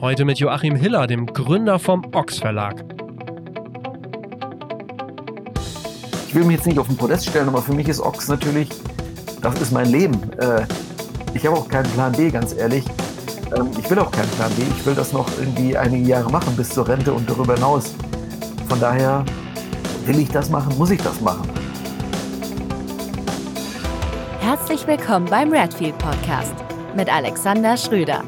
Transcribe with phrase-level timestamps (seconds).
[0.00, 2.82] Heute mit Joachim Hiller, dem Gründer vom Ochs Verlag.
[6.26, 8.70] Ich will mich jetzt nicht auf den Podest stellen, aber für mich ist Ochs natürlich,
[9.42, 10.18] das ist mein Leben.
[10.38, 10.62] Äh,
[11.34, 12.86] ich habe auch keinen Plan B, ganz ehrlich.
[13.54, 14.62] Ähm, ich will auch keinen Plan B.
[14.74, 17.94] Ich will das noch irgendwie einige Jahre machen bis zur Rente und darüber hinaus.
[18.70, 19.22] Von daher
[20.06, 21.46] will ich das machen, muss ich das machen.
[24.40, 26.54] Herzlich willkommen beim Redfield Podcast
[26.96, 28.24] mit Alexander Schröder.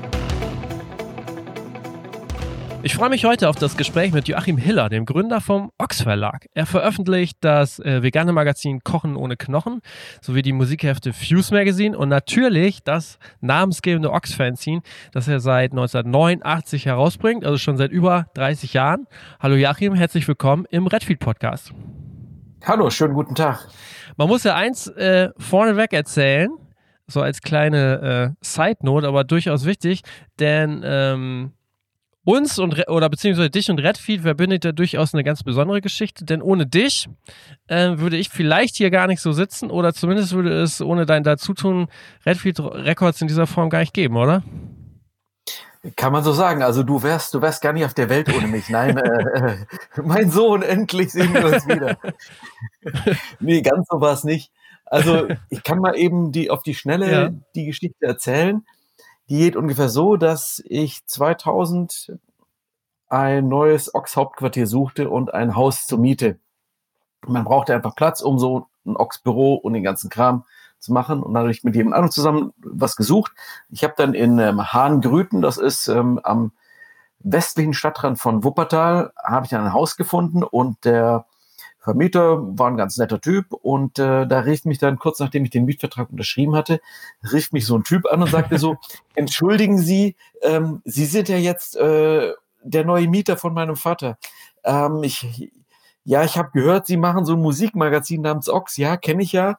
[2.92, 6.44] Ich freue mich heute auf das Gespräch mit Joachim Hiller, dem Gründer vom Ochs Verlag.
[6.52, 9.80] Er veröffentlicht das äh, vegane Magazin Kochen ohne Knochen
[10.20, 16.84] sowie die Musikhefte Fuse Magazine und natürlich das namensgebende Ochs Fanzine, das er seit 1989
[16.84, 19.06] herausbringt, also schon seit über 30 Jahren.
[19.40, 21.72] Hallo Joachim, herzlich willkommen im Redfield Podcast.
[22.66, 23.68] Hallo, schönen guten Tag.
[24.18, 26.50] Man muss ja eins äh, vorneweg erzählen,
[27.06, 30.02] so als kleine äh, Side Note, aber durchaus wichtig,
[30.38, 31.52] denn ähm,
[32.24, 36.40] uns und oder beziehungsweise dich und Redfield verbindet ja durchaus eine ganz besondere Geschichte, denn
[36.40, 37.08] ohne dich
[37.66, 41.24] äh, würde ich vielleicht hier gar nicht so sitzen oder zumindest würde es ohne dein
[41.24, 41.88] Dazutun
[42.24, 44.42] Redfield Records in dieser Form gar nicht geben, oder?
[45.96, 46.62] Kann man so sagen.
[46.62, 48.68] Also du wärst, du wärst gar nicht auf der Welt ohne mich.
[48.68, 49.56] Nein, äh, äh,
[50.02, 51.98] mein Sohn, endlich sehen wir uns wieder.
[53.40, 54.52] nee, ganz so war es nicht.
[54.86, 57.30] Also ich kann mal eben die auf die Schnelle ja.
[57.56, 58.64] die Geschichte erzählen.
[59.28, 62.18] Die geht ungefähr so, dass ich 2000
[63.08, 66.38] ein neues Ochs-Hauptquartier suchte und ein Haus zur Miete.
[67.26, 70.44] Man brauchte einfach Platz, um so ein Ochs-Büro und den ganzen Kram
[70.78, 71.22] zu machen.
[71.22, 73.32] Und dann habe ich mit jemand anderem zusammen was gesucht.
[73.70, 76.52] Ich habe dann in ähm, Hahngrüten, das ist ähm, am
[77.20, 81.26] westlichen Stadtrand von Wuppertal, habe ich dann ein Haus gefunden und der
[81.83, 85.50] Vermieter war ein ganz netter Typ und äh, da rief mich dann kurz nachdem ich
[85.50, 86.80] den Mietvertrag unterschrieben hatte,
[87.33, 88.77] rief mich so ein Typ an und sagte so,
[89.16, 94.16] entschuldigen Sie, ähm, Sie sind ja jetzt äh, der neue Mieter von meinem Vater.
[94.62, 95.50] Ähm, ich,
[96.05, 99.58] ja, ich habe gehört, Sie machen so ein Musikmagazin namens Ox, ja, kenne ich ja.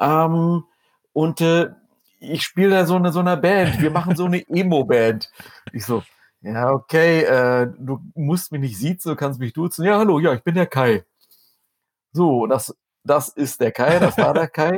[0.00, 0.64] Ähm,
[1.12, 1.70] und äh,
[2.18, 3.80] ich spiele da so eine so eine Band.
[3.80, 5.30] Wir machen so eine Emo-Band.
[5.72, 6.02] Ich so,
[6.40, 9.84] ja, okay, äh, du musst mich nicht siezen, du kannst mich duzen.
[9.84, 11.04] Ja, hallo, ja, ich bin der Kai.
[12.12, 12.74] So, das,
[13.04, 14.76] das ist der Kai, das war der Kai.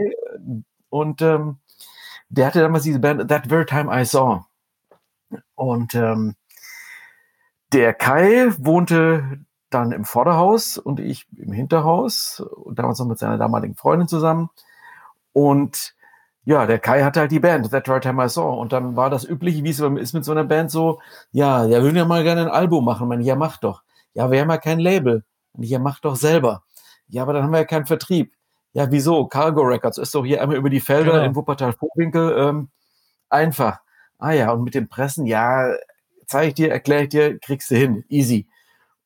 [0.89, 1.59] Und ähm,
[2.29, 4.45] der hatte damals diese Band That Very Time I Saw.
[5.55, 6.37] Und ähm,
[7.73, 9.41] der Kai wohnte
[9.71, 14.51] dann im Vorderhaus und ich im Hinterhaus und damals noch mit seiner damaligen Freundin zusammen.
[15.33, 15.95] Und
[16.45, 18.61] ja, der Kai hatte halt die Band, That Right Time I Saw.
[18.61, 21.01] Und dann war das übliche, wie es ist mit so einer Band so,
[21.33, 23.05] ja, der würden ja mal gerne ein Album machen.
[23.05, 23.83] Ich meine, ja, mach doch.
[24.15, 25.25] Ja, wir haben ja kein Label.
[25.53, 26.63] Und ich, ja, mach doch selber.
[27.15, 28.35] Ja, aber dann haben wir ja keinen Vertrieb.
[28.73, 29.27] Ja, wieso?
[29.29, 31.25] Cargo Records ist doch hier einmal über die Felder genau.
[31.25, 32.71] in Wuppertal-Vorwinkel ähm,
[33.31, 33.79] einfach.
[34.19, 35.75] Ah ja, und mit den Pressen, ja,
[36.27, 38.05] zeige ich dir, erkläre ich dir, kriegst du hin.
[38.09, 38.49] Easy.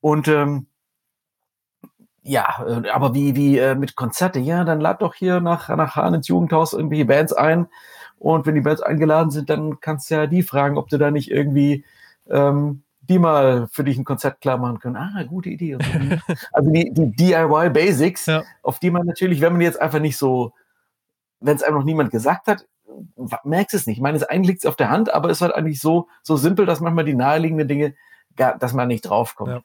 [0.00, 0.68] Und ähm,
[2.22, 5.96] ja, äh, aber wie, wie äh, mit Konzerte, ja, dann lad doch hier nach, nach
[5.96, 7.66] Hahn ins Jugendhaus irgendwie Bands ein.
[8.18, 11.10] Und wenn die Bands eingeladen sind, dann kannst du ja die fragen, ob du da
[11.10, 11.84] nicht irgendwie
[12.30, 14.96] ähm, die mal für dich ein Konzept klar machen können.
[14.96, 15.78] Ah, gute Idee.
[16.52, 18.42] also die, die DIY Basics, ja.
[18.62, 20.52] auf die man natürlich, wenn man jetzt einfach nicht so,
[21.40, 22.66] wenn es einem noch niemand gesagt hat,
[23.44, 23.96] merkst es nicht.
[23.96, 26.36] Ich meine, es eigentlich liegt auf der Hand, aber es ist halt eigentlich so, so
[26.36, 27.94] simpel, dass manchmal die naheliegenden Dinge,
[28.36, 29.50] gar, dass man nicht draufkommt.
[29.50, 29.60] Ja.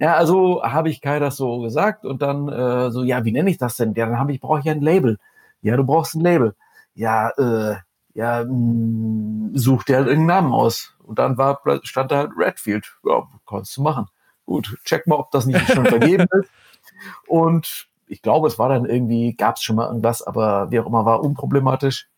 [0.00, 3.50] Ja, also habe ich Kai das so gesagt und dann äh, so, ja, wie nenne
[3.50, 3.92] ich das denn?
[3.92, 5.18] Ja, dann habe ich, brauche ich ein Label.
[5.60, 6.54] Ja, du brauchst ein Label.
[6.94, 7.76] Ja, äh,
[8.14, 10.96] ja, mh, mm, such dir halt irgendeinen Namen aus.
[11.10, 12.96] Und dann war, stand da halt Redfield.
[13.04, 14.06] Ja, kannst du machen.
[14.46, 16.48] Gut, check mal, ob das nicht schon vergeben ist.
[17.26, 20.86] Und ich glaube, es war dann irgendwie, gab es schon mal irgendwas, aber wie auch
[20.86, 22.08] immer, war unproblematisch.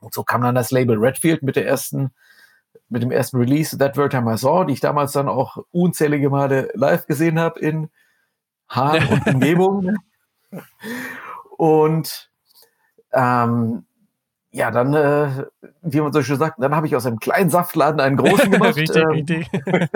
[0.00, 2.10] Und so kam dann das Label Redfield mit der ersten
[2.88, 6.30] mit dem ersten Release That Word Time I Saw, die ich damals dann auch unzählige
[6.30, 7.90] Male live gesehen habe in
[8.68, 9.98] Hahn und Umgebung.
[11.56, 12.28] und
[13.12, 13.84] ähm,
[14.52, 15.46] ja, dann, äh,
[15.82, 18.76] wie man so schön sagt, dann habe ich aus einem kleinen Saftladen einen großen gemacht.
[18.76, 19.48] richtig, ähm, richtig.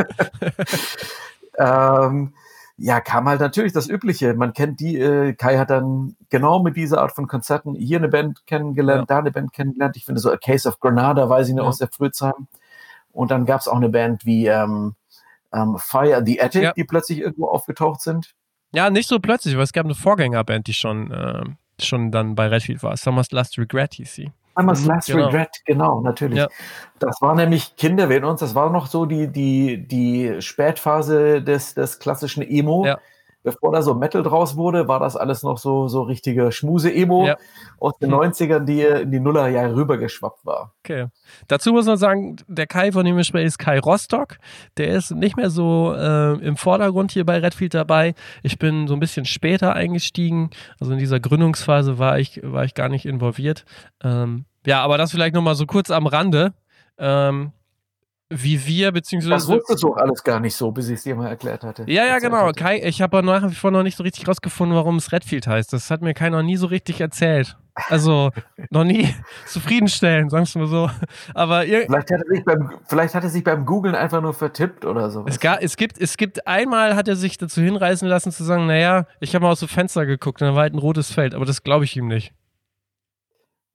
[1.58, 2.34] ähm,
[2.76, 4.34] ja, kam halt natürlich das Übliche.
[4.34, 8.08] Man kennt die, äh, Kai hat dann genau mit dieser Art von Konzerten hier eine
[8.08, 9.16] Band kennengelernt, ja.
[9.16, 9.96] da eine Band kennengelernt.
[9.96, 11.68] Ich finde so A Case of Granada, weiß ich noch ja.
[11.68, 12.34] aus der Frühzeit.
[13.12, 14.94] Und dann gab es auch eine Band wie ähm,
[15.52, 16.72] ähm, Fire the Attic, ja.
[16.72, 18.34] die plötzlich irgendwo aufgetaucht sind.
[18.72, 21.44] Ja, nicht so plötzlich, weil es gab eine Vorgängerband, die schon, äh,
[21.80, 22.96] schon dann bei Redfield war.
[22.96, 24.32] Summer's Last Regret hieß sie.
[24.56, 25.26] Summer's mhm, Last genau.
[25.26, 26.38] Regret, genau, natürlich.
[26.38, 26.48] Ja.
[26.98, 31.98] Das war nämlich Kinder uns, das war noch so die, die, die Spätphase des, des
[31.98, 32.86] klassischen Emo.
[32.86, 32.98] Ja.
[33.44, 37.36] Bevor da so Metal draus wurde, war das alles noch so, so richtige Schmuse-Emo Ja.
[37.78, 38.18] aus den Hm.
[38.18, 40.72] 90ern, die in die Nullerjahre rübergeschwappt war.
[40.82, 41.06] Okay.
[41.46, 44.38] Dazu muss man sagen, der Kai, von dem wir sprechen, ist Kai Rostock.
[44.78, 48.14] Der ist nicht mehr so äh, im Vordergrund hier bei Redfield dabei.
[48.42, 50.50] Ich bin so ein bisschen später eingestiegen.
[50.80, 53.64] Also in dieser Gründungsphase war ich, war ich gar nicht involviert.
[54.02, 56.54] Ähm, ja, aber das vielleicht nochmal so kurz am Rande.
[56.96, 57.52] Ähm,
[58.30, 59.48] wie wir, Das beziehungsweise.
[59.48, 61.84] wusstest du auch alles gar nicht so, bis ich es dir mal erklärt hatte.
[61.86, 62.46] Ja, ja, genau.
[62.46, 62.60] hatte.
[62.60, 65.46] Kai, ich habe aber nach wie vor noch nicht so richtig rausgefunden, warum es Redfield
[65.46, 65.72] heißt.
[65.72, 67.56] Das hat mir keiner nie so richtig erzählt.
[67.88, 68.30] Also
[68.70, 69.14] noch nie
[69.46, 70.90] zufriedenstellend, sagen wir mal so.
[71.34, 74.32] Aber ihr, Vielleicht hat, er sich beim, vielleicht hat er sich beim Googlen einfach nur
[74.32, 75.24] vertippt oder so.
[75.26, 79.06] Es, es, gibt, es gibt einmal, hat er sich dazu hinreißen lassen zu sagen, naja,
[79.20, 81.44] ich habe mal aus dem Fenster geguckt und da war halt ein rotes Feld, aber
[81.44, 82.32] das glaube ich ihm nicht.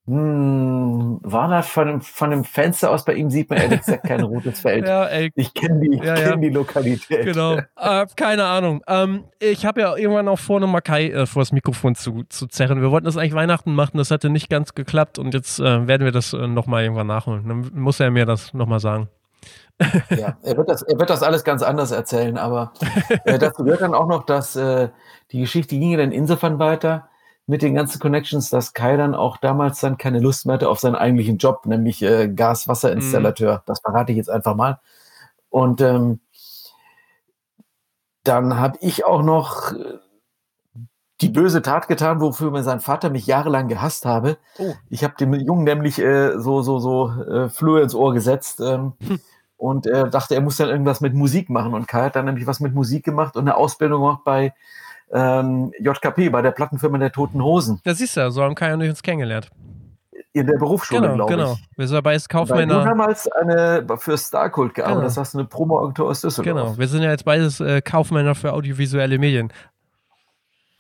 [0.09, 4.07] Hm, war das von dem, von dem Fenster aus bei ihm sieht man ehrlich gesagt
[4.07, 4.88] kein rotes Feld.
[4.88, 6.35] Ja, ey, Ich kenne die, Ja, kenn ja.
[6.38, 7.25] die Lokalität.
[7.25, 7.57] genau.
[7.75, 8.81] äh, keine Ahnung.
[8.88, 12.47] Ähm, ich habe ja irgendwann auch vor, nochmal Kai äh, vor das Mikrofon zu, zu
[12.47, 12.81] zerren.
[12.81, 16.06] Wir wollten das eigentlich Weihnachten machen, das hatte nicht ganz geklappt und jetzt äh, werden
[16.06, 17.47] wir das äh, nochmal irgendwann nachholen.
[17.47, 19.09] Dann muss er mir das nochmal sagen.
[20.09, 22.73] Ja, er wird, das, er wird das alles ganz anders erzählen, aber
[23.25, 24.89] äh, dazu gehört dann auch noch, dass äh,
[25.31, 27.08] die Geschichte ging ja dann insofern weiter
[27.49, 30.79] mit den ganzen Connections, dass Kai dann auch damals dann keine Lust mehr hatte auf
[30.79, 33.63] seinen eigentlichen Job, nämlich äh, Gas-Wasser-Installateur.
[33.65, 34.79] Das verrate ich jetzt einfach mal.
[35.49, 36.19] Und ähm,
[38.23, 39.97] dann habe ich auch noch äh,
[41.21, 44.37] die böse Tat getan, wofür mir sein Vater mich jahrelang gehasst habe.
[44.59, 44.75] Oh.
[44.91, 48.93] Ich habe dem Jungen nämlich äh, so so so äh, Flöhe ins Ohr gesetzt ähm,
[49.57, 51.73] und er dachte, er muss dann irgendwas mit Musik machen.
[51.73, 54.53] Und Kai hat dann nämlich was mit Musik gemacht und eine Ausbildung gemacht bei
[55.13, 58.81] ähm, JKP, bei der Plattenfirma der Toten Hosen, Das siehst du, so haben Kai und
[58.81, 59.50] ich uns kennengelernt.
[60.33, 61.53] in der Berufsschule, Genau, glaube genau.
[61.53, 61.77] ich.
[61.77, 62.83] Wir sind dabei als Weil du Kaufmänner.
[62.83, 65.19] damals eine, für Starkult gearbeitet Genau.
[65.21, 66.56] hast du eine Promo-Agentur aus Düsseldorf.
[66.63, 69.51] Genau, wir sind ja jetzt beides äh, Kaufmänner für audiovisuelle Medien.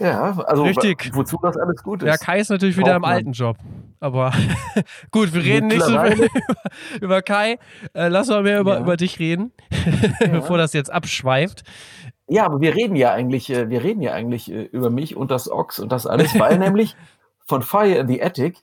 [0.01, 1.09] Ja, also Richtig.
[1.13, 2.07] wo- wozu das alles gut ist.
[2.07, 3.57] Ja, Kai ist natürlich wieder im alten Job.
[3.99, 4.31] Aber
[5.11, 6.29] gut, wir reden nicht so viel
[7.01, 7.57] über, Kai.
[7.93, 8.79] Äh, lass mal mehr über, Ja.
[8.79, 9.51] über dich reden,
[10.31, 11.63] bevor das jetzt abschweift.
[12.29, 15.31] Ja, aber wir reden ja eigentlich, äh, wir reden ja eigentlich äh, über mich und
[15.31, 16.95] das Ox und das alles, weil nämlich
[17.45, 18.57] von Fire in the Attic,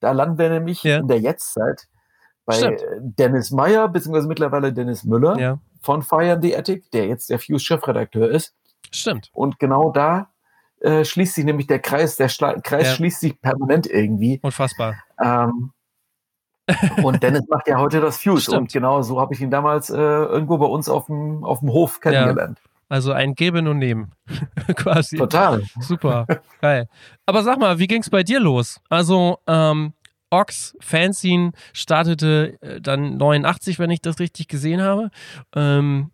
[0.00, 0.98] da landen wir nämlich Ja.
[0.98, 1.86] in der Jetztzeit
[2.46, 2.80] bei Stimmt.
[2.82, 7.28] äh, Dennis Meyer, beziehungsweise mittlerweile Dennis Müller Ja, von Fire in the Attic, der jetzt
[7.30, 8.54] der Fuse-Chefredakteur ist.
[8.90, 9.30] stimmt.
[9.34, 10.30] Und genau da
[10.80, 12.94] äh, schließt sich nämlich der Kreis, der Schla Kreis Ja.
[12.94, 14.40] schließt sich permanent irgendwie.
[14.42, 14.94] Unfassbar.
[15.22, 15.72] Ähm,
[17.02, 18.42] und Dennis macht ja heute das Fuse.
[18.44, 18.58] Stimmt.
[18.58, 21.70] Und genau so habe ich ihn damals äh, irgendwo bei uns auf dem, auf dem
[21.72, 22.58] Hof kennengelernt.
[22.90, 24.10] Also ein Geben und Nehmen.
[24.74, 25.16] Quasi.
[25.16, 25.62] Total.
[25.78, 26.26] Super.
[26.60, 26.88] Geil.
[27.24, 28.80] Aber sag mal, wie ging es bei dir los?
[28.88, 29.94] Also, ähm,
[30.28, 35.10] Ox Fanzine startete äh, dann 89, wenn ich das richtig gesehen habe.
[35.54, 36.10] Ähm,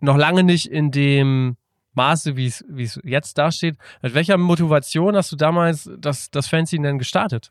[0.00, 1.56] noch lange nicht in dem
[1.94, 3.78] Maße, wie es jetzt dasteht.
[4.02, 7.50] Mit welcher Motivation hast du damals das, das Fanzine denn gestartet?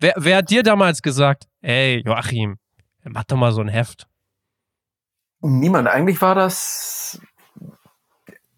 [0.00, 2.58] Wer, wer hat dir damals gesagt, ey, Joachim,
[3.04, 4.09] mach doch mal so ein Heft?
[5.42, 5.88] Niemand.
[5.88, 7.20] Eigentlich war das,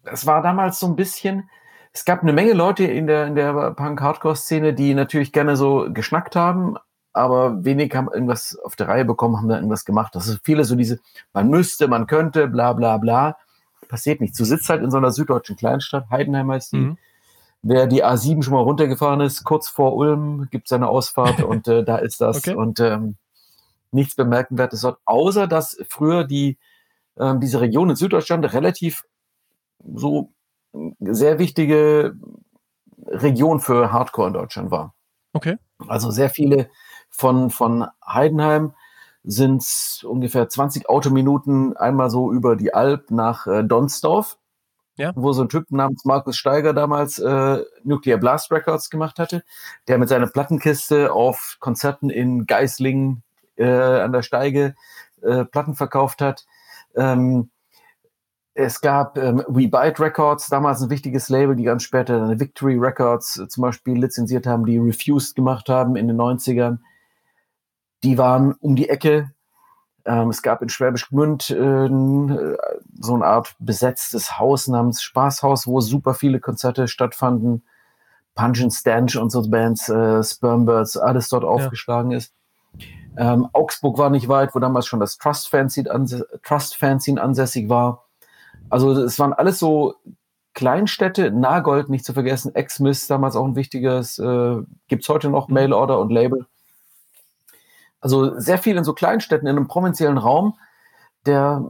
[0.03, 1.49] es war damals so ein bisschen,
[1.93, 6.35] es gab eine Menge Leute in der, in der Punk-Hardcore-Szene, die natürlich gerne so geschnackt
[6.35, 6.75] haben,
[7.13, 10.15] aber wenig haben irgendwas auf der Reihe bekommen, haben da irgendwas gemacht.
[10.15, 10.99] Das ist viele so diese,
[11.31, 13.37] man müsste, man könnte, bla, bla, bla.
[13.87, 14.37] Passiert nichts.
[14.37, 16.77] Du sitzt halt in so einer süddeutschen Kleinstadt, Heidenheim heißt die.
[16.77, 16.97] Mhm.
[17.61, 21.67] Wer die A7 schon mal runtergefahren ist, kurz vor Ulm gibt es eine Ausfahrt und
[21.67, 22.37] äh, da ist das.
[22.39, 22.55] Okay.
[22.55, 23.15] Und ähm,
[23.91, 26.57] nichts Bemerkenswertes dort, außer dass früher die,
[27.19, 29.03] ähm, diese Region in Süddeutschland relativ
[29.95, 30.31] so
[30.99, 32.15] sehr wichtige
[33.07, 34.93] Region für Hardcore in Deutschland war.
[35.33, 35.57] Okay.
[35.87, 36.69] Also sehr viele
[37.09, 38.73] von, von Heidenheim
[39.23, 39.63] sind
[40.03, 44.37] ungefähr 20 Autominuten einmal so über die Alp nach äh, Donsdorf,
[44.97, 45.13] Ja.
[45.15, 49.43] wo so ein Typ namens Markus Steiger damals äh, Nuclear Blast Records gemacht hatte,
[49.87, 53.23] der mit seiner Plattenkiste auf Konzerten in Geislingen
[53.55, 54.75] äh, an der Steige
[55.21, 56.45] äh, Platten verkauft hat.
[56.95, 57.49] Ähm,
[58.55, 62.77] es gab ähm, We Bite Records, damals ein wichtiges Label, die ganz später dann Victory
[62.77, 66.77] Records äh, zum Beispiel lizenziert haben, die Refused gemacht haben in den 90ern.
[68.03, 69.31] Die waren um die Ecke.
[70.05, 72.57] Ähm, es gab in Schwäbisch Gmünd äh, n-
[72.99, 77.63] so eine Art besetztes Haus namens Spaßhaus, wo super viele Konzerte stattfanden.
[78.35, 82.33] Punch and Stench und so Bands, äh, Spermbirds, alles dort aufgeschlagen ist.
[83.17, 87.69] Ähm, Augsburg war nicht weit, wo damals schon das Trust Fanzine, anse Trust Fanzine ansässig
[87.69, 88.05] war.
[88.69, 89.95] Also es waren alles so
[90.53, 95.99] Kleinstädte, Nagold nicht zu vergessen, Exmiss, damals auch ein wichtiges, äh, gibt's heute noch Mailorder
[95.99, 96.45] und Label.
[98.01, 100.57] Also sehr viel in so Kleinstädten in einem provinziellen Raum,
[101.25, 101.63] der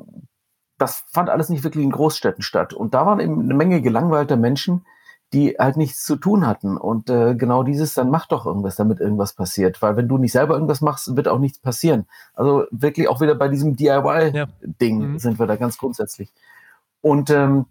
[0.77, 2.73] das fand alles nicht wirklich in Großstädten statt.
[2.73, 4.85] Und da waren eben eine Menge gelangweilter Menschen,
[5.33, 6.77] die halt nichts zu tun hatten.
[6.77, 9.81] Und äh, genau dieses, dann mach doch irgendwas, damit irgendwas passiert.
[9.81, 12.05] Weil wenn du nicht selber irgendwas machst, wird auch nichts passieren.
[12.35, 15.07] Also wirklich auch wieder bei diesem DIY-Ding ja.
[15.07, 15.19] mhm.
[15.19, 16.31] sind wir da ganz grundsätzlich.
[17.01, 17.65] Und ähm,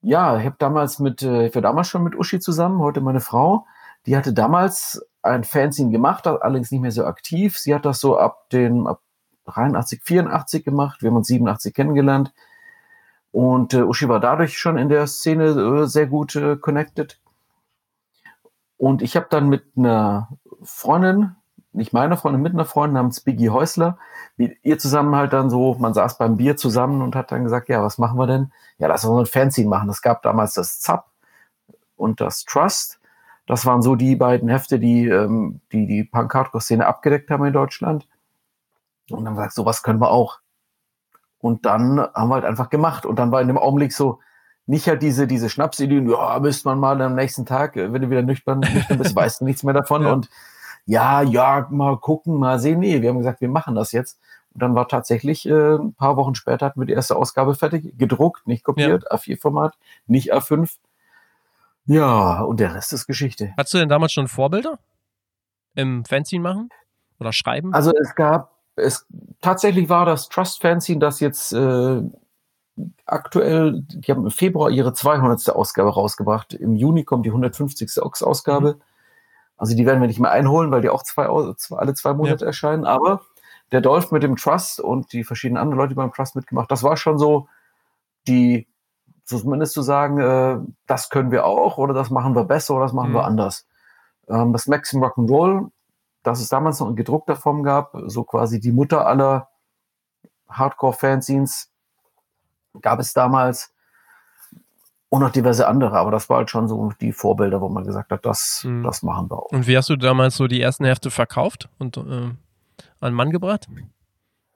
[0.00, 3.20] ja, ich habe damals mit, äh, ich war damals schon mit Uschi zusammen, heute meine
[3.20, 3.66] Frau.
[4.06, 7.58] Die hatte damals ein Fanzine gemacht, allerdings nicht mehr so aktiv.
[7.58, 9.00] Sie hat das so ab den ab
[9.46, 11.02] 83, 84 gemacht.
[11.02, 12.32] Wir haben uns 87 kennengelernt.
[13.36, 17.20] Und äh, Uschi war dadurch schon in der Szene äh, sehr gut äh, connected.
[18.78, 20.30] Und ich habe dann mit einer
[20.62, 21.36] Freundin,
[21.74, 23.98] nicht meiner Freundin, mit einer Freundin namens Biggie Häusler,
[24.38, 27.68] mit ihr zusammen halt dann so, man saß beim Bier zusammen und hat dann gesagt,
[27.68, 28.52] ja, was machen wir denn?
[28.78, 29.90] Ja, lass uns ein Fanzine machen.
[29.90, 31.04] Es gab damals das ZAP
[31.94, 33.00] und das Trust.
[33.44, 38.08] Das waren so die beiden Hefte, die ähm, die, die Punk-Hardcore-Szene abgedeckt haben in Deutschland.
[39.10, 40.40] Und dann gesagt, sowas können wir auch.
[41.46, 43.06] Und dann haben wir halt einfach gemacht.
[43.06, 44.18] Und dann war in dem Augenblick so,
[44.66, 48.22] nicht halt diese, diese Schnapsideen, ja, müsste man mal am nächsten Tag, wenn du wieder
[48.22, 50.02] nüchtern, nüchtern bist, weißt du nichts mehr davon.
[50.02, 50.12] Ja.
[50.12, 50.28] Und
[50.86, 52.80] ja, ja, mal gucken, mal sehen.
[52.80, 54.18] Nee, wir haben gesagt, wir machen das jetzt.
[54.54, 57.96] Und dann war tatsächlich, äh, ein paar Wochen später hatten wir die erste Ausgabe fertig,
[57.96, 59.16] gedruckt, nicht kopiert, ja.
[59.16, 59.74] A4-Format,
[60.06, 60.76] nicht A5.
[61.86, 63.52] Ja, und der Rest ist Geschichte.
[63.56, 64.78] Hattest du denn damals schon Vorbilder
[65.74, 66.70] im Fanzine machen
[67.20, 67.72] oder schreiben?
[67.72, 69.06] Also es gab, es
[69.40, 72.02] tatsächlich war das Trust Fanzine, das jetzt äh,
[73.06, 75.50] aktuell, die haben im Februar ihre 200.
[75.50, 76.54] Ausgabe rausgebracht.
[76.54, 78.02] Im Juni kommt die 150.
[78.02, 78.74] Ausgabe.
[78.74, 78.82] Mhm.
[79.56, 82.48] Also die werden wir nicht mehr einholen, weil die auch zwei, alle zwei Monate ja.
[82.48, 82.84] erscheinen.
[82.84, 83.22] Aber
[83.72, 86.82] der Dolph mit dem Trust und die verschiedenen anderen Leute, die beim Trust mitgemacht, das
[86.82, 87.48] war schon so
[88.28, 88.66] die
[89.24, 92.92] zumindest zu sagen, äh, das können wir auch oder das machen wir besser oder das
[92.92, 93.14] machen mhm.
[93.14, 93.66] wir anders.
[94.28, 95.70] Ähm, das Maxim Rock'n'Roll,
[96.26, 99.48] das es damals noch in gedruckter Form gab, so quasi die Mutter aller
[100.48, 101.70] Hardcore-Fanzines,
[102.80, 103.72] gab es damals
[105.08, 108.10] und noch diverse andere, aber das war halt schon so die Vorbilder, wo man gesagt
[108.10, 108.82] hat, das, mhm.
[108.82, 109.52] das machen wir auch.
[109.52, 112.30] Und wie hast du damals so die ersten Hefte verkauft und äh,
[113.00, 113.68] an Mann gebracht?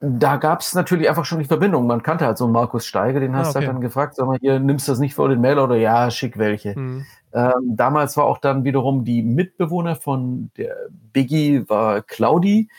[0.01, 1.85] da gab es natürlich einfach schon die Verbindung.
[1.85, 3.67] Man kannte halt so einen Markus Steiger, den hast du ah, okay.
[3.67, 6.09] halt dann gefragt, sag mal, hier, nimmst du das nicht vor den Mail oder ja,
[6.09, 6.77] schick welche.
[6.77, 7.05] Mhm.
[7.33, 12.69] Ähm, damals war auch dann wiederum die Mitbewohner von der Biggie war Claudi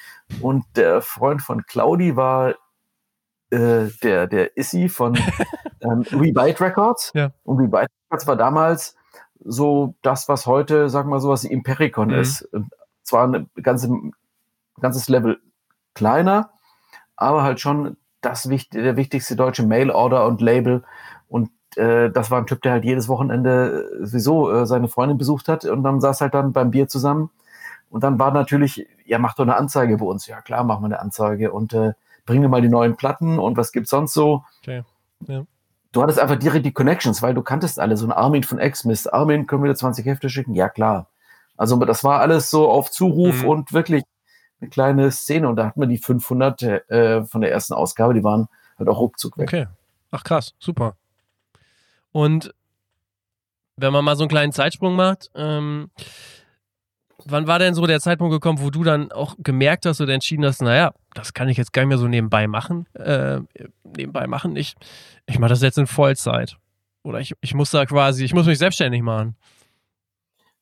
[0.40, 2.54] und der Freund von Claudi war
[3.50, 5.14] äh, der, der Issy von
[5.80, 7.12] ähm, Rebite Records.
[7.14, 7.32] Ja.
[7.44, 8.96] Und Rebite Records war damals
[9.44, 12.14] so das, was heute, sag mal so, was Impericon mhm.
[12.14, 12.42] ist.
[12.52, 12.70] Und
[13.02, 13.90] zwar ein ganze,
[14.80, 15.40] ganzes Level
[15.94, 16.50] kleiner,
[17.16, 20.84] aber halt schon das der wichtigste deutsche Mail-Order und Label.
[21.28, 25.18] Und äh, das war ein Typ, der halt jedes Wochenende äh, sowieso äh, seine Freundin
[25.18, 27.30] besucht hat und dann saß halt dann beim Bier zusammen.
[27.90, 30.26] Und dann war natürlich, ja, mach doch eine Anzeige bei uns.
[30.26, 31.92] Ja, klar, machen wir eine Anzeige und äh,
[32.24, 34.44] bring mir mal die neuen Platten und was gibt's sonst so.
[34.62, 34.82] Okay.
[35.26, 35.44] Ja.
[35.92, 37.98] Du hattest einfach direkt die Connections, weil du kanntest alle.
[37.98, 39.12] So ein Armin von X-Mist.
[39.12, 40.54] Armin, können wir dir 20 Hefte schicken?
[40.54, 41.08] Ja, klar.
[41.58, 43.48] Also das war alles so auf Zuruf mhm.
[43.48, 44.04] und wirklich
[44.60, 48.24] eine kleine Szene und da hatten wir die 500 äh, von der ersten Ausgabe, die
[48.24, 48.48] waren
[48.78, 49.48] halt auch ruckzuck weg.
[49.48, 49.66] Okay.
[50.10, 50.94] Ach krass, super.
[52.12, 52.54] Und
[53.76, 55.90] wenn man mal so einen kleinen Zeitsprung macht, ähm,
[57.24, 60.44] wann war denn so der Zeitpunkt gekommen, wo du dann auch gemerkt hast oder entschieden
[60.44, 63.40] hast, naja, das kann ich jetzt gar nicht mehr so nebenbei machen, äh,
[63.96, 64.74] nebenbei machen, ich,
[65.26, 66.56] ich mache das jetzt in Vollzeit.
[67.04, 69.36] Oder ich, ich muss da quasi, ich muss mich selbstständig machen.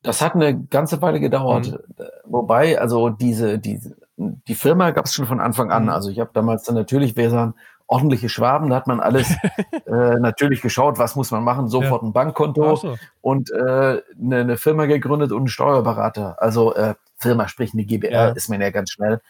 [0.03, 1.73] Das hat eine ganze Weile gedauert.
[1.73, 2.05] Mhm.
[2.25, 5.85] Wobei, also diese, diese, die Firma gab es schon von Anfang an.
[5.85, 5.89] Mhm.
[5.91, 7.55] Also ich habe damals dann natürlich, waren
[7.91, 9.31] ordentliche Schwaben, da hat man alles
[9.87, 12.09] äh, natürlich geschaut, was muss man machen, sofort ja.
[12.09, 12.97] ein Bankkonto so.
[13.21, 16.41] und äh, eine, eine, Firma gegründet und einen Steuerberater.
[16.41, 18.29] Also äh, Firma, sprich eine GBR, ja.
[18.29, 19.21] ist man ja ganz schnell.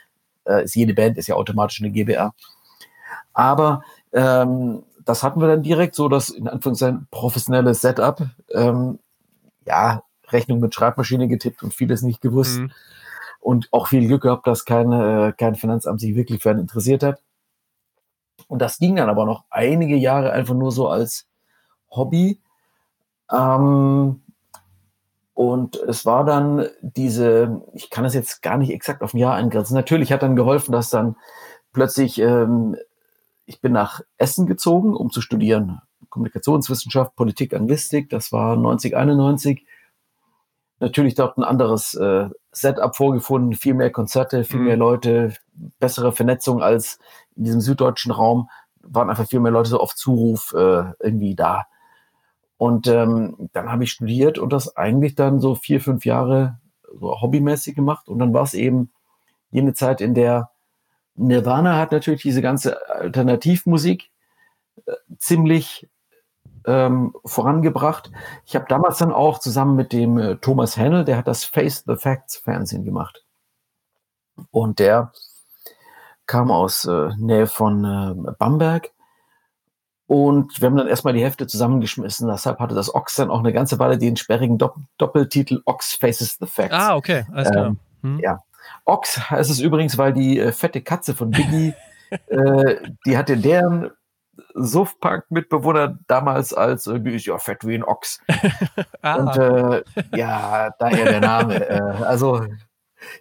[0.45, 2.35] Äh, ist jede Band ist ja automatisch eine GBR.
[3.33, 8.21] Aber ähm, das hatten wir dann direkt so, dass in Anführungszeichen professionelles Setup.
[8.53, 8.99] Ähm,
[9.65, 12.59] ja, Rechnung mit Schreibmaschine getippt und vieles nicht gewusst.
[12.59, 12.73] Mhm.
[13.41, 17.03] Und auch viel Glück gehabt, dass keine, äh, kein Finanzamt sich wirklich für einen interessiert
[17.03, 17.23] hat.
[18.51, 21.29] Und das ging dann aber noch einige Jahre einfach nur so als
[21.89, 22.41] Hobby.
[23.31, 24.23] Ähm,
[25.35, 29.37] und es war dann diese, ich kann das jetzt gar nicht exakt auf ein Jahr
[29.37, 29.75] eingrenzen.
[29.75, 31.15] Natürlich hat dann geholfen, dass dann
[31.73, 32.75] plötzlich, ähm,
[33.47, 35.81] ich bin nach Essen gezogen, um zu studieren.
[36.09, 39.65] Kommunikationswissenschaft, Politik, Anglistik, das war 1991
[40.81, 44.67] natürlich dort ein anderes äh, Setup vorgefunden, viel mehr Konzerte, viel mhm.
[44.67, 45.35] mehr Leute,
[45.79, 46.99] bessere Vernetzung als
[47.37, 48.49] in diesem süddeutschen Raum,
[48.83, 51.67] waren einfach viel mehr Leute so auf Zuruf äh, irgendwie da.
[52.57, 56.59] Und ähm, dann habe ich studiert und das eigentlich dann so vier, fünf Jahre
[56.99, 58.09] so hobbymäßig gemacht.
[58.09, 58.91] Und dann war es eben
[59.51, 60.51] jene Zeit, in der
[61.15, 64.11] Nirvana hat natürlich diese ganze Alternativmusik,
[64.87, 65.89] äh, ziemlich
[66.67, 68.11] ähm, vorangebracht.
[68.47, 71.85] Ich habe damals dann auch zusammen mit dem äh, Thomas Hennel, der hat das Face
[71.87, 73.25] the Facts Fernsehen gemacht.
[74.51, 75.13] Und der
[76.27, 78.91] kam aus äh, Nähe von äh, Bamberg.
[80.07, 82.29] Und wir haben dann erstmal die Hefte zusammengeschmissen.
[82.29, 86.37] Deshalb hatte das Ox dann auch eine ganze Weile den sperrigen Dopp Doppeltitel Ox Faces
[86.41, 86.75] the Facts.
[86.75, 87.67] Ah, okay, alles klar.
[87.67, 88.21] Ähm, hm.
[88.21, 88.41] Ja.
[88.85, 91.75] Ox heißt es übrigens, weil die äh, fette Katze von Biggie,
[92.27, 92.77] äh,
[93.07, 93.91] die hatte deren
[94.55, 98.21] Suffpunk-Mitbewohner damals als irgendwie ist ja fett wie ein Ochs.
[99.03, 99.17] ah.
[99.17, 99.83] Und äh,
[100.17, 101.55] ja, daher der Name.
[101.69, 102.45] äh, also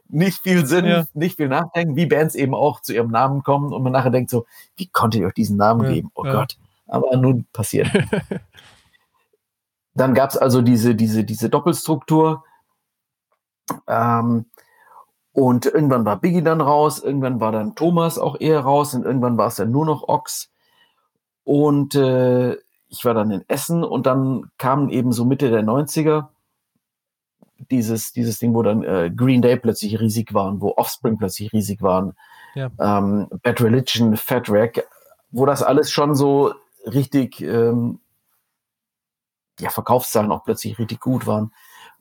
[0.07, 1.05] nicht viel Sinn, ja.
[1.13, 4.29] nicht viel nachdenken, wie Bands eben auch zu ihrem Namen kommen und man nachher denkt
[4.29, 4.45] so,
[4.75, 6.11] wie konnte ich euch diesen Namen ja, geben?
[6.15, 6.33] Oh ja.
[6.33, 6.57] Gott.
[6.87, 7.87] Aber nun passiert.
[9.93, 12.43] Dann gab es also diese, diese, diese Doppelstruktur.
[13.87, 14.45] Ähm,
[15.33, 19.37] und irgendwann war Biggie dann raus, irgendwann war dann Thomas auch eher raus und irgendwann
[19.37, 20.51] war es dann nur noch Ox.
[21.43, 22.57] Und äh,
[22.89, 26.27] ich war dann in Essen und dann kamen eben so Mitte der 90er
[27.69, 31.81] dieses, dieses Ding, wo dann äh, Green Day plötzlich riesig waren, wo Offspring plötzlich riesig
[31.81, 32.13] waren,
[32.55, 32.69] ja.
[32.79, 34.87] ähm, Bad Religion, Fat Rack,
[35.31, 36.53] wo das alles schon so
[36.85, 37.99] richtig, ähm,
[39.59, 41.51] ja, Verkaufszahlen auch plötzlich richtig gut waren.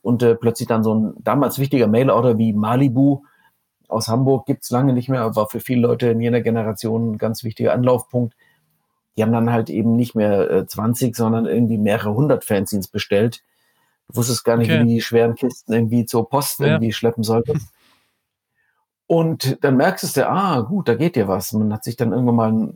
[0.01, 3.25] Und äh, plötzlich dann so ein damals wichtiger Mail-Order wie Malibu
[3.89, 7.43] aus Hamburg gibt's lange nicht mehr, war für viele Leute in jener Generation ein ganz
[7.43, 8.35] wichtiger Anlaufpunkt
[9.19, 13.43] die haben dann halt eben nicht mehr äh, 20, sondern irgendwie mehrere hundert Fanzines bestellt.
[14.07, 14.85] Du wusstest gar nicht, okay.
[14.85, 16.67] wie die schweren Kisten irgendwie zur Post ja.
[16.69, 17.67] irgendwie schleppen solltest.
[19.09, 21.53] Und dann merkst du, ah, gut, da geht dir was.
[21.53, 22.73] Man hat sich dann irgendwann mal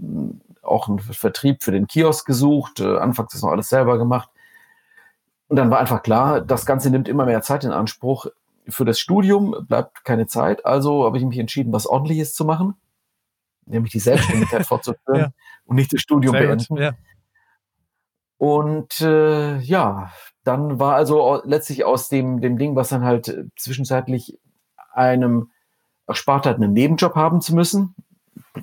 [0.63, 2.81] auch einen Vertrieb für den Kiosk gesucht.
[2.81, 4.29] Äh, anfangs ist noch alles selber gemacht.
[5.47, 8.27] Und dann war einfach klar, das Ganze nimmt immer mehr Zeit in Anspruch.
[8.69, 10.67] Für das Studium bleibt keine Zeit.
[10.67, 12.75] Also habe ich mich entschieden, was Ordentliches zu machen
[13.67, 15.33] nämlich die Selbstständigkeit fortzuführen ja.
[15.73, 16.77] Und nicht das Studium Sehr beenden.
[16.77, 16.93] ja.
[18.39, 20.11] Und äh, ja,
[20.43, 24.39] dann war also letztlich aus dem, dem Ding, was dann halt zwischenzeitlich
[24.93, 25.51] einem
[26.07, 27.95] erspart hat, einen Nebenjob haben zu müssen.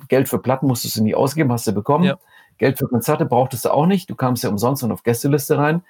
[0.08, 2.04] Geld für Platten musstest du nie ausgeben, hast du bekommen.
[2.04, 2.18] Ja.
[2.58, 4.10] Geld für Konzerte brauchtest du auch nicht.
[4.10, 5.82] Du kamst ja umsonst und auf Gästeliste rein.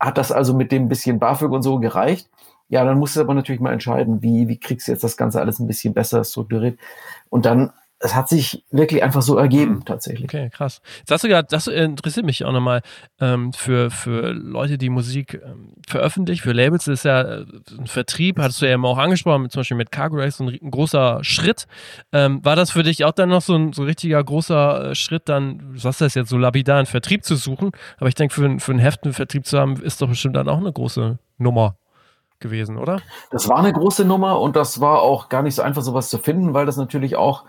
[0.00, 2.30] Hat das also mit dem bisschen BAföG und so gereicht?
[2.68, 5.38] Ja, dann musst du aber natürlich mal entscheiden, wie, wie kriegst du jetzt das Ganze
[5.38, 6.80] alles ein bisschen besser strukturiert.
[7.28, 9.84] Und dann es hat sich wirklich einfach so ergeben, hm.
[9.84, 10.24] tatsächlich.
[10.24, 10.80] Okay, krass.
[10.98, 12.82] Jetzt hast du gerade, das interessiert mich auch nochmal,
[13.20, 17.46] ähm, für, für Leute, die Musik ähm, veröffentlichen, für Labels ist ja äh,
[17.78, 20.70] ein Vertrieb, hattest du ja eben auch angesprochen, zum Beispiel mit Cargo Race, ein, ein
[20.72, 21.66] großer Schritt.
[22.10, 25.28] Ähm, war das für dich auch dann noch so ein so richtiger großer äh, Schritt,
[25.28, 28.58] dann, du sagst das jetzt so lapidar, einen Vertrieb zu suchen, aber ich denke, für,
[28.58, 31.76] für einen Heft einen Vertrieb zu haben, ist doch bestimmt dann auch eine große Nummer
[32.40, 33.00] gewesen, oder?
[33.30, 36.18] Das war eine große Nummer und das war auch gar nicht so einfach, sowas zu
[36.18, 37.44] finden, weil das natürlich auch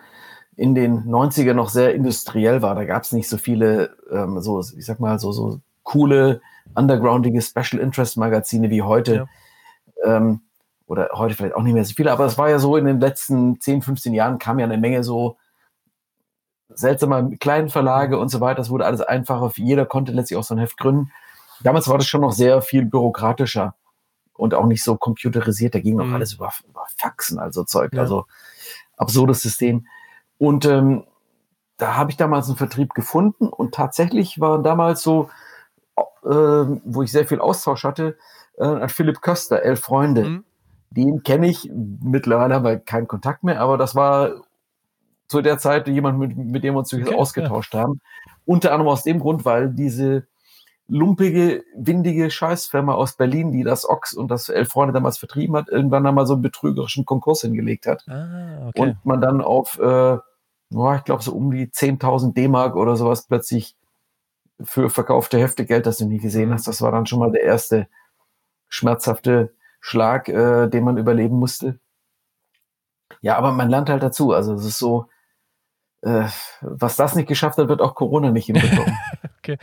[0.55, 2.75] in den 90er noch sehr industriell war.
[2.75, 6.41] Da gab es nicht so viele, ähm, so, ich sag mal, so, so coole,
[6.75, 9.27] undergroundige Special Interest Magazine wie heute.
[10.03, 10.17] Ja.
[10.17, 10.41] Ähm,
[10.85, 12.99] oder heute vielleicht auch nicht mehr so viele, aber es war ja so in den
[12.99, 15.37] letzten 10, 15 Jahren kam ja eine Menge so
[16.69, 18.57] seltsamer kleinen Verlage und so weiter.
[18.57, 19.51] Das wurde alles einfacher.
[19.55, 21.11] Jeder konnte letztlich auch so ein Heft gründen.
[21.61, 23.75] Damals war das schon noch sehr viel bürokratischer
[24.33, 25.75] und auch nicht so computerisiert.
[25.75, 26.15] Da ging noch mhm.
[26.15, 27.93] alles über, über, Faxen, also Zeug.
[27.93, 28.01] Ja.
[28.01, 28.25] Also
[28.97, 29.87] absurdes System.
[30.37, 31.03] Und ähm,
[31.77, 35.29] da habe ich damals einen Vertrieb gefunden und tatsächlich war damals so,
[36.23, 38.17] äh, wo ich sehr viel Austausch hatte,
[38.57, 40.23] äh, Philipp Köster, Elf Freunde.
[40.23, 40.43] Mhm.
[40.91, 44.43] Den kenne ich, mittlerweile haben wir keinen Kontakt mehr, aber das war
[45.27, 47.81] zu der Zeit jemand, mit, mit dem wir uns okay, ausgetauscht ja.
[47.81, 47.99] haben.
[48.45, 50.27] Unter anderem aus dem Grund, weil diese
[50.93, 55.67] lumpige, windige Scheißfirma aus Berlin, die das Ochs und das Elf Freunde damals vertrieben hat,
[55.67, 58.07] irgendwann einmal so einen betrügerischen Konkurs hingelegt hat.
[58.07, 58.81] Ah, okay.
[58.81, 60.17] Und man dann auf, äh,
[60.71, 63.75] oh, ich glaube, so um die 10.000 D-Mark oder sowas plötzlich
[64.61, 66.67] für verkaufte Hefte Geld, das du nie gesehen hast.
[66.67, 67.87] Das war dann schon mal der erste
[68.69, 71.79] schmerzhafte Schlag, äh, den man überleben musste.
[73.21, 74.31] Ja, aber man lernt halt dazu.
[74.31, 75.07] Also es ist so,
[76.05, 78.97] was das nicht geschafft hat, wird auch Corona nicht hinbekommen.
[79.39, 79.57] okay.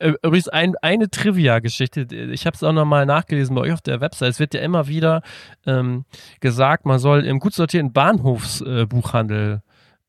[0.00, 2.08] Äh, übrigens ein, eine Trivia-Geschichte.
[2.32, 4.30] Ich habe es auch nochmal nachgelesen bei euch auf der Website.
[4.30, 5.22] Es wird ja immer wieder
[5.66, 6.04] ähm,
[6.40, 9.62] gesagt, man soll im gut sortierten Bahnhofsbuchhandel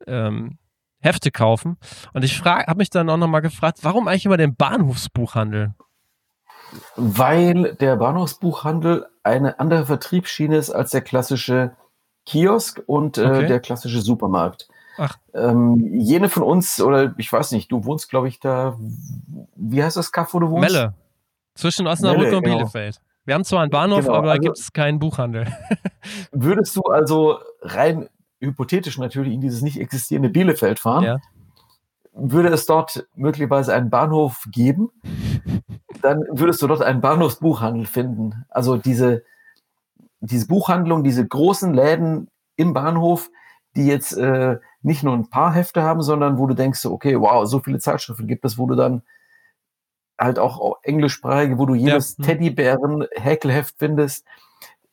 [0.08, 0.58] äh, ähm,
[1.02, 1.78] Hefte kaufen.
[2.13, 5.76] Und ich habe mich dann auch nochmal gefragt, warum eigentlich immer den Bahnhofsbuchhandel?
[6.95, 11.76] Weil der Bahnhofsbuchhandel eine andere Vertriebsschiene ist als der klassische
[12.26, 13.48] Kiosk und äh, okay.
[13.48, 14.67] der klassische Supermarkt.
[14.98, 15.18] Ach.
[15.34, 18.78] Ähm, jene von uns, oder ich weiß nicht, du wohnst, glaube ich, da,
[19.56, 20.72] wie heißt das Kaff, wo du wohnst?
[20.72, 20.94] Melle.
[21.56, 22.58] Zwischen Osnabrück Melle, und genau.
[22.58, 23.02] Bielefeld.
[23.26, 25.48] Wir haben zwar einen Bahnhof, genau, aber da also, gibt es keinen Buchhandel.
[26.32, 28.08] würdest du also rein
[28.40, 31.20] hypothetisch natürlich in dieses nicht existierende Bielefeld fahren, ja.
[32.14, 34.90] würde es dort möglicherweise einen Bahnhof geben,
[36.02, 38.46] dann würdest du dort einen Bahnhofsbuchhandel finden.
[38.50, 39.24] Also diese,
[40.20, 42.28] diese Buchhandlung, diese großen Läden
[42.58, 43.30] im Bahnhof,
[43.76, 47.48] die jetzt äh, nicht nur ein paar Hefte haben, sondern wo du denkst, okay, wow,
[47.48, 49.02] so viele Zeitschriften gibt es, wo du dann
[50.17, 52.26] halt auch englischsprachige, wo du jedes ja.
[52.26, 54.26] Teddybären-Häkelheft findest,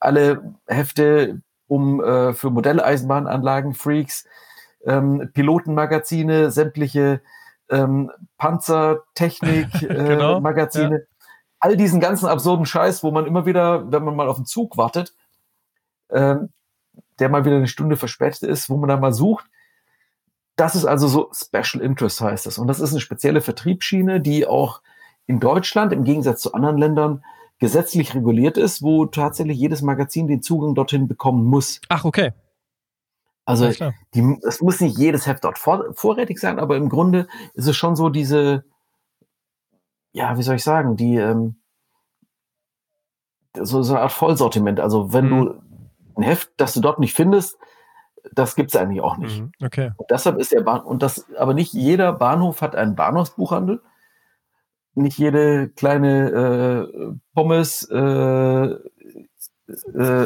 [0.00, 4.24] alle Hefte um äh, für Modelleisenbahnanlagen, Freaks,
[4.84, 7.20] ähm, Pilotenmagazine, sämtliche
[7.70, 11.00] ähm, Panzertechnik-Magazine, äh, genau, ja.
[11.60, 14.76] all diesen ganzen absurden Scheiß, wo man immer wieder, wenn man mal auf den Zug
[14.76, 15.14] wartet,
[16.10, 16.48] ähm,
[17.18, 19.46] der mal wieder eine Stunde verspätet ist, wo man da mal sucht.
[20.56, 22.58] Das ist also so Special Interest heißt das.
[22.58, 24.82] Und das ist eine spezielle Vertriebsschiene, die auch
[25.26, 27.24] in Deutschland im Gegensatz zu anderen Ländern
[27.58, 31.80] gesetzlich reguliert ist, wo tatsächlich jedes Magazin den Zugang dorthin bekommen muss.
[31.88, 32.32] Ach, okay.
[33.44, 33.70] Also
[34.14, 37.76] die, es muss nicht jedes Heft dort vor, vorrätig sein, aber im Grunde ist es
[37.76, 38.64] schon so diese,
[40.12, 41.56] ja, wie soll ich sagen, die ähm,
[43.56, 44.80] so, so eine Art Vollsortiment.
[44.80, 45.30] Also wenn mhm.
[45.30, 45.62] du
[46.16, 47.58] ein Heft, das du dort nicht findest,
[48.30, 49.40] das gibt es eigentlich auch nicht.
[49.40, 49.52] Mhm.
[49.62, 49.90] Okay.
[49.96, 53.80] Und deshalb ist der Bahn und das, aber nicht jeder Bahnhof hat einen Bahnhofsbuchhandel.
[54.94, 58.78] Nicht jede kleine äh, Pommes äh, äh,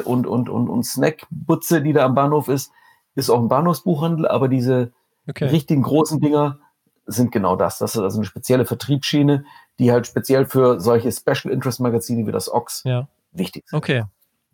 [0.04, 2.72] und, und, und, und Snackbutze, die da am Bahnhof ist,
[3.14, 4.92] ist auch ein Bahnhofsbuchhandel, aber diese
[5.28, 5.46] okay.
[5.46, 6.58] richtigen großen Dinger
[7.06, 7.78] sind genau das.
[7.78, 9.44] Das ist also eine spezielle Vertriebsschiene,
[9.78, 13.06] die halt speziell für solche Special Interest Magazine wie das Ox ja.
[13.32, 13.78] wichtig sind.
[13.78, 14.04] Okay.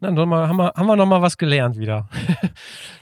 [0.01, 2.09] Dann haben wir, haben wir noch mal was gelernt wieder.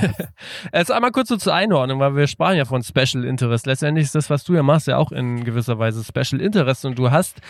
[0.72, 3.66] Jetzt einmal kurz so zur Einordnung, weil wir sparen ja von Special Interest.
[3.66, 6.98] Letztendlich ist das, was du ja machst, ja auch in gewisser Weise Special Interest und
[6.98, 7.40] du hast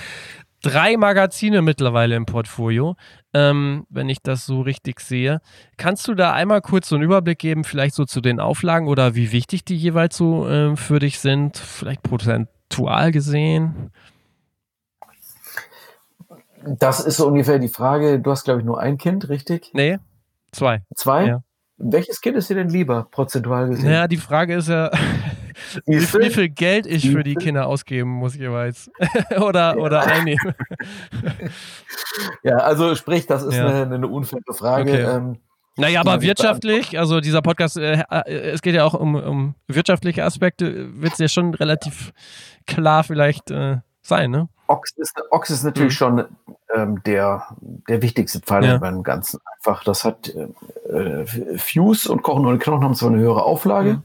[0.63, 2.97] drei Magazine mittlerweile im Portfolio,
[3.35, 5.41] ähm, wenn ich das so richtig sehe.
[5.77, 9.15] Kannst du da einmal kurz so einen Überblick geben, vielleicht so zu den Auflagen oder
[9.15, 13.91] wie wichtig die jeweils so ähm, für dich sind, vielleicht prozentual gesehen?
[16.67, 18.19] Das ist so ungefähr die Frage.
[18.19, 19.71] Du hast, glaube ich, nur ein Kind, richtig?
[19.73, 19.99] Nee,
[20.51, 20.83] zwei.
[20.97, 21.27] Zwei?
[21.27, 21.43] Ja.
[21.79, 23.87] Welches Kind ist dir denn lieber, prozentual gesehen?
[23.87, 24.91] Naja, die Frage ist ja,
[25.85, 28.91] wie, wie, viel Geld ich für die Kinder ausgeben muss jeweils.
[29.39, 29.77] oder, ja.
[29.77, 30.55] oder einnehmen.
[32.43, 33.67] ja, also sprich, das ist ja.
[33.67, 34.91] eine, eine unfaire Frage.
[34.91, 35.03] Okay.
[35.03, 35.37] Ähm,
[35.77, 40.25] naja, aber wirtschaftlich, also dieser Podcast, äh, äh, es geht ja auch um, um wirtschaftliche
[40.25, 42.15] Aspekte, wird es ja schon relativ
[42.67, 44.49] klar vielleicht äh, sein, ne?
[44.69, 45.97] Ox ist, Ox ist natürlich mhm.
[45.97, 46.25] schon
[46.75, 48.79] ähm, der, der wichtigste Pfeil ja.
[48.79, 49.41] beim Ganzen.
[49.57, 51.27] Einfach, das hat äh,
[51.59, 53.95] Fuse und Kochen ohne Knochen haben zwar eine höhere Auflage.
[53.95, 54.03] Mhm.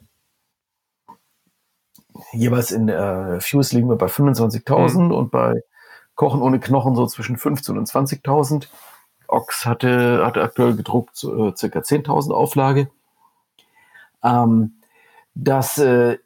[2.33, 5.11] Jeweils in äh, Fuse liegen wir bei 25.000 mhm.
[5.11, 5.61] und bei
[6.15, 8.67] Kochen ohne Knochen so zwischen 15.000 und 20.000.
[9.27, 12.89] Ox hatte, hatte aktuell gedruckt so, äh, circa 10.000 Auflage.
[14.23, 14.81] Ähm,
[15.33, 16.17] das äh,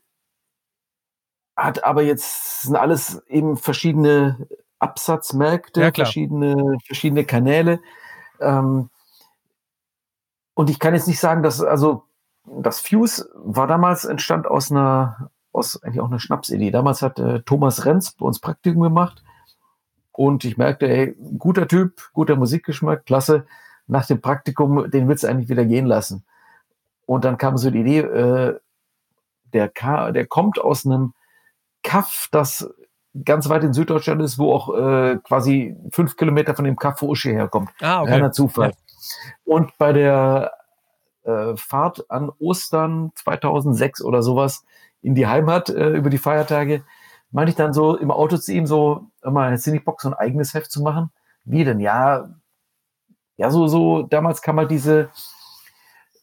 [1.56, 4.48] hat aber jetzt sind alles eben verschiedene
[4.80, 7.80] Absatzmärkte, ja, verschiedene, verschiedene Kanäle.
[8.40, 8.90] Ähm,
[10.54, 12.04] und ich kann jetzt nicht sagen, dass, also,
[12.46, 16.72] das Fuse war damals, entstand aus einer, aus eigentlich auch einer Schnapsidee.
[16.72, 19.24] Damals hat äh, Thomas Renz bei uns Praktikum gemacht.
[20.12, 23.46] Und ich merkte, ey, guter Typ, guter Musikgeschmack, klasse.
[23.88, 26.24] Nach dem Praktikum, den willst du eigentlich wieder gehen lassen.
[27.06, 28.60] Und dann kam so die Idee, äh,
[29.54, 29.72] der,
[30.12, 31.14] der kommt aus einem
[31.86, 32.70] Kaff, das
[33.24, 37.12] ganz weit in Süddeutschland ist, wo auch äh, quasi fünf Kilometer von dem Kaff, wo
[37.12, 37.70] Uschi herkommt.
[37.80, 38.12] Ah, okay.
[38.12, 38.72] Reiner Zufall.
[38.72, 38.76] Ja.
[39.46, 40.52] Und bei der
[41.24, 44.66] äh, Fahrt an Ostern 2006 oder sowas
[45.02, 46.84] in die Heimat äh, über die Feiertage,
[47.32, 50.14] meinte ich dann so im Auto zu ihm so, immer, jetzt nicht Bock, so ein
[50.14, 51.12] eigenes Heft zu machen?
[51.44, 51.80] Wie denn?
[51.80, 52.30] Ja,
[53.38, 55.10] ja, so, so, damals kam halt diese,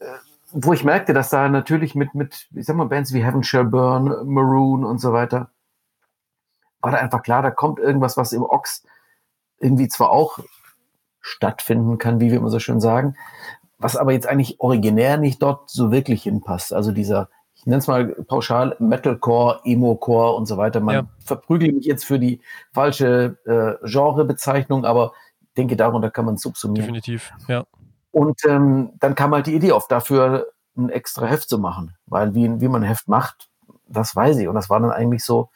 [0.00, 0.04] äh,
[0.52, 3.64] wo ich merkte, dass da natürlich mit, mit, ich sag mal, Bands wie Heaven Shall
[3.64, 5.50] Burn, Maroon und so weiter,
[6.80, 8.84] war da einfach klar, da kommt irgendwas, was im Ox
[9.58, 10.38] irgendwie zwar auch
[11.20, 13.16] stattfinden kann, wie wir immer so schön sagen,
[13.78, 16.72] was aber jetzt eigentlich originär nicht dort so wirklich hinpasst.
[16.72, 20.80] Also dieser, ich nenne es mal pauschal Metalcore, Emo-Core und so weiter.
[20.80, 21.04] Man ja.
[21.20, 22.40] verprügelt mich jetzt für die
[22.72, 26.86] falsche äh, Genrebezeichnung, aber ich denke, darunter kann man subsumieren.
[26.86, 27.64] Definitiv, ja.
[28.12, 31.96] Und ähm, dann kam halt die Idee auf, dafür ein extra Heft zu machen.
[32.06, 33.48] Weil wie, wie man ein Heft macht,
[33.88, 34.48] das weiß ich.
[34.48, 35.50] Und das war dann eigentlich so,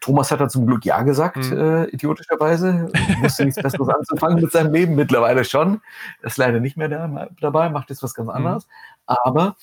[0.00, 1.58] Thomas hat da zum Glück Ja gesagt, mhm.
[1.58, 2.90] äh, idiotischerweise.
[3.20, 5.80] Wusste nichts Besseres anzufangen mit seinem Leben, mittlerweile schon.
[6.22, 8.34] Ist leider nicht mehr da, dabei, macht jetzt was ganz mhm.
[8.34, 8.66] anderes.
[8.66, 9.16] Mhm.
[9.24, 9.56] Aber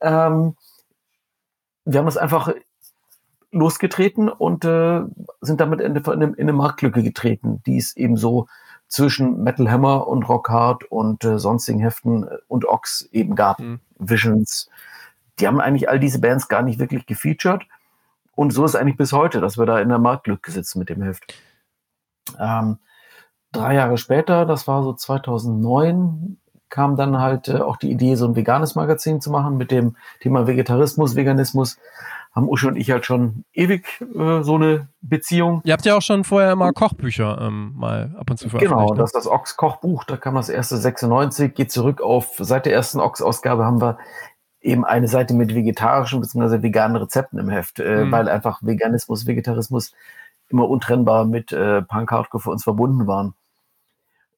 [0.00, 0.56] ähm,
[1.84, 2.52] wir haben das einfach
[3.52, 5.02] losgetreten und äh,
[5.40, 8.46] sind damit in eine, in eine Marktlücke getreten, die es eben so
[8.90, 13.60] zwischen Metal Hammer und Rock Hard und äh, sonstigen Heften und Ox eben gab.
[13.60, 13.80] Mhm.
[13.98, 14.68] Visions,
[15.38, 17.62] die haben eigentlich all diese Bands gar nicht wirklich gefeatured.
[18.34, 21.02] Und so ist eigentlich bis heute, dass wir da in der Marktlücke sitzen mit dem
[21.02, 21.34] Heft.
[22.38, 22.78] Ähm,
[23.52, 28.26] drei Jahre später, das war so 2009, kam dann halt äh, auch die Idee, so
[28.26, 31.78] ein veganes Magazin zu machen mit dem Thema Vegetarismus, Veganismus.
[32.32, 35.62] Haben Usche und ich halt schon ewig äh, so eine Beziehung.
[35.64, 38.72] Ihr habt ja auch schon vorher immer Kochbücher ähm, mal ab und zu veröffentlicht.
[38.72, 38.98] Genau, ne?
[38.98, 43.00] das ist das Ochs-Kochbuch, da kam das erste 96, geht zurück auf, seit der ersten
[43.00, 43.98] Ochs-Ausgabe haben wir
[44.60, 46.62] eben eine Seite mit vegetarischen bzw.
[46.62, 48.12] veganen Rezepten im Heft, äh, mhm.
[48.12, 49.92] weil einfach Veganismus, Vegetarismus
[50.48, 53.34] immer untrennbar mit äh, Punk Hardcore für uns verbunden waren.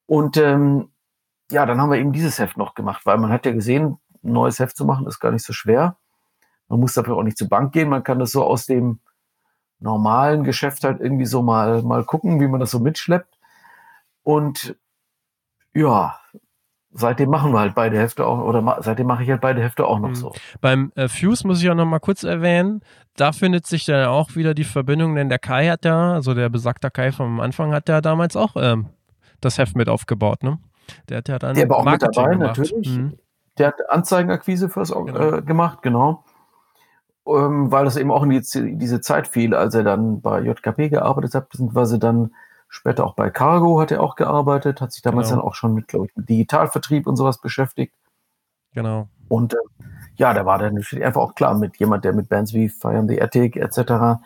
[0.05, 0.89] Und ähm,
[1.51, 4.31] ja, dann haben wir eben dieses Heft noch gemacht, weil man hat ja gesehen, ein
[4.31, 5.97] neues Heft zu machen ist gar nicht so schwer.
[6.73, 7.87] Man muss dafür auch nicht zur Bank gehen.
[7.87, 8.99] Man kann das so aus dem
[9.79, 13.37] normalen Geschäft halt irgendwie so mal, mal gucken, wie man das so mitschleppt.
[14.23, 14.75] Und
[15.75, 16.19] ja,
[16.91, 19.99] seitdem machen wir halt beide Hefte auch, oder seitdem mache ich halt beide Hefte auch
[19.99, 20.15] noch mhm.
[20.15, 20.33] so.
[20.61, 22.81] Beim äh, Fuse muss ich auch noch mal kurz erwähnen,
[23.15, 26.49] da findet sich dann auch wieder die Verbindung, denn der Kai hat ja, also der
[26.49, 28.87] besagte Kai vom Anfang hat ja damals auch ähm,
[29.41, 30.57] das Heft mit aufgebaut, ne?
[31.07, 31.55] Der hat ja dann.
[31.55, 32.57] Der war auch Marketing mit dabei, gemacht.
[32.57, 32.89] natürlich.
[32.89, 33.17] Mhm.
[33.57, 35.37] Der hat Anzeigenakquise fürs genau.
[35.37, 36.23] äh, gemacht, genau.
[37.25, 38.41] Ähm, weil das eben auch in die,
[38.77, 42.33] diese Zeit fiel, als er dann bei JKP gearbeitet hat, beziehungsweise dann
[42.67, 45.41] später auch bei Cargo hat er auch gearbeitet, hat sich damals genau.
[45.41, 47.93] dann auch schon mit, glaube ich, mit Digitalvertrieb und sowas beschäftigt.
[48.73, 49.07] Genau.
[49.29, 49.57] Und äh,
[50.15, 52.97] ja, da war dann natürlich einfach auch klar, mit jemand, der mit Bands wie Fire
[52.97, 54.19] and the Attic etc.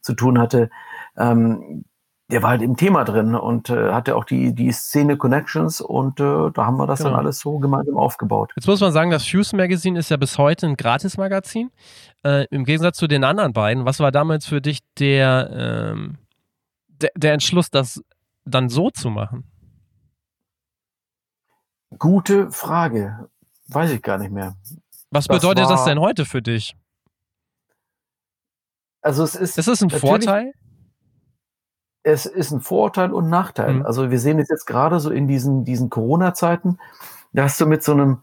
[0.00, 0.70] zu tun hatte,
[1.16, 1.84] ähm,
[2.30, 6.20] der war halt im Thema drin und äh, hatte auch die, die Szene Connections und
[6.20, 7.10] äh, da haben wir das genau.
[7.10, 8.52] dann alles so gemeinsam aufgebaut.
[8.56, 11.70] Jetzt muss man sagen, das Fuse Magazine ist ja bis heute ein Gratis-Magazin.
[12.24, 15.50] Äh, Im Gegensatz zu den anderen beiden, was war damals für dich der,
[15.92, 16.18] ähm,
[16.88, 18.02] der, der Entschluss, das
[18.44, 19.44] dann so zu machen?
[21.98, 23.28] Gute Frage.
[23.68, 24.56] Weiß ich gar nicht mehr.
[25.10, 26.76] Was das bedeutet war, das denn heute für dich?
[29.02, 29.58] Also es ist.
[29.58, 30.52] Ist es ein Vorteil?
[32.02, 33.74] Es ist ein Vorteil und Nachteil.
[33.74, 33.86] Mhm.
[33.86, 36.78] Also wir sehen es jetzt gerade so in diesen, diesen Corona-Zeiten,
[37.32, 38.22] da hast du mit so einem,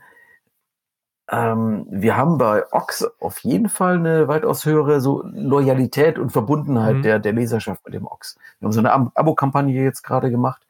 [1.30, 6.98] ähm, wir haben bei Ox auf jeden Fall eine weitaus höhere so Loyalität und Verbundenheit
[6.98, 7.02] mhm.
[7.04, 8.38] der, der Leserschaft mit dem Ox.
[8.60, 10.66] Wir haben so eine Abo-Kampagne jetzt gerade gemacht,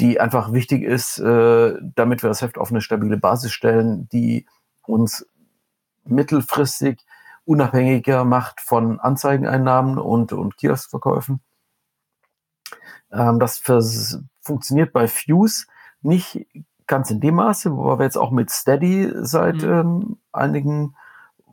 [0.00, 4.46] die einfach wichtig ist, äh, damit wir das Heft auf eine stabile Basis stellen, die
[4.86, 5.26] uns
[6.04, 7.00] mittelfristig
[7.46, 11.40] unabhängiger macht von Anzeigeneinnahmen und, und Kioskverkäufen.
[13.12, 13.62] Ähm, das
[14.40, 15.66] funktioniert bei Fuse
[16.02, 16.46] nicht
[16.86, 19.70] ganz in dem Maße, wo wir jetzt auch mit Steady seit mhm.
[19.70, 20.94] ähm, einigen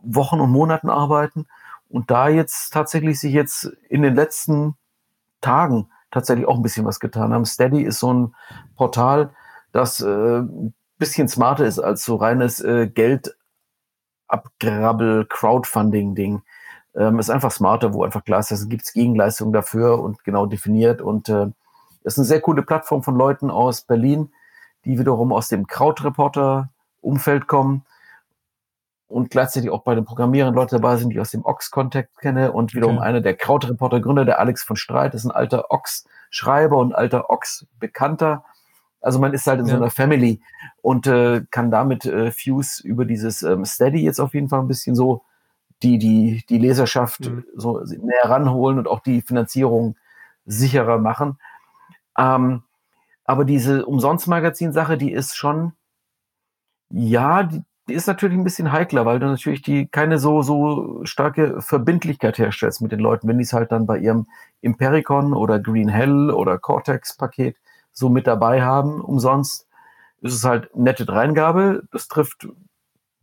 [0.03, 1.47] Wochen und Monaten arbeiten
[1.89, 4.75] und da jetzt tatsächlich sich jetzt in den letzten
[5.41, 7.45] Tagen tatsächlich auch ein bisschen was getan haben.
[7.45, 8.35] Steady ist so ein
[8.75, 9.33] Portal,
[9.71, 16.41] das äh, ein bisschen smarter ist als so reines äh, Geldabgrabbel Crowdfunding Ding
[16.95, 21.01] ähm, ist einfach smarter, wo einfach klar ist, es gibt Gegenleistungen dafür und genau definiert.
[21.01, 21.47] Und äh,
[22.03, 24.31] ist eine sehr coole Plattform von Leuten aus Berlin,
[24.85, 27.85] die wiederum aus dem Krautreporter-Umfeld kommen
[29.07, 32.51] und gleichzeitig auch bei den Programmierern Leute dabei sind, die ich aus dem Ox-Kontext kenne
[32.51, 33.05] und wiederum okay.
[33.05, 38.43] einer der Krautreporter-Gründer, der Alex von Streit, ist ein alter Ox-Schreiber und alter Ox-Bekannter.
[39.01, 39.71] Also man ist halt in ja.
[39.71, 40.41] so einer Family
[40.81, 44.67] und äh, kann damit äh, Fuse über dieses ähm, Steady jetzt auf jeden Fall ein
[44.67, 45.23] bisschen so
[45.83, 47.45] die, die, die Leserschaft mhm.
[47.55, 49.95] so näher ranholen und auch die Finanzierung
[50.45, 51.37] sicherer machen.
[52.17, 52.63] Ähm,
[53.25, 55.73] aber diese Umsonst-Magazin-Sache, die ist schon,
[56.89, 61.01] ja, die, die, ist natürlich ein bisschen heikler, weil du natürlich die keine so, so
[61.05, 64.27] starke Verbindlichkeit herstellst mit den Leuten, wenn die es halt dann bei ihrem
[64.61, 67.55] Impericon oder Green Hell oder Cortex-Paket
[67.93, 69.67] so mit dabei haben, umsonst,
[70.21, 71.83] ist es halt nette Dreingabe.
[71.91, 72.47] Das trifft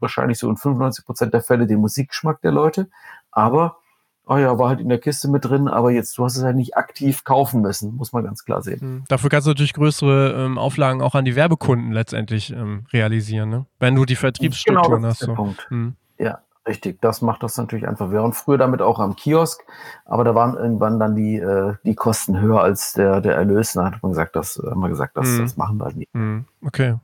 [0.00, 2.88] wahrscheinlich so in 95 Prozent der Fälle den Musikgeschmack der Leute.
[3.30, 3.78] Aber,
[4.26, 6.56] oh ja, war halt in der Kiste mit drin, aber jetzt, du hast es halt
[6.56, 8.78] nicht aktiv kaufen müssen, muss man ganz klar sehen.
[8.80, 9.04] Mhm.
[9.08, 13.66] Dafür kannst du natürlich größere ähm, Auflagen auch an die Werbekunden letztendlich ähm, realisieren, ne?
[13.78, 15.20] wenn du die Vertriebsstrukturen genau, das hast.
[15.22, 15.42] Ist der so.
[15.42, 15.66] Punkt.
[15.70, 15.94] Mhm.
[16.18, 17.00] Ja, richtig.
[17.00, 18.10] Das macht das natürlich einfach.
[18.10, 19.62] Wir waren früher damit auch am Kiosk,
[20.04, 23.72] aber da waren irgendwann dann die, äh, die Kosten höher als der, der Erlös.
[23.72, 25.38] Da hat man gesagt, das haben wir gesagt, das, mhm.
[25.40, 26.14] das machen wir halt nicht.
[26.14, 26.44] Mhm.
[26.64, 26.96] Okay.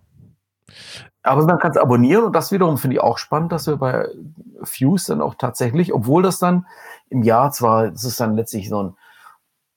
[1.25, 4.09] Aber man kann es abonnieren und das wiederum finde ich auch spannend, dass wir bei
[4.63, 6.67] Fuse dann auch tatsächlich, obwohl das dann
[7.09, 8.97] im Jahr zwar, das ist dann letztlich so ein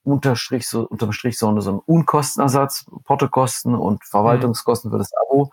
[0.03, 5.51] Unterstrich, so, unterm Strich so, so ein Unkostenersatz, Portokosten und Verwaltungskosten für das Abo.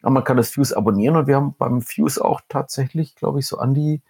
[0.00, 3.46] Aber man kann das Fuse abonnieren und wir haben beim Fuse auch tatsächlich, glaube ich,
[3.46, 4.00] so an die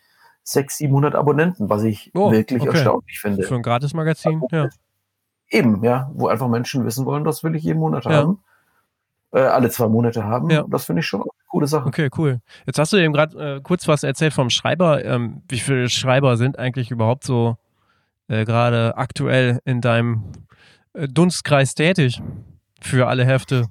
[0.44, 2.72] 600, 700 Abonnenten, was ich oh, wirklich okay.
[2.72, 3.44] erstaunlich finde.
[3.44, 4.68] Für ein Gratis-Magazin, ja.
[5.48, 8.12] Eben, ja, wo einfach Menschen wissen wollen, das will ich jeden Monat ja.
[8.12, 8.42] haben.
[9.32, 10.50] Äh, alle zwei Monate haben.
[10.50, 10.64] Ja.
[10.68, 11.86] Das finde ich schon eine coole Sache.
[11.86, 12.40] Okay, cool.
[12.66, 15.04] Jetzt hast du eben gerade äh, kurz was erzählt vom Schreiber.
[15.04, 17.56] Ähm, wie viele Schreiber sind eigentlich überhaupt so
[18.28, 20.24] äh, gerade aktuell in deinem
[20.92, 22.22] äh, Dunstkreis tätig
[22.80, 23.68] für alle Hefte?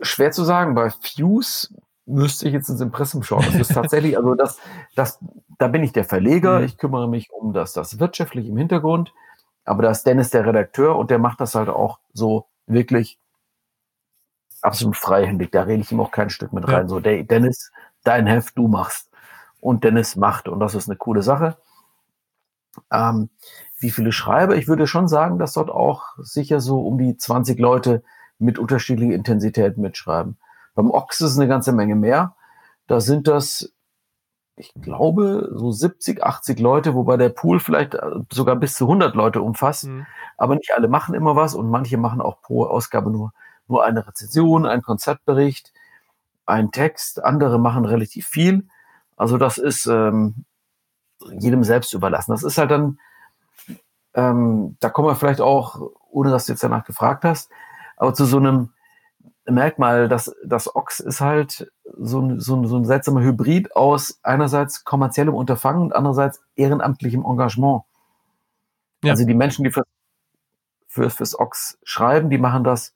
[0.00, 0.74] Schwer zu sagen.
[0.74, 1.68] Bei Fuse
[2.06, 3.44] müsste ich jetzt ins Impressum schauen.
[3.44, 4.58] Das ist tatsächlich, also das,
[4.96, 5.18] das,
[5.58, 6.58] da bin ich der Verleger.
[6.58, 6.64] Mhm.
[6.64, 9.12] Ich kümmere mich um das, das wirtschaftliche im Hintergrund.
[9.64, 13.20] Aber da ist Dennis der Redakteur und der macht das halt auch so wirklich
[14.62, 15.50] absolut freihändig.
[15.52, 16.76] Da rede ich ihm auch kein Stück mit Ja.
[16.78, 16.88] rein.
[16.88, 17.72] So, "Dey- Dennis,
[18.04, 19.10] dein Heft, du machst.
[19.60, 20.48] Und Dennis macht.
[20.48, 21.56] Und das ist eine coole Sache.
[22.90, 23.28] Ähm,
[23.78, 24.56] wie viele Schreiber?
[24.56, 28.02] Ich würde schon sagen, dass dort auch sicher so um die 20 Leute
[28.38, 30.38] mit unterschiedlicher Intensität mitschreiben.
[30.74, 32.34] Beim Ochs ist es eine ganze Menge mehr.
[32.86, 33.72] Da sind das,
[34.56, 38.00] ich glaube, so 70, 80 Leute, wobei der Pool vielleicht äh,
[38.32, 39.84] sogar bis zu 100 Leute umfasst.
[39.86, 40.06] Mhm.
[40.38, 43.32] Aber nicht alle machen immer was und manche machen auch pro Ausgabe nur,
[43.72, 45.72] nur eine Rezension, einen Konzeptbericht,
[46.46, 47.24] einen Text.
[47.24, 48.68] Andere machen relativ viel.
[49.16, 50.44] Also das ist ähm,
[51.38, 52.32] jedem selbst überlassen.
[52.32, 52.98] Das ist halt dann,
[54.14, 55.80] ähm, da kommen wir vielleicht auch,
[56.10, 57.50] ohne dass du jetzt danach gefragt hast,
[57.96, 58.70] aber zu so einem
[59.44, 64.20] Merkmal, dass das Ox ist halt so ein, so, ein, so ein seltsamer Hybrid aus
[64.22, 67.82] einerseits kommerziellem Unterfangen und andererseits ehrenamtlichem Engagement.
[69.02, 69.12] Ja.
[69.12, 69.84] Also die Menschen, die für,
[70.86, 72.94] für, fürs Ox schreiben, die machen das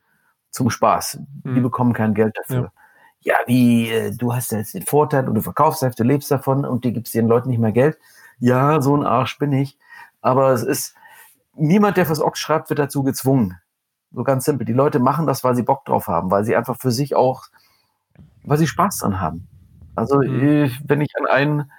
[0.51, 1.19] zum Spaß.
[1.45, 1.63] Die Mhm.
[1.63, 2.73] bekommen kein Geld dafür.
[3.21, 6.31] Ja, wie, äh, du hast ja jetzt den Vorteil und du verkaufst Heft, du lebst
[6.31, 7.99] davon und die gibst den Leuten nicht mehr Geld.
[8.39, 9.77] Ja, so ein Arsch bin ich.
[10.21, 10.95] Aber es ist,
[11.55, 13.59] niemand, der fürs Ox schreibt, wird dazu gezwungen.
[14.13, 14.65] So ganz simpel.
[14.65, 17.45] Die Leute machen das, weil sie Bock drauf haben, weil sie einfach für sich auch,
[18.45, 19.49] weil sie Spaß dran haben.
[19.95, 20.71] Also, Mhm.
[20.85, 21.71] wenn ich an einen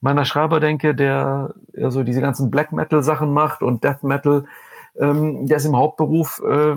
[0.00, 4.44] meiner Schreiber denke, der ja so diese ganzen Black Metal Sachen macht und Death Metal,
[4.96, 6.76] ähm, der ist im Hauptberuf äh,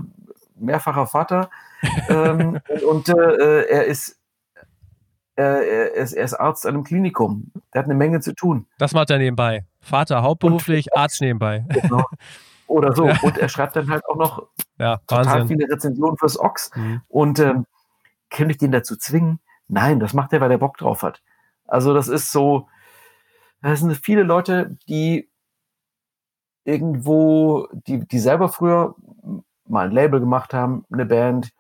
[0.55, 1.49] mehrfacher Vater
[2.09, 4.19] ähm, und, und äh, er ist
[5.35, 7.51] äh, er ist, er ist Arzt an einem Klinikum.
[7.73, 8.67] Der hat eine Menge zu tun.
[8.77, 9.65] Das macht er nebenbei.
[9.81, 11.65] Vater hauptberuflich, Arzt nebenbei.
[11.69, 12.05] Genau.
[12.67, 13.07] Oder so.
[13.07, 13.19] Ja.
[13.21, 15.59] Und er schreibt dann halt auch noch Ja, total Wahnsinn.
[15.59, 16.71] viele Rezensionen fürs Ox.
[16.75, 17.01] Mhm.
[17.07, 17.65] Und ähm,
[18.29, 19.39] kann ich den dazu zwingen?
[19.67, 21.21] Nein, das macht er, weil er Bock drauf hat.
[21.65, 22.67] Also das ist so,
[23.61, 25.29] das sind viele Leute, die
[26.63, 28.95] irgendwo, die, die selber früher
[29.73, 31.51] mal ein Label gemacht haben, eine Band,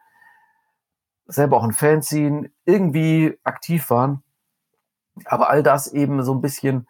[1.25, 4.23] selber auch ein Fanzine, irgendwie aktiv waren,
[5.25, 6.87] aber all das eben so ein bisschen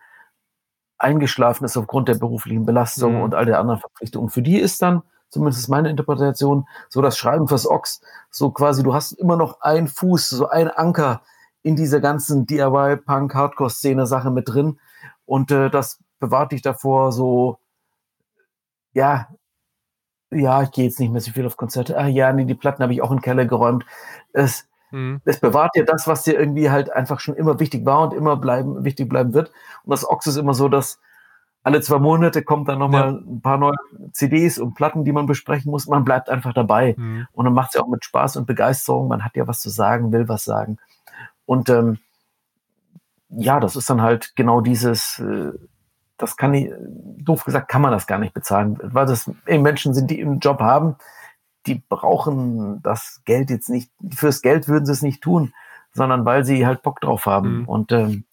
[0.97, 3.21] eingeschlafen ist aufgrund der beruflichen Belastung Mhm.
[3.21, 4.29] und all der anderen Verpflichtungen.
[4.29, 8.93] Für die ist dann, zumindest meine Interpretation, so das Schreiben fürs Ochs, so quasi, du
[8.93, 11.21] hast immer noch einen Fuß, so ein Anker
[11.61, 14.79] in dieser ganzen DIY-Punk-Hardcore-Szene-Sache mit drin
[15.25, 17.57] und äh, das bewahrt dich davor, so,
[18.93, 19.27] ja,
[20.35, 21.97] ja, ich gehe jetzt nicht mehr so viel auf Konzerte.
[21.97, 23.85] Ah ja, nee, die Platten habe ich auch in den Keller geräumt.
[24.33, 25.21] Es, Mhm.
[25.25, 28.37] es bewahrt dir das, was dir irgendwie halt einfach schon immer wichtig war und immer
[28.37, 29.49] bleiben, wichtig bleiben wird.
[29.83, 30.99] Und das Ox ist immer so, dass
[31.63, 33.17] alle zwei Monate kommt dann nochmal Ja.
[33.17, 33.73] ein paar neue
[34.11, 35.87] CDs und Platten, die man besprechen muss.
[35.87, 36.93] Man bleibt einfach dabei.
[36.97, 37.25] Mhm.
[37.31, 39.07] Und dann macht es ja auch mit Spaß und Begeisterung.
[39.07, 40.77] Man hat ja was zu sagen, will was sagen.
[41.45, 41.97] Und ähm,
[43.29, 45.53] ja, das ist dann halt genau dieses, äh,
[46.17, 46.71] das kann ich,
[47.17, 50.39] doof gesagt, kann man das gar nicht bezahlen, weil das eben Menschen sind, die einen
[50.39, 50.95] Job haben,
[51.65, 55.53] die brauchen das Geld jetzt nicht, fürs Geld würden sie es nicht tun,
[55.93, 57.59] sondern weil sie halt Bock drauf haben.
[57.59, 57.65] Mhm.
[57.69, 58.25] Und ähm,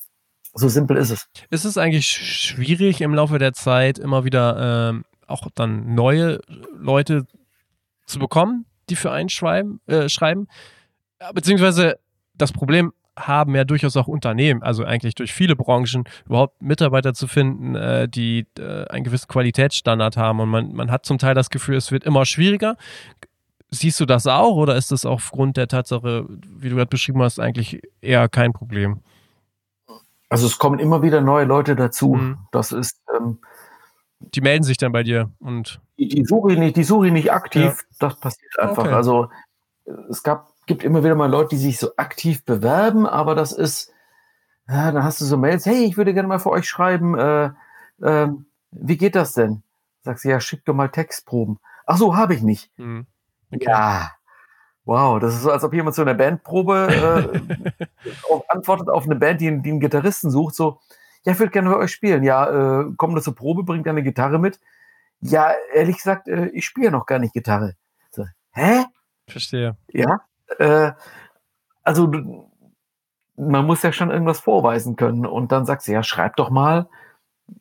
[0.53, 1.29] so simpel ist es.
[1.49, 6.40] Ist es eigentlich sch- schwierig im Laufe der Zeit immer wieder ähm, auch dann neue
[6.77, 7.27] Leute
[8.07, 10.49] zu bekommen, die für einen schreiben, äh, schreiben?
[11.35, 11.99] Beziehungsweise
[12.35, 17.27] das Problem haben ja durchaus auch Unternehmen, also eigentlich durch viele Branchen, überhaupt Mitarbeiter zu
[17.27, 20.40] finden, äh, die äh, einen gewissen Qualitätsstandard haben.
[20.40, 22.77] Und man, man hat zum Teil das Gefühl, es wird immer schwieriger.
[23.70, 27.38] Siehst du das auch oder ist das aufgrund der Tatsache, wie du gerade beschrieben hast,
[27.38, 29.01] eigentlich eher kein Problem?
[30.29, 32.14] Also es kommen immer wieder neue Leute dazu.
[32.14, 32.38] Mhm.
[32.53, 33.38] Das ist, ähm,
[34.20, 37.12] Die melden sich dann bei dir und die, die suche ich nicht, die suche ich
[37.12, 37.62] nicht aktiv.
[37.62, 37.77] Ja.
[37.99, 38.85] Das passiert einfach.
[38.85, 38.94] Okay.
[38.94, 39.29] Also
[39.85, 43.51] äh, es gab, gibt immer wieder mal Leute, die sich so aktiv bewerben, aber das
[43.51, 43.93] ist,
[44.69, 47.51] ja, dann hast du so Mails, hey, ich würde gerne mal für euch schreiben, äh,
[48.01, 49.65] ähm, wie geht das denn?
[50.03, 51.59] Sagst du, ja, schick doch mal Textproben.
[51.87, 52.71] Ach so, habe ich nicht.
[52.77, 53.05] hm,
[53.51, 54.12] Ja.
[54.85, 57.43] Wow, das ist so, als ob jemand zu einer Bandprobe
[57.81, 57.85] äh,
[58.31, 60.79] auf, antwortet auf eine Band, die, die einen Gitarristen sucht, so,
[61.25, 62.23] ja, ich würde gerne bei euch spielen.
[62.23, 64.61] Ja, äh, komm zur Probe, bringt eine Gitarre mit.
[65.21, 67.75] Ja, ehrlich gesagt, äh, ich spiele noch gar nicht Gitarre.
[68.12, 68.85] So, hä?
[69.27, 69.77] verstehe.
[69.89, 70.21] Ja.
[70.59, 70.92] Äh,
[71.82, 72.51] also du-
[73.36, 75.24] man muss ja schon irgendwas vorweisen können.
[75.26, 76.88] Und dann sagst du, ja, schreib doch mal,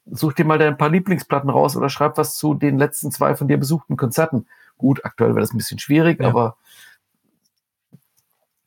[0.05, 3.47] such dir mal dein paar Lieblingsplatten raus oder schreib was zu den letzten zwei von
[3.47, 4.47] dir besuchten Konzerten.
[4.77, 6.27] Gut, aktuell wäre das ein bisschen schwierig, Ja.
[6.27, 6.57] aber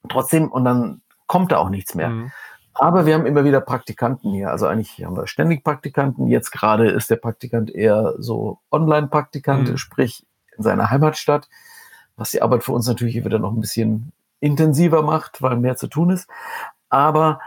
[0.09, 2.09] trotzdem, und dann kommt da auch nichts mehr.
[2.09, 2.33] Mhm.
[2.75, 4.51] Aber wir haben immer wieder Praktikanten hier.
[4.51, 6.27] Also eigentlich haben wir ständig Praktikanten.
[6.27, 9.77] Jetzt gerade ist der Praktikant eher so Online-Praktikant, mhm.
[9.77, 11.49] sprich in seiner Heimatstadt,
[12.23, 15.89] was die Arbeit für uns natürlich wieder noch ein bisschen intensiver macht, weil mehr zu
[15.89, 16.29] tun ist.
[16.89, 17.41] Aber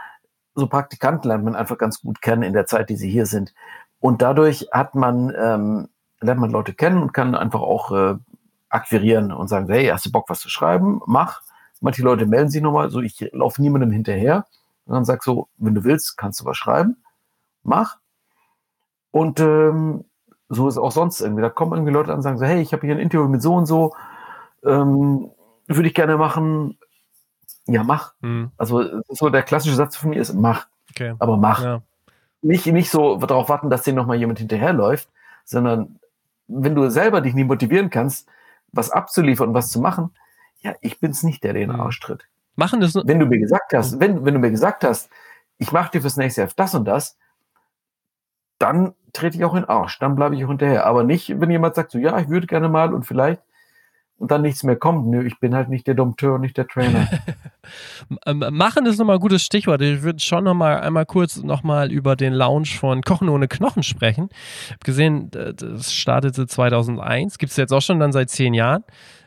[0.54, 3.54] so Praktikanten lernt man einfach ganz gut kennen in der Zeit, die sie hier sind.
[4.00, 5.88] Und dadurch hat man, ähm,
[6.20, 8.16] lernt man Leute kennen und kann einfach auch äh,
[8.68, 11.00] akquirieren und sagen, hey, hast du Bock, was zu schreiben?
[11.06, 11.40] Mach.
[11.80, 14.46] Manche Leute melden sich nochmal, so ich laufe niemandem hinterher
[14.84, 17.02] und dann sag so, wenn du willst, kannst du was schreiben,
[17.62, 17.98] mach.
[19.10, 20.04] Und ähm,
[20.48, 21.42] so ist auch sonst irgendwie.
[21.42, 23.42] Da kommen irgendwie Leute an und sagen so, hey, ich habe hier ein Interview mit
[23.42, 23.94] so und so,
[24.64, 25.30] ähm,
[25.66, 26.78] würde ich gerne machen.
[27.66, 28.14] Ja, mach.
[28.20, 28.50] Mhm.
[28.56, 30.66] Also so der klassische Satz von mir ist, mach.
[30.90, 31.14] Okay.
[31.18, 31.62] Aber mach.
[31.62, 31.82] Ja.
[32.42, 35.08] Nicht, nicht so darauf warten, dass dir nochmal jemand hinterherläuft,
[35.44, 35.98] sondern
[36.48, 38.28] wenn du selber dich nie motivieren kannst,
[38.72, 40.10] was abzuliefern und was zu machen,
[40.60, 41.80] ja, ich bin's nicht, der den mhm.
[41.80, 42.26] Arsch tritt.
[42.54, 45.10] Machen das Wenn du mir gesagt hast, wenn, wenn du mir gesagt hast,
[45.58, 47.18] ich mache dir fürs nächste Jahr das und das,
[48.58, 50.86] dann trete ich auch in den Arsch, dann bleibe ich auch hinterher.
[50.86, 53.42] Aber nicht, wenn jemand sagt so, ja, ich würde gerne mal und vielleicht
[54.18, 55.06] und dann nichts mehr kommt.
[55.06, 57.08] Nö, ich bin halt nicht der Dompteur und nicht der Trainer.
[58.50, 59.82] Machen ist nochmal ein gutes Stichwort.
[59.82, 64.28] Ich würde schon nochmal einmal kurz nochmal über den Launch von Kochen ohne Knochen sprechen.
[64.30, 68.84] Ich habe gesehen, das startete 2001, gibt es jetzt auch schon dann seit zehn Jahren.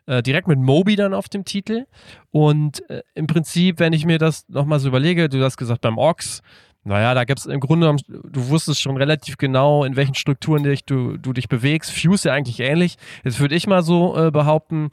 [0.07, 1.85] Äh, direkt mit Moby dann auf dem Titel.
[2.31, 5.99] Und äh, im Prinzip, wenn ich mir das nochmal so überlege, du hast gesagt, beim
[5.99, 6.41] Ox,
[6.83, 10.85] naja, da gibt es im Grunde, du wusstest schon relativ genau, in welchen Strukturen dich,
[10.85, 11.91] du, du dich bewegst.
[11.91, 12.97] Fuse ja eigentlich ähnlich.
[13.23, 14.89] Jetzt würde ich mal so äh, behaupten,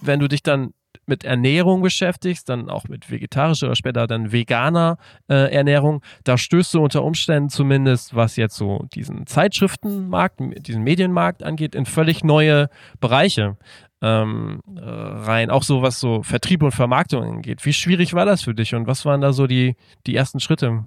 [0.00, 0.72] wenn du dich dann
[1.06, 4.98] mit Ernährung beschäftigst, dann auch mit vegetarischer oder später dann veganer
[5.28, 11.42] äh, Ernährung, da stößt du unter Umständen zumindest, was jetzt so diesen Zeitschriftenmarkt, diesen Medienmarkt
[11.42, 12.68] angeht, in völlig neue
[13.00, 13.56] Bereiche
[14.02, 15.50] ähm, äh, rein.
[15.50, 17.64] Auch so, was so Vertrieb und Vermarktung angeht.
[17.64, 19.76] Wie schwierig war das für dich und was waren da so die,
[20.06, 20.84] die ersten Schritte?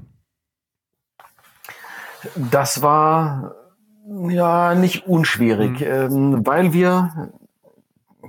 [2.36, 3.56] Das war
[4.30, 5.86] ja nicht unschwierig, mhm.
[5.86, 7.32] ähm, weil wir,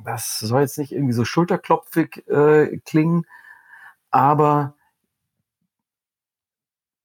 [0.05, 3.24] das soll jetzt nicht irgendwie so schulterklopfig äh, klingen,
[4.11, 4.74] aber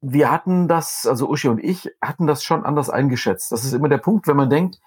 [0.01, 3.51] wir hatten das, also Uschi und ich hatten das schon anders eingeschätzt.
[3.51, 4.79] Das ist immer der Punkt, wenn man denkt,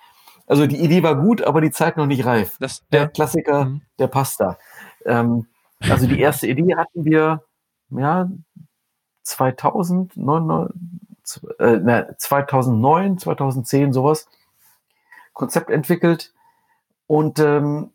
[0.47, 2.57] also die Idee war gut, aber die Zeit noch nicht reif.
[2.61, 3.09] Das, der ja.
[3.09, 3.83] Klassiker, mhm.
[3.99, 4.59] der passt da.
[5.05, 5.47] Ähm,
[5.81, 7.43] also die erste Idee hatten wir,
[7.91, 8.31] ja,
[9.23, 10.69] 2000, 9,
[11.59, 14.29] äh, ne, 2009, 2010 sowas,
[15.33, 16.33] Konzept entwickelt
[17.07, 17.91] und ähm,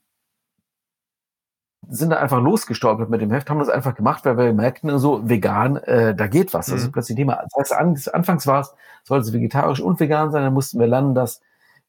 [1.94, 5.28] sind da einfach losgestolpert mit dem Heft, haben das einfach gemacht, weil wir merkten, so
[5.28, 6.68] vegan, äh, da geht was.
[6.68, 6.92] Das ist mhm.
[6.94, 7.44] plötzlich ein Thema.
[7.44, 8.74] Das heißt, an, anfangs war es,
[9.04, 11.42] sollte es vegetarisch und vegan sein, dann mussten wir lernen, dass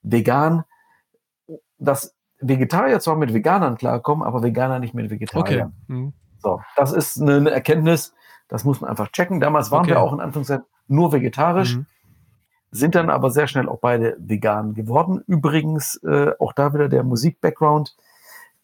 [0.03, 0.65] vegan,
[1.79, 5.73] dass Vegetarier zwar mit Veganern klarkommen, aber Veganer nicht mit Vegetariern.
[5.85, 5.95] Okay.
[5.95, 6.13] Mhm.
[6.39, 8.13] So, das ist eine, Erkenntnis,
[8.49, 9.39] das muss man einfach checken.
[9.39, 9.91] Damals waren okay.
[9.91, 11.87] wir auch in Anführungszeichen nur vegetarisch, mhm.
[12.73, 15.23] sind dann aber sehr schnell auch beide vegan geworden.
[15.29, 17.95] Übrigens, äh, auch da wieder der Musik-Background.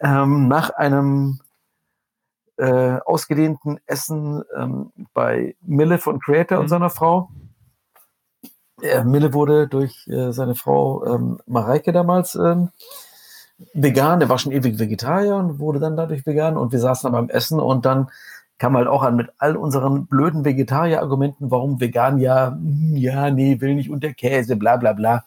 [0.01, 1.41] Ähm, nach einem
[2.57, 6.63] äh, ausgedehnten Essen ähm, bei Mille von Creator mhm.
[6.63, 7.31] und seiner Frau
[8.83, 12.71] äh, Mille wurde durch äh, seine Frau ähm, Mareike damals ähm,
[13.75, 14.21] vegan.
[14.21, 16.57] Der war schon ewig Vegetarier und wurde dann dadurch vegan.
[16.57, 18.09] Und wir saßen dann beim Essen und dann
[18.59, 23.61] kam halt auch an mit all unseren blöden Vegetarier-Argumenten, warum vegan ja, hm, ja, nee,
[23.61, 25.25] will nicht unter Käse, bla bla bla.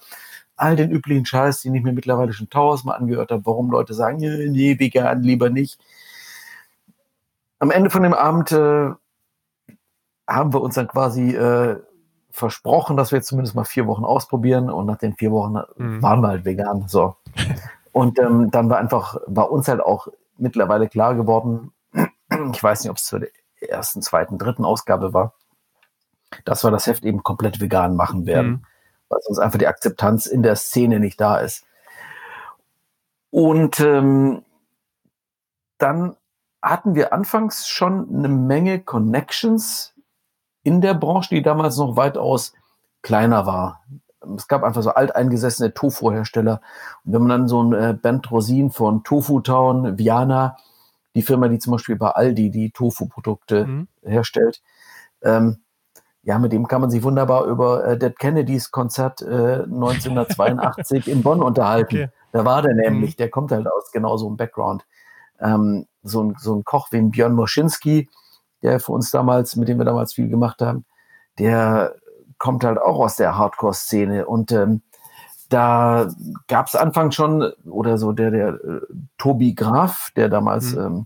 [0.61, 4.17] All den üblichen Scheiß, den ich mir mittlerweile schon tausendmal angehört habe, warum Leute sagen,
[4.17, 5.79] nee, vegan, lieber nicht.
[7.59, 8.91] Am Ende von dem Abend äh,
[10.27, 11.79] haben wir uns dann quasi äh,
[12.31, 16.01] versprochen, dass wir zumindest mal vier Wochen ausprobieren und nach den vier Wochen mhm.
[16.01, 16.87] waren wir halt vegan.
[16.87, 17.15] So.
[17.91, 20.07] Und ähm, dann war einfach bei uns halt auch
[20.37, 21.71] mittlerweile klar geworden,
[22.53, 23.21] ich weiß nicht, ob es zur
[23.59, 25.33] ersten, zweiten, dritten Ausgabe war,
[26.45, 28.65] dass wir das Heft eben komplett vegan machen werden, mhm.
[29.11, 31.65] Weil sonst einfach die Akzeptanz in der Szene nicht da ist.
[33.29, 34.43] Und ähm,
[35.77, 36.15] dann
[36.61, 39.93] hatten wir anfangs schon eine Menge Connections
[40.63, 42.53] in der Branche, die damals noch weitaus
[43.01, 43.83] kleiner war.
[44.37, 46.61] Es gab einfach so alteingesessene Tofu-Hersteller.
[47.03, 50.57] Und wenn man dann so ein äh, Band Rosin von Tofu Town, Viana,
[51.15, 53.87] die Firma, die zum Beispiel bei Aldi die Tofu-Produkte mhm.
[54.03, 54.61] herstellt,
[55.23, 55.63] ähm,
[56.23, 61.23] ja, mit dem kann man sich wunderbar über äh, Dead Kennedys Konzert äh, 1982 in
[61.23, 61.95] Bonn unterhalten.
[61.95, 62.09] Okay.
[62.31, 63.17] Da war der nämlich, mhm.
[63.17, 64.85] der kommt halt aus genau so einem Background.
[65.39, 68.09] Ähm, so, ein, so ein Koch wie Björn Moschinski,
[68.61, 70.85] der für uns damals, mit dem wir damals viel gemacht haben,
[71.39, 71.95] der
[72.37, 74.81] kommt halt auch aus der Hardcore-Szene und ähm,
[75.49, 76.07] da
[76.47, 78.81] gab es Anfang schon, oder so der, der äh,
[79.17, 80.79] Tobi Graf, der damals mhm.
[80.79, 81.05] ähm,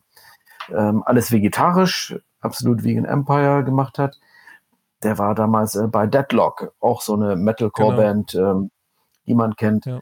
[0.78, 4.18] ähm, alles vegetarisch, absolut Vegan Empire gemacht hat.
[5.06, 8.52] Der war damals äh, bei Deadlock, auch so eine Metalcore-Band, genau.
[8.52, 8.72] ähm,
[9.28, 9.86] die man kennt.
[9.86, 10.00] Ja.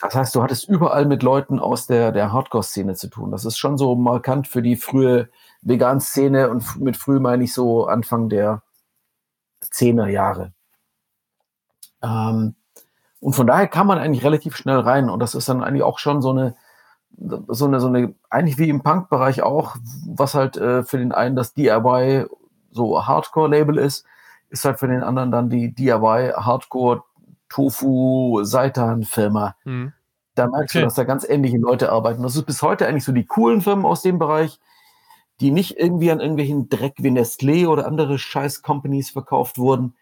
[0.00, 3.30] Das heißt, du hattest überall mit Leuten aus der, der Hardcore-Szene zu tun.
[3.30, 5.30] Das ist schon so markant für die frühe
[5.62, 8.62] Vegan-Szene und mit früh meine ich so Anfang der
[9.62, 10.52] 10er Jahre.
[12.02, 12.56] Ähm,
[13.20, 15.98] und von daher kann man eigentlich relativ schnell rein und das ist dann eigentlich auch
[15.98, 16.56] schon so eine,
[17.16, 19.76] so eine, so eine, eigentlich wie im Punk-Bereich auch,
[20.06, 22.26] was halt äh, für den einen das DIY
[22.70, 24.04] so Hardcore-Label ist,
[24.50, 27.02] ist halt für den anderen dann die DIY Hardcore
[27.48, 29.56] Tofu Seitan Firma.
[29.64, 29.92] Mhm.
[30.34, 30.80] Da merkst okay.
[30.80, 32.22] du, dass da ganz ähnliche Leute arbeiten.
[32.22, 34.58] Das ist bis heute eigentlich so die coolen Firmen aus dem Bereich,
[35.40, 39.94] die nicht irgendwie an irgendwelchen Dreck wie Nestlé oder andere scheiß Companies verkauft wurden.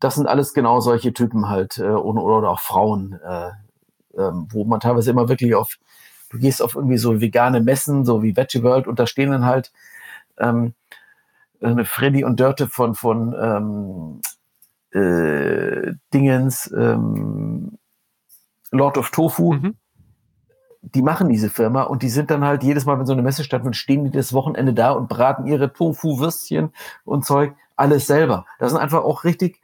[0.00, 3.48] Das sind alles genau solche Typen halt, äh, oder, oder auch Frauen, äh,
[4.14, 5.76] äh, wo man teilweise immer wirklich auf,
[6.30, 9.46] du gehst auf irgendwie so vegane Messen, so wie Veggie World, und da stehen dann
[9.46, 9.72] halt
[10.38, 10.74] ähm,
[11.60, 14.20] eine Freddy und Dörte von, von ähm,
[14.90, 17.78] äh, Dingens, ähm,
[18.70, 19.54] Lord of Tofu.
[19.54, 19.76] Mhm
[20.94, 23.42] die machen diese Firma und die sind dann halt jedes Mal, wenn so eine Messe
[23.42, 26.70] stattfindet, stehen die das Wochenende da und braten ihre Tofu-Würstchen
[27.04, 28.46] und Zeug alles selber.
[28.58, 29.60] Das sind einfach auch richtig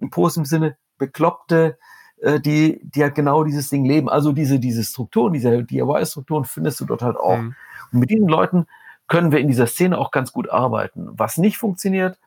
[0.00, 1.78] im positiven Sinne bekloppte,
[2.20, 4.08] äh, die, die halt genau dieses Ding leben.
[4.08, 7.36] Also diese, diese Strukturen, diese DIY-Strukturen findest du dort halt auch.
[7.36, 7.54] Mhm.
[7.92, 8.66] Und mit diesen Leuten
[9.08, 11.08] können wir in dieser Szene auch ganz gut arbeiten.
[11.12, 12.18] Was nicht funktioniert,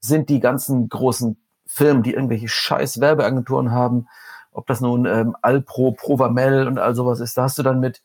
[0.00, 4.08] sind die ganzen großen Firmen, die irgendwelche scheiß Werbeagenturen haben,
[4.52, 8.02] ob das nun ähm, Alpro, Provamel und all sowas ist, da hast du dann mit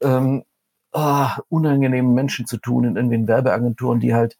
[0.00, 0.44] ähm,
[0.92, 4.38] oh, unangenehmen Menschen zu tun in irgendwelchen Werbeagenturen, die halt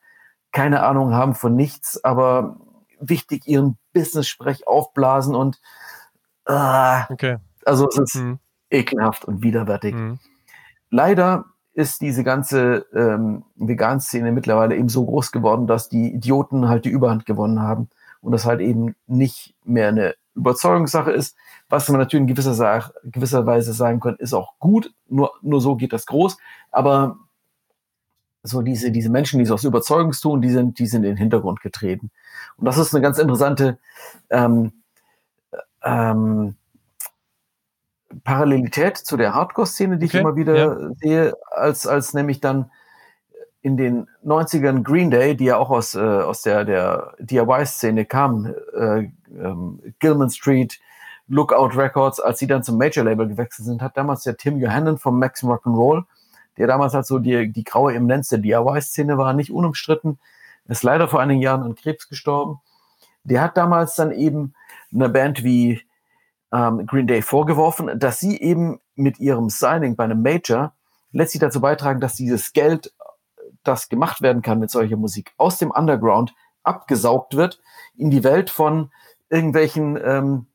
[0.50, 2.56] keine Ahnung haben von nichts, aber
[3.00, 5.60] wichtig ihren Business-Sprech aufblasen und
[6.46, 7.36] äh, okay.
[7.64, 8.38] also es ist mhm.
[8.70, 9.94] ekelhaft und widerwärtig.
[9.94, 10.18] Mhm.
[10.90, 16.84] Leider ist diese ganze ähm, Vegan-Szene mittlerweile eben so groß geworden, dass die Idioten halt
[16.84, 17.88] die Überhand gewonnen haben
[18.20, 21.36] und das halt eben nicht mehr eine Überzeugungssache ist,
[21.68, 25.60] was man natürlich in gewisser, Sache, gewisser Weise sagen kann, ist auch gut, nur, nur
[25.60, 26.36] so geht das groß,
[26.70, 27.16] aber
[28.42, 31.16] so diese, diese Menschen, die es aus Überzeugung tun, die sind, die sind in den
[31.16, 32.10] Hintergrund getreten.
[32.56, 33.78] Und das ist eine ganz interessante
[34.30, 34.72] ähm,
[35.82, 36.56] ähm,
[38.24, 40.90] Parallelität zu der Hardcore-Szene, die okay, ich immer wieder ja.
[41.00, 42.70] sehe, als, als nämlich dann
[43.62, 48.54] in den 90ern Green Day, die ja auch aus, äh, aus der, der DIY-Szene kamen,
[48.74, 50.80] äh, ähm, Gilman Street,
[51.28, 55.18] Lookout Records, als sie dann zum Major-Label gewechselt sind, hat damals der Tim Johannen vom
[55.18, 56.04] Maxim Rock'n'Roll,
[56.58, 60.18] der damals halt so die, die graue Eminenz der DIY-Szene war, nicht unumstritten,
[60.66, 62.60] ist leider vor einigen Jahren an Krebs gestorben.
[63.24, 64.54] Der hat damals dann eben
[64.92, 65.82] eine Band wie
[66.52, 70.74] ähm, Green Day vorgeworfen, dass sie eben mit ihrem Signing bei einem Major
[71.12, 72.92] letztlich dazu beitragen, dass dieses Geld
[73.64, 77.60] das gemacht werden kann mit solcher Musik, aus dem Underground abgesaugt wird
[77.96, 78.90] in die Welt von
[79.28, 80.46] irgendwelchen ähm,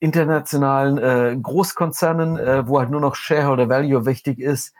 [0.00, 4.74] internationalen äh, Großkonzernen, äh, wo halt nur noch Shareholder Value wichtig ist.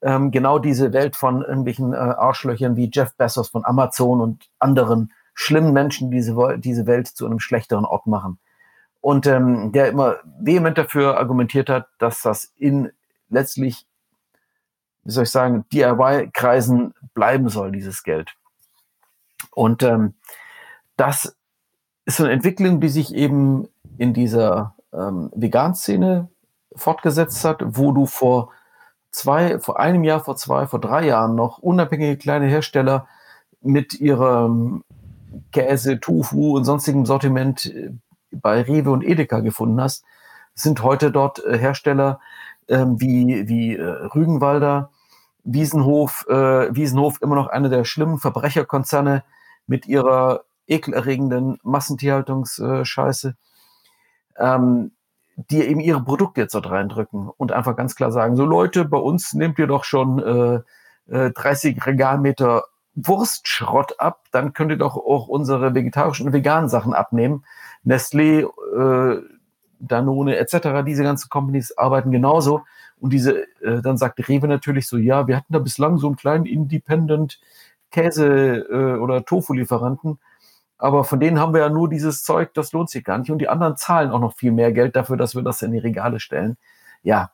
[0.00, 5.12] Ähm, genau diese Welt von irgendwelchen äh, Arschlöchern wie Jeff Bezos von Amazon und anderen
[5.34, 8.38] schlimmen Menschen, die diese, diese Welt zu einem schlechteren Ort machen.
[9.08, 12.92] Und ähm, der immer vehement dafür argumentiert hat, dass das in
[13.30, 13.86] letztlich
[15.08, 18.34] wie soll ich sagen, DIY-Kreisen bleiben soll, dieses Geld.
[19.52, 20.12] Und ähm,
[20.98, 21.34] das
[22.04, 26.28] ist eine Entwicklung, die sich eben in dieser ähm, Vegan-Szene
[26.76, 28.52] fortgesetzt hat, wo du vor
[29.10, 33.08] zwei, vor einem Jahr, vor zwei, vor drei Jahren noch unabhängige kleine Hersteller
[33.62, 34.84] mit ihrem
[35.52, 37.92] Käse, Tofu und sonstigem Sortiment äh,
[38.30, 40.04] bei Rewe und Edeka gefunden hast,
[40.54, 42.20] sind heute dort äh, Hersteller
[42.68, 44.90] ähm, wie, wie äh, Rügenwalder,
[45.44, 49.24] Wiesenhof, äh, Wiesenhof immer noch eine der schlimmen Verbrecherkonzerne
[49.66, 53.36] mit ihrer ekelerregenden Massentierhaltungsscheiße,
[54.38, 54.92] ähm,
[55.36, 58.98] die eben ihre Produkte jetzt dort reindrücken und einfach ganz klar sagen, so Leute, bei
[58.98, 60.64] uns nehmt ihr doch schon
[61.06, 62.64] äh, 30 Regalmeter
[63.06, 67.44] Wurstschrott ab, dann könnt ihr doch auch unsere vegetarischen und veganen Sachen abnehmen.
[67.84, 68.42] Nestlé,
[68.76, 69.22] äh,
[69.78, 72.62] Danone etc., diese ganzen Companies arbeiten genauso.
[73.00, 76.16] Und diese, äh, dann sagt Rewe natürlich so, ja, wir hatten da bislang so einen
[76.16, 77.38] kleinen Independent
[77.92, 80.18] Käse- äh, oder Tofu-Lieferanten,
[80.78, 83.30] aber von denen haben wir ja nur dieses Zeug, das lohnt sich gar nicht.
[83.30, 85.78] Und die anderen zahlen auch noch viel mehr Geld dafür, dass wir das in die
[85.78, 86.56] Regale stellen.
[87.02, 87.32] Ja,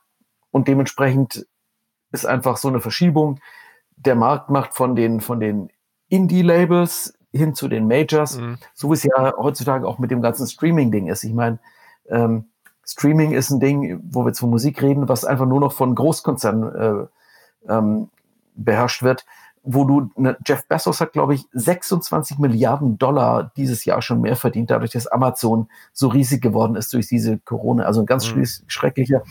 [0.50, 1.46] und dementsprechend
[2.12, 3.40] ist einfach so eine Verschiebung
[3.96, 5.70] der Marktmacht von den, von den
[6.08, 8.58] Indie-Labels hin zu den Majors, mhm.
[8.74, 11.24] so wie es ja heutzutage auch mit dem ganzen Streaming-Ding ist.
[11.24, 11.58] Ich meine,
[12.08, 12.46] ähm,
[12.86, 16.74] Streaming ist ein Ding, wo wir zur Musik reden, was einfach nur noch von Großkonzernen
[16.74, 18.10] äh, ähm,
[18.54, 19.24] beherrscht wird,
[19.62, 24.36] wo du, ne, Jeff Bezos hat, glaube ich, 26 Milliarden Dollar dieses Jahr schon mehr
[24.36, 27.84] verdient, dadurch, dass Amazon so riesig geworden ist durch diese Corona.
[27.84, 28.44] Also ein ganz mhm.
[28.66, 29.22] schrecklicher.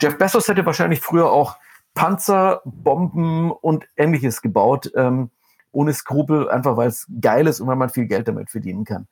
[0.00, 1.56] Jeff Bezos hätte wahrscheinlich früher auch
[1.94, 5.30] Panzer, Bomben und ähnliches gebaut, ähm,
[5.72, 9.06] ohne Skrupel, einfach weil es geil ist und weil man viel Geld damit verdienen kann.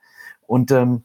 [0.47, 1.05] Und ähm,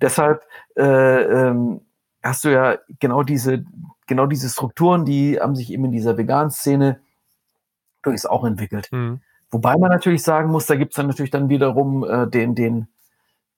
[0.00, 0.42] deshalb
[0.76, 0.82] äh,
[1.22, 1.80] ähm,
[2.22, 3.64] hast du ja genau diese,
[4.06, 7.00] genau diese Strukturen, die haben sich eben in dieser veganen Szene
[8.02, 8.88] durchaus auch entwickelt.
[8.92, 9.20] Mhm.
[9.50, 12.88] Wobei man natürlich sagen muss, da gibt es dann natürlich dann wiederum äh, den, den,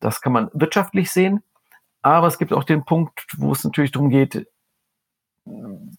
[0.00, 1.42] das kann man wirtschaftlich sehen,
[2.02, 4.46] aber es gibt auch den Punkt, wo es natürlich darum geht,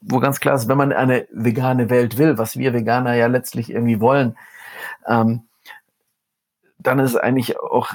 [0.06, 3.72] wo ganz klar ist, wenn man eine vegane Welt will, was wir Veganer ja letztlich
[3.72, 4.38] irgendwie wollen,
[5.08, 5.44] ähm,
[6.78, 7.94] dann ist es eigentlich auch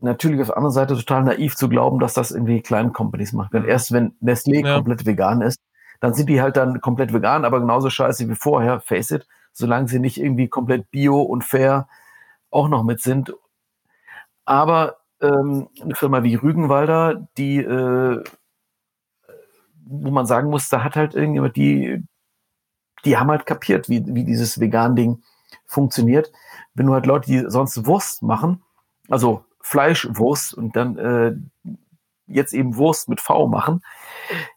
[0.00, 3.50] natürlich auf der anderen Seite total naiv zu glauben, dass das irgendwie kleine Companies machen
[3.50, 3.68] können.
[3.68, 4.76] Erst wenn Nestlé ja.
[4.76, 5.58] komplett vegan ist,
[6.00, 9.88] dann sind die halt dann komplett vegan, aber genauso scheiße wie vorher, face it, solange
[9.88, 11.88] sie nicht irgendwie komplett bio und fair
[12.50, 13.34] auch noch mit sind.
[14.44, 18.24] Aber ähm, eine Firma wie Rügenwalder, die, äh,
[19.90, 22.02] wo man sagen muss, da hat halt irgendjemand die,
[23.04, 25.22] die haben halt kapiert, wie, wie dieses Vegan-Ding
[25.66, 26.32] funktioniert.
[26.74, 28.62] Wenn du halt Leute, die sonst Wurst machen,
[29.08, 31.34] also Fleischwurst und dann äh,
[32.26, 33.82] jetzt eben Wurst mit V machen,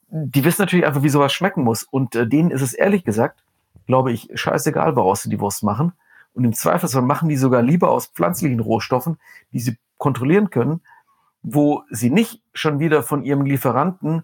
[0.08, 1.84] die wissen natürlich einfach, wie sowas schmecken muss.
[1.84, 3.44] Und äh, denen ist es ehrlich gesagt,
[3.88, 5.94] glaube ich, scheißegal, woraus sie die Wurst machen.
[6.34, 9.18] Und im Zweifelsfall machen die sogar lieber aus pflanzlichen Rohstoffen,
[9.52, 10.82] die sie kontrollieren können,
[11.42, 14.24] wo sie nicht schon wieder von ihrem Lieferanten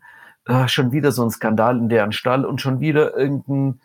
[0.49, 3.79] äh, schon wieder so ein Skandal in deren Stall und schon wieder irgendein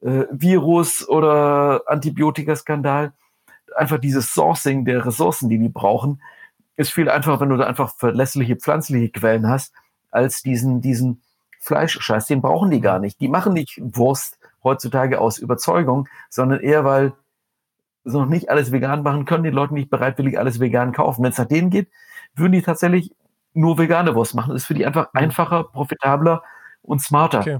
[0.00, 3.12] äh, Virus oder Antibiotikaskandal.
[3.76, 6.22] Einfach dieses Sourcing der Ressourcen, die die brauchen,
[6.76, 9.74] ist viel einfacher, wenn du da einfach verlässliche pflanzliche Quellen hast,
[10.10, 11.20] als diesen, diesen
[11.60, 12.26] Fleischscheiß.
[12.26, 13.20] Den brauchen die gar nicht.
[13.20, 17.12] Die machen nicht Wurst heutzutage aus Überzeugung, sondern eher, weil
[18.04, 21.22] sie noch nicht alles vegan machen können, die Leute nicht bereitwillig alles vegan kaufen.
[21.22, 21.88] Wenn es nach denen geht,
[22.34, 23.12] würden die tatsächlich
[23.56, 24.52] nur vegane Wurst machen.
[24.52, 26.42] Das ist für die einfach einfacher, profitabler
[26.82, 27.40] und smarter.
[27.40, 27.58] Okay.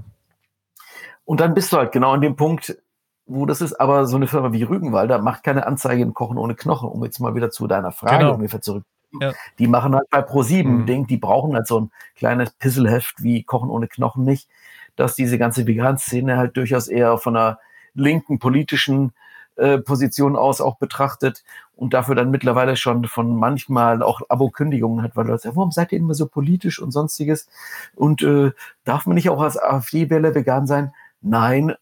[1.25, 2.77] Und dann bist du halt genau an dem Punkt,
[3.25, 6.55] wo das ist, aber so eine Firma wie Rügenwalder macht keine Anzeige in Kochen ohne
[6.55, 8.35] Knochen, um jetzt mal wieder zu deiner Frage genau.
[8.35, 8.83] ungefähr zurück.
[9.19, 9.33] Ja.
[9.59, 10.85] Die machen halt bei Pro7 mhm.
[10.85, 14.47] Ding, die brauchen halt so ein kleines Pisselheft wie Kochen ohne Knochen nicht
[14.97, 17.59] dass diese ganze Vegan-Szene halt durchaus eher von einer
[17.93, 19.13] linken politischen
[19.57, 21.43] äh, Position aus auch betrachtet
[21.75, 25.91] und dafür dann mittlerweile schon von manchmal auch Abo-Kündigungen hat, weil Leute sagen, warum seid
[25.91, 27.47] ihr immer so politisch und sonstiges?
[27.95, 28.51] Und äh,
[28.83, 30.93] darf man nicht auch als AfD-Wähler vegan sein?
[31.21, 31.73] Nein.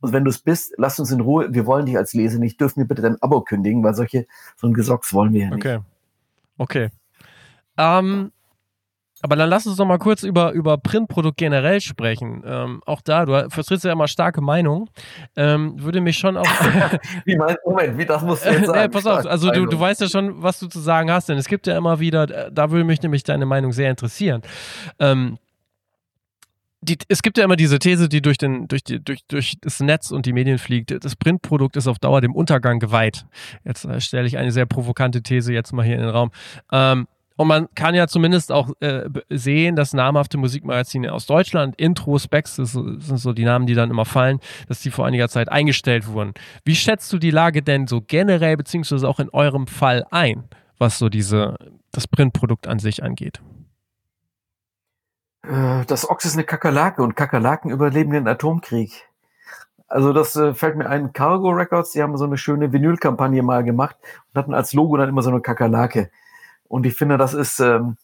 [0.00, 1.52] Und wenn du es bist, lass uns in Ruhe.
[1.52, 2.60] Wir wollen dich als Leser nicht.
[2.60, 4.26] Dürfen wir bitte dein Abo kündigen, weil solche,
[4.56, 5.66] so ein Gesocks wollen wir ja nicht.
[5.66, 5.78] Okay.
[6.58, 6.90] Okay.
[7.76, 8.32] Ähm,
[9.22, 12.42] aber dann lass uns doch mal kurz über, über Printprodukt generell sprechen.
[12.46, 14.88] Ähm, auch da, du vertrittst ja immer starke Meinung.
[15.36, 16.44] Ähm, würde mich schon auch.
[17.24, 18.80] wie meinst, Moment, wie das musst du jetzt sagen?
[18.80, 21.38] nee, pass auf, also du, du weißt ja schon, was du zu sagen hast, denn
[21.38, 24.42] es gibt ja immer wieder, da würde mich nämlich deine Meinung sehr interessieren.
[24.98, 25.38] Ähm,
[26.80, 29.80] die, es gibt ja immer diese These, die durch, den, durch, die, durch, durch das
[29.80, 31.04] Netz und die Medien fliegt.
[31.04, 33.26] Das Printprodukt ist auf Dauer dem Untergang geweiht.
[33.64, 36.30] Jetzt äh, stelle ich eine sehr provokante These jetzt mal hier in den Raum.
[36.70, 37.08] Ähm,
[37.38, 42.56] und man kann ja zumindest auch äh, sehen, dass namhafte Musikmagazine aus Deutschland, Intro, Specs,
[42.56, 46.08] das sind so die Namen, die dann immer fallen, dass die vor einiger Zeit eingestellt
[46.08, 46.34] wurden.
[46.64, 50.98] Wie schätzt du die Lage denn so generell, beziehungsweise auch in eurem Fall ein, was
[50.98, 51.56] so diese,
[51.92, 53.40] das Printprodukt an sich angeht?
[55.44, 59.06] Äh, das Ochs ist eine Kakerlake und Kakerlaken überleben den Atomkrieg.
[59.86, 63.62] Also das äh, fällt mir ein, Cargo Records, die haben so eine schöne Vinylkampagne mal
[63.62, 63.94] gemacht
[64.34, 66.10] und hatten als Logo dann immer so eine Kakerlake.
[66.68, 67.96] Und ich finde, das ist, ähm,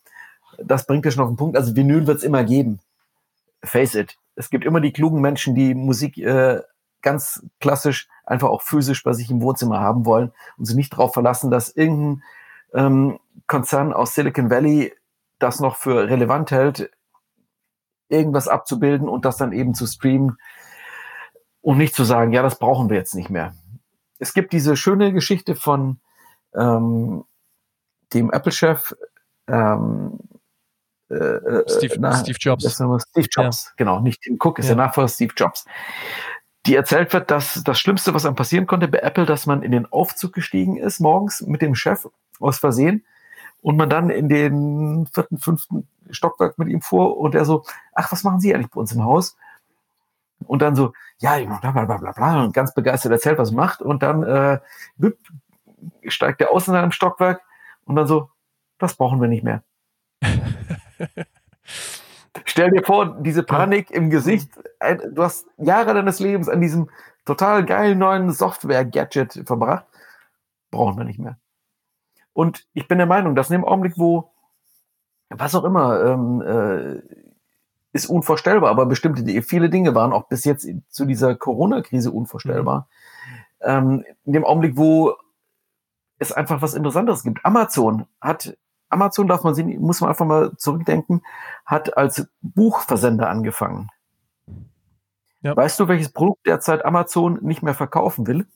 [0.58, 1.56] das bringt ja schon auf den Punkt.
[1.56, 2.80] Also Vinyl wird es immer geben.
[3.62, 4.16] Face it.
[4.34, 6.60] Es gibt immer die klugen Menschen, die Musik äh,
[7.02, 11.12] ganz klassisch einfach auch physisch bei sich im Wohnzimmer haben wollen und sich nicht darauf
[11.12, 12.22] verlassen, dass irgendein
[12.72, 14.92] ähm, Konzern aus Silicon Valley
[15.38, 16.90] das noch für relevant hält,
[18.08, 20.38] irgendwas abzubilden und das dann eben zu streamen
[21.60, 23.54] und nicht zu sagen, ja, das brauchen wir jetzt nicht mehr.
[24.18, 26.00] Es gibt diese schöne Geschichte von
[26.54, 27.24] ähm,
[28.12, 28.94] dem Apple-Chef
[29.48, 30.18] ähm,
[31.10, 32.64] äh, äh, Steve, na, Steve, Jobs.
[32.64, 33.72] Steve Jobs, ja.
[33.76, 34.74] genau, nicht Tim Cook, ist ja.
[34.74, 35.64] der Nachfolger Steve Jobs.
[36.66, 39.70] Die erzählt wird, dass das Schlimmste, was einem passieren konnte bei Apple, dass man in
[39.70, 42.08] den Aufzug gestiegen ist morgens mit dem Chef
[42.40, 43.04] aus Versehen
[43.60, 48.10] und man dann in den vierten, fünften Stockwerk mit ihm fuhr und er so, ach,
[48.10, 49.36] was machen Sie eigentlich bei uns im Haus?
[50.46, 53.82] Und dann so, ja, bla bla bla bla bla und ganz begeistert erzählt, was macht
[53.82, 54.58] und dann äh,
[56.06, 57.42] steigt er aus in seinem Stockwerk
[57.84, 58.30] und dann so,
[58.78, 59.62] das brauchen wir nicht mehr.
[62.44, 64.50] Stell dir vor, diese Panik im Gesicht,
[65.10, 66.90] du hast Jahre deines Lebens an diesem
[67.24, 69.86] total geilen neuen Software-Gadget verbracht.
[70.70, 71.38] Brauchen wir nicht mehr.
[72.32, 74.30] Und ich bin der Meinung, dass in dem Augenblick, wo
[75.30, 77.02] was auch immer ähm, äh,
[77.92, 82.88] ist unvorstellbar, aber bestimmte viele Dinge waren auch bis jetzt zu dieser Corona-Krise unvorstellbar.
[82.88, 83.44] Mhm.
[83.62, 85.14] Ähm, in dem Augenblick, wo
[86.24, 87.44] es einfach was Interessantes gibt.
[87.44, 88.56] Amazon hat,
[88.88, 91.22] Amazon darf man sehen, muss man einfach mal zurückdenken,
[91.64, 93.90] hat als Buchversender angefangen.
[95.42, 95.56] Ja.
[95.56, 98.46] Weißt du, welches Produkt derzeit Amazon nicht mehr verkaufen will?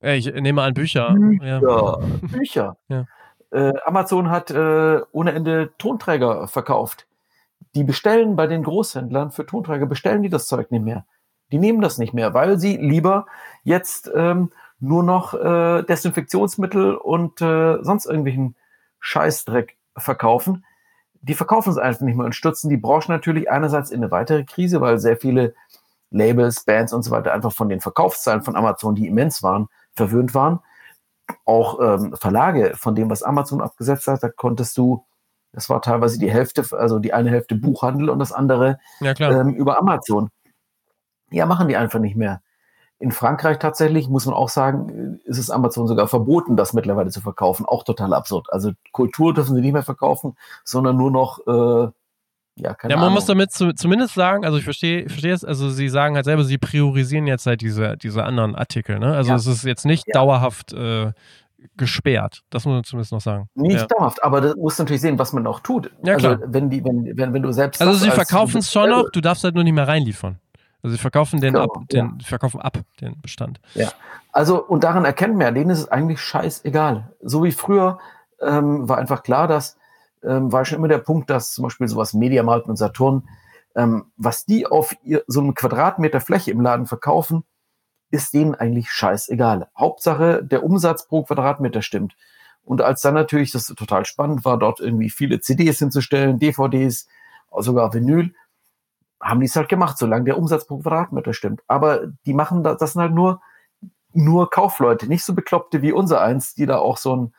[0.00, 1.14] Ich nehme an Bücher.
[1.14, 1.60] Bücher.
[1.62, 1.96] Ja.
[2.20, 2.76] Bücher.
[2.88, 3.06] Ja.
[3.52, 7.06] Äh, Amazon hat äh, ohne Ende Tonträger verkauft.
[7.74, 11.06] Die bestellen bei den Großhändlern für Tonträger, bestellen die das Zeug nicht mehr.
[11.52, 13.26] Die nehmen das nicht mehr, weil sie lieber
[13.62, 18.56] jetzt ähm, nur noch äh, Desinfektionsmittel und äh, sonst irgendwelchen
[19.00, 20.64] Scheißdreck verkaufen.
[21.22, 24.44] Die verkaufen es einfach nicht mehr und stürzen die Branche natürlich einerseits in eine weitere
[24.44, 25.54] Krise, weil sehr viele
[26.10, 30.34] Labels, Bands und so weiter einfach von den Verkaufszahlen von Amazon, die immens waren, verwöhnt
[30.34, 30.60] waren.
[31.44, 35.04] Auch ähm, Verlage von dem, was Amazon abgesetzt hat, da konntest du,
[35.52, 39.54] das war teilweise die Hälfte, also die eine Hälfte Buchhandel und das andere ja, ähm,
[39.54, 40.30] über Amazon.
[41.30, 42.40] Ja, machen die einfach nicht mehr.
[42.98, 47.20] In Frankreich tatsächlich, muss man auch sagen, ist es Amazon sogar verboten, das mittlerweile zu
[47.20, 47.66] verkaufen.
[47.66, 48.50] Auch total absurd.
[48.50, 51.90] Also Kultur dürfen sie nicht mehr verkaufen, sondern nur noch äh,
[52.58, 53.14] ja, keine ja, man Ahnung.
[53.16, 56.24] muss damit zu, zumindest sagen, also ich verstehe, ich verstehe es, also sie sagen halt
[56.24, 59.14] selber, sie priorisieren jetzt halt diese, diese anderen Artikel, ne?
[59.14, 59.36] Also ja.
[59.36, 60.14] es ist jetzt nicht ja.
[60.14, 61.12] dauerhaft äh,
[61.76, 62.42] gesperrt.
[62.48, 63.48] Das muss man zumindest noch sagen.
[63.54, 63.86] Nicht ja.
[63.86, 65.90] dauerhaft, aber du musst natürlich sehen, was man auch tut.
[66.02, 66.40] Ja, also klar.
[66.46, 67.82] wenn die, wenn, wenn, wenn du selbst.
[67.82, 70.38] Also sie verkaufen es schon noch, du darfst halt nur nicht mehr reinliefern.
[70.86, 73.60] Also sie verkaufen den, genau, ab, den verkaufen ab, den Bestand.
[73.74, 73.90] Ja.
[74.30, 77.12] Also, und daran erkennt man ja, denen ist es eigentlich scheißegal.
[77.20, 77.98] So wie früher
[78.40, 79.76] ähm, war einfach klar, dass
[80.22, 83.28] ähm, war schon immer der Punkt, dass zum Beispiel sowas Mediamarkt und Saturn,
[83.74, 87.42] ähm, was die auf ihr, so einem Quadratmeter Fläche im Laden verkaufen,
[88.12, 89.68] ist denen eigentlich scheißegal.
[89.76, 92.14] Hauptsache, der Umsatz pro Quadratmeter stimmt.
[92.62, 97.08] Und als dann natürlich das total spannend war, dort irgendwie viele CDs hinzustellen, DVDs,
[97.58, 98.32] sogar Vinyl,
[99.20, 101.62] haben die es halt gemacht, solange der Umsatz pro Quadratmeter stimmt.
[101.66, 103.40] Aber die machen das, das sind halt nur,
[104.12, 107.34] nur Kaufleute, nicht so Bekloppte wie unser eins, die da auch so ein,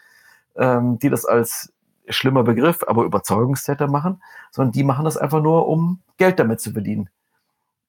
[0.55, 1.73] ähm, die das als
[2.09, 4.21] schlimmer Begriff, aber Überzeugungstäter machen,
[4.51, 7.09] sondern die machen das einfach nur, um Geld damit zu verdienen.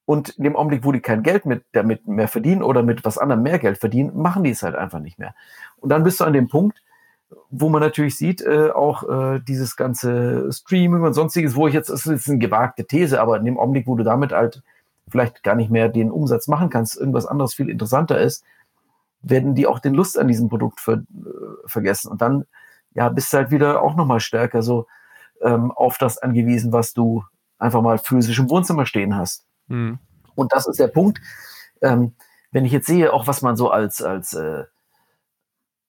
[0.05, 3.17] Und in dem Augenblick, wo die kein Geld mit, damit mehr verdienen oder mit was
[3.17, 5.35] anderem mehr Geld verdienen, machen die es halt einfach nicht mehr.
[5.77, 6.81] Und dann bist du an dem Punkt,
[7.49, 11.89] wo man natürlich sieht, äh, auch äh, dieses ganze Streaming und sonstiges, wo ich jetzt,
[11.89, 14.63] das ist jetzt eine gewagte These, aber in dem Augenblick, wo du damit halt
[15.07, 18.43] vielleicht gar nicht mehr den Umsatz machen kannst, irgendwas anderes viel interessanter ist,
[19.21, 20.99] werden die auch den Lust an diesem Produkt ver, äh,
[21.65, 22.11] vergessen.
[22.11, 22.45] Und dann
[22.93, 24.87] ja, bist du halt wieder auch nochmal stärker so
[25.41, 27.23] ähm, auf das angewiesen, was du
[27.57, 29.45] einfach mal physisch im Wohnzimmer stehen hast.
[29.67, 29.99] Mhm.
[30.35, 31.19] Und das ist der Punkt.
[31.81, 32.13] Ähm,
[32.51, 34.63] wenn ich jetzt sehe, auch was man so als, als, äh,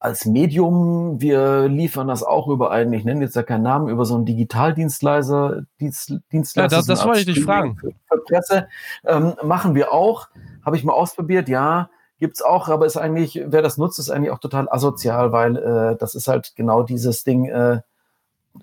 [0.01, 4.05] als Medium, wir liefern das auch über einen, ich nenne jetzt ja keinen Namen, über
[4.05, 6.77] so einen Digitaldienstleister, Dienst, Dienstleister.
[6.77, 7.77] Ja, das, das wollte ich dich fragen.
[7.77, 8.69] Für, für Presse,
[9.05, 10.29] ähm, machen wir auch.
[10.65, 11.91] Habe ich mal ausprobiert, ja
[12.21, 15.97] gibt's auch, aber ist eigentlich, wer das nutzt, ist eigentlich auch total asozial, weil äh,
[15.97, 17.81] das ist halt genau dieses Ding äh,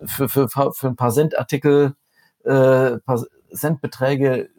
[0.05, 1.95] für, für, für ein paar Centartikel,
[2.43, 4.49] äh, paar Centbeträge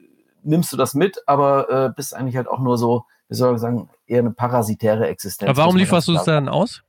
[0.43, 3.61] nimmst du das mit, aber äh, bist eigentlich halt auch nur so, wie soll ich
[3.61, 5.49] sagen, eher eine parasitäre Existenz.
[5.49, 6.83] Aber warum lieferst du es dann aus?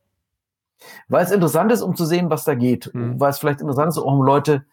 [1.08, 2.90] Weil es interessant ist, um zu sehen, was da geht.
[2.94, 3.20] Mhm.
[3.20, 4.64] Weil es vielleicht interessant ist, um Leute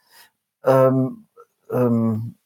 [0.64, 1.28] ähm,
[1.72, 2.38] ähm,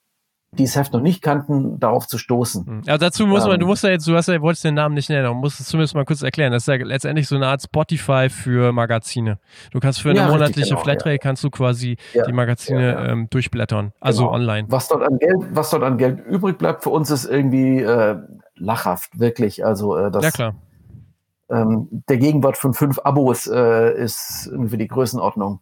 [0.53, 2.65] die das Heft noch nicht kannten, darauf zu stoßen.
[2.65, 2.81] Hm.
[2.83, 3.69] Ja, dazu muss man, du ähm.
[3.69, 5.95] musst ja jetzt, du hast ja, wolltest den Namen nicht nennen, du musst es zumindest
[5.95, 6.51] mal kurz erklären.
[6.51, 9.39] Das ist ja letztendlich so eine Art Spotify für Magazine.
[9.71, 11.17] Du kannst für eine ja, monatliche genau, Flatrate ja.
[11.19, 14.35] kannst du quasi ja, die Magazine ähm, durchblättern, also genau.
[14.35, 14.67] online.
[14.69, 18.17] Was dort an Geld, was dort an Geld übrig bleibt für uns ist irgendwie äh,
[18.61, 19.65] lachhaft, wirklich.
[19.65, 20.55] Also äh, das, ja klar.
[21.49, 25.59] Ähm, der Gegenwart von fünf Abos äh, ist irgendwie die Größenordnung.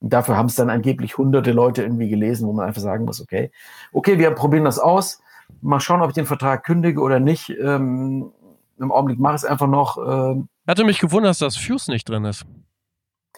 [0.00, 3.50] Dafür haben es dann angeblich hunderte Leute irgendwie gelesen, wo man einfach sagen muss, okay,
[3.92, 5.20] okay, wir probieren das aus.
[5.60, 7.50] Mal schauen, ob ich den Vertrag kündige oder nicht.
[7.50, 8.32] Ähm,
[8.78, 9.96] Im Augenblick mache ich es einfach noch.
[9.98, 12.44] Ähm, Hatte mich gewundert, dass Fuse nicht drin ist.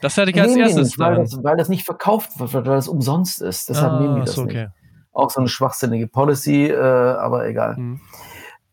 [0.00, 0.88] Das hatte ich als nee, erstes.
[0.88, 3.68] Nicht, weil, das, weil das nicht verkauft wird, weil das umsonst ist.
[3.68, 4.64] Deshalb ah, nehmen die das so, okay.
[4.64, 4.72] nicht.
[5.12, 7.76] Auch so eine schwachsinnige Policy, äh, aber egal.
[7.76, 8.00] Mhm.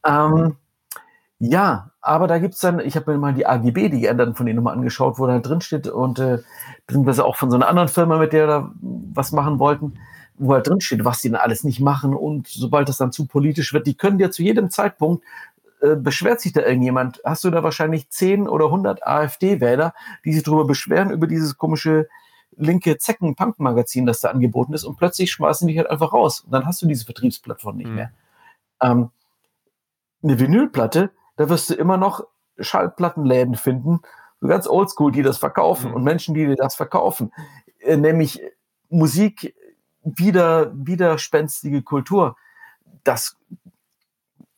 [0.08, 0.56] Ähm,
[1.40, 4.56] ja, aber da gibt's dann, ich habe mir mal die AGB, die geänderten von denen
[4.56, 6.40] nochmal angeschaut, wo da drin steht und äh,
[6.88, 10.00] beziehungsweise auch von so einer anderen Firma, mit der da was machen wollten,
[10.38, 13.28] wo halt drin steht, was die dann alles nicht machen und sobald das dann zu
[13.28, 15.24] politisch wird, die können dir zu jedem Zeitpunkt
[15.82, 19.94] äh, beschwert sich da irgendjemand, hast du da wahrscheinlich 10 oder 100 AfD-Wähler,
[20.26, 22.08] die sich darüber beschweren, über dieses komische
[22.56, 26.66] linke Zecken-Punk-Magazin, das da angeboten ist und plötzlich schmeißen die halt einfach raus und dann
[26.66, 27.96] hast du diese Vertriebsplattform nicht mhm.
[27.96, 28.12] mehr.
[28.82, 29.10] Ähm,
[30.28, 32.26] eine Vinylplatte, da wirst du immer noch
[32.60, 34.02] Schallplattenläden finden,
[34.42, 35.96] so ganz oldschool, die das verkaufen Mhm.
[35.96, 37.32] und Menschen, die dir das verkaufen.
[37.80, 38.42] Äh, nämlich
[38.90, 39.56] Musik,
[40.04, 42.38] wieder, widerspenstige Kultur.
[43.04, 43.38] Das,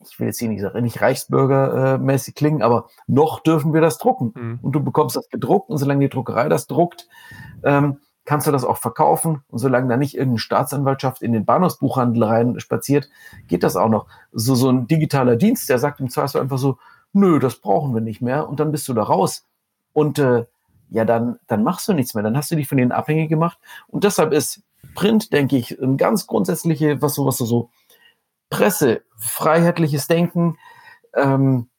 [0.06, 4.34] ich will jetzt hier nicht, nicht Reichsbürgermäßig klingen, aber noch dürfen wir das drucken.
[4.36, 4.60] Mhm.
[4.62, 7.08] Und du bekommst das gedruckt und solange die Druckerei das druckt,
[7.64, 9.44] ähm, kannst du das auch verkaufen.
[9.50, 13.10] Und solange da nicht irgendeine Staatsanwaltschaft in den Bahnhofsbuchhandel rein spaziert,
[13.48, 14.08] geht das auch noch.
[14.32, 16.78] So, so ein digitaler Dienst, der sagt im Zweifel einfach so,
[17.14, 18.48] nö, das brauchen wir nicht mehr.
[18.48, 19.46] Und dann bist du da raus.
[19.94, 20.46] Und äh,
[20.90, 22.24] ja, dann, dann machst du nichts mehr.
[22.24, 23.58] Dann hast du dich von denen abhängig gemacht.
[23.88, 24.64] Und deshalb ist
[24.96, 27.70] Print, denke ich, ein ganz grundsätzliche, was so, was so, so
[28.50, 30.58] Presse, freiheitliches Denken,
[31.16, 31.70] ähm,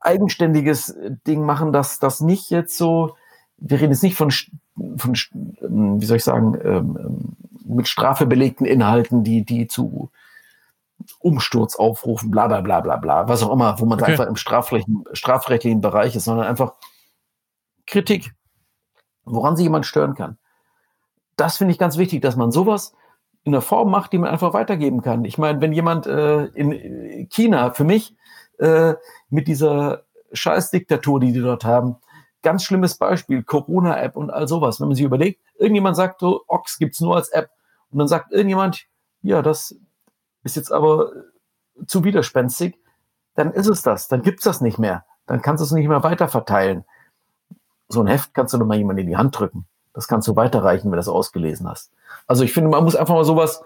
[0.00, 3.16] eigenständiges Ding machen, dass das nicht jetzt so,
[3.58, 5.14] wir reden jetzt nicht von, von
[5.62, 10.10] ähm, wie soll ich sagen, ähm, ähm, mit Strafe belegten Inhalten, die, die zu
[11.20, 14.12] Umsturz aufrufen, bla bla bla bla bla, was auch immer, wo man Okay.
[14.12, 16.74] einfach im strafrechtlichen, strafrechtlichen Bereich ist, sondern einfach
[17.86, 18.34] Kritik,
[19.24, 20.38] woran sich jemand stören kann.
[21.36, 22.94] Das finde ich ganz wichtig, dass man sowas
[23.44, 25.24] in einer Form macht, die man einfach weitergeben kann.
[25.24, 28.14] Ich meine, wenn jemand äh, in China für mich
[28.58, 28.94] äh,
[29.30, 31.96] mit dieser Scheißdiktatur, die die dort haben,
[32.42, 34.80] ganz schlimmes Beispiel, Corona-App und all sowas.
[34.80, 37.50] Wenn man sich überlegt, irgendjemand sagt so, Ox gibt's nur als App.
[37.90, 38.86] Und dann sagt irgendjemand,
[39.22, 39.76] ja, das
[40.44, 41.10] ist jetzt aber
[41.86, 42.78] zu widerspenstig,
[43.34, 45.04] dann ist es das, dann gibt's das nicht mehr.
[45.26, 46.84] Dann kannst du es nicht mehr weiter verteilen.
[47.88, 49.66] So ein Heft kannst du doch mal jemand in die Hand drücken.
[49.94, 51.92] Das kannst du weiterreichen, wenn du das ausgelesen hast.
[52.26, 53.62] Also ich finde, man muss einfach mal sowas,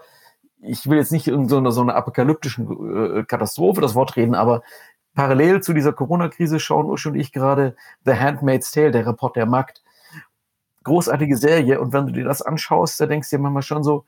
[0.61, 4.33] ich will jetzt nicht in so einer so einer apokalyptischen äh, Katastrophe das Wort reden,
[4.33, 4.63] aber
[5.13, 9.45] parallel zu dieser Corona-Krise schauen Uschi und ich gerade The Handmaid's Tale, der Report der
[9.45, 9.83] Markt.
[10.83, 11.79] Großartige Serie.
[11.79, 14.05] Und wenn du dir das anschaust, da denkst du dir manchmal schon so,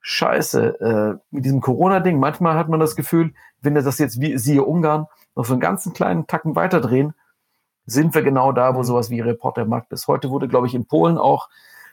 [0.00, 4.38] Scheiße, äh, mit diesem Corona-Ding, manchmal hat man das Gefühl, wenn wir das jetzt wie
[4.38, 7.14] siehe Ungarn noch so einen ganzen kleinen Tacken weiterdrehen,
[7.84, 10.06] sind wir genau da, wo sowas wie Report der Markt ist.
[10.08, 11.48] Heute wurde, glaube ich, in Polen auch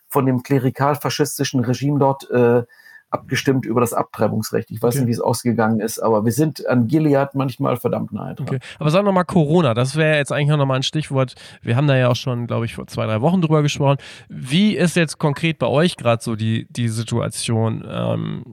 [0.07, 2.63] von dem klerikal-faschistischen Regime dort äh,
[3.09, 4.71] abgestimmt über das Abtreibungsrecht.
[4.71, 4.99] Ich weiß Okay.
[4.99, 8.47] nicht, wie es ausgegangen ist, aber wir sind an Gilead manchmal verdammt nahe dran.
[8.47, 8.59] Okay.
[8.79, 11.35] Aber sag nochmal Corona, das wäre jetzt eigentlich auch nochmal ein Stichwort.
[11.61, 13.97] Wir haben da ja auch schon, glaube ich, vor zwei, drei Wochen drüber gesprochen.
[14.27, 17.85] Wie ist jetzt konkret bei euch gerade so die, die Situation?
[17.89, 18.43] Ähm,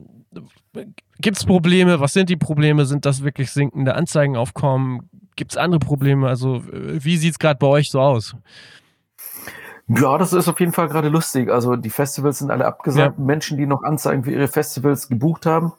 [1.19, 1.99] Gibt es Probleme?
[1.99, 2.85] Was sind die Probleme?
[2.85, 5.09] Sind das wirklich sinkende Anzeigenaufkommen?
[5.35, 6.27] Gibt es andere Probleme?
[6.27, 8.35] Also, äh, wie sieht es gerade bei euch so aus?
[9.87, 11.51] Ja, das ist auf jeden Fall gerade lustig.
[11.51, 13.19] Also die Festivals sind alle abgesagt.
[13.19, 15.73] Menschen, die noch Anzeigen für ihre Festivals gebucht haben.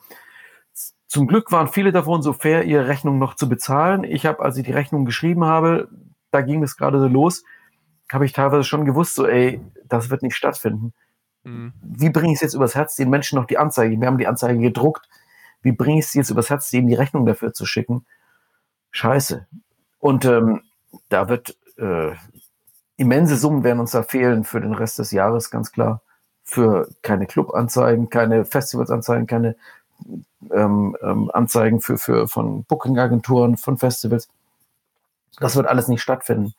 [1.06, 4.04] Zum Glück waren viele davon so fair, ihre Rechnung noch zu bezahlen.
[4.04, 5.88] Ich habe, als ich die Rechnung geschrieben habe,
[6.30, 7.44] da ging es gerade so los,
[8.12, 10.92] habe ich teilweise schon gewusst, so ey, das wird nicht stattfinden.
[11.44, 11.72] Mhm.
[11.82, 13.98] Wie bringe ich es jetzt übers Herz, den Menschen noch die Anzeige?
[14.00, 15.08] Wir haben die Anzeige gedruckt.
[15.62, 18.04] Wie bringe ich es jetzt übers Herz, denen die Rechnung dafür zu schicken?
[18.90, 19.46] Scheiße.
[19.98, 20.62] Und ähm,
[21.08, 22.12] da wird äh,
[22.96, 26.00] immense Summen werden uns da fehlen für den Rest des Jahres, ganz klar.
[26.42, 29.56] Für keine Clubanzeigen, keine Festivalsanzeigen, keine
[30.52, 34.28] ähm, ähm, Anzeigen für, für von Booking-Agenturen, von Festivals.
[35.40, 36.54] Das wird alles nicht stattfinden.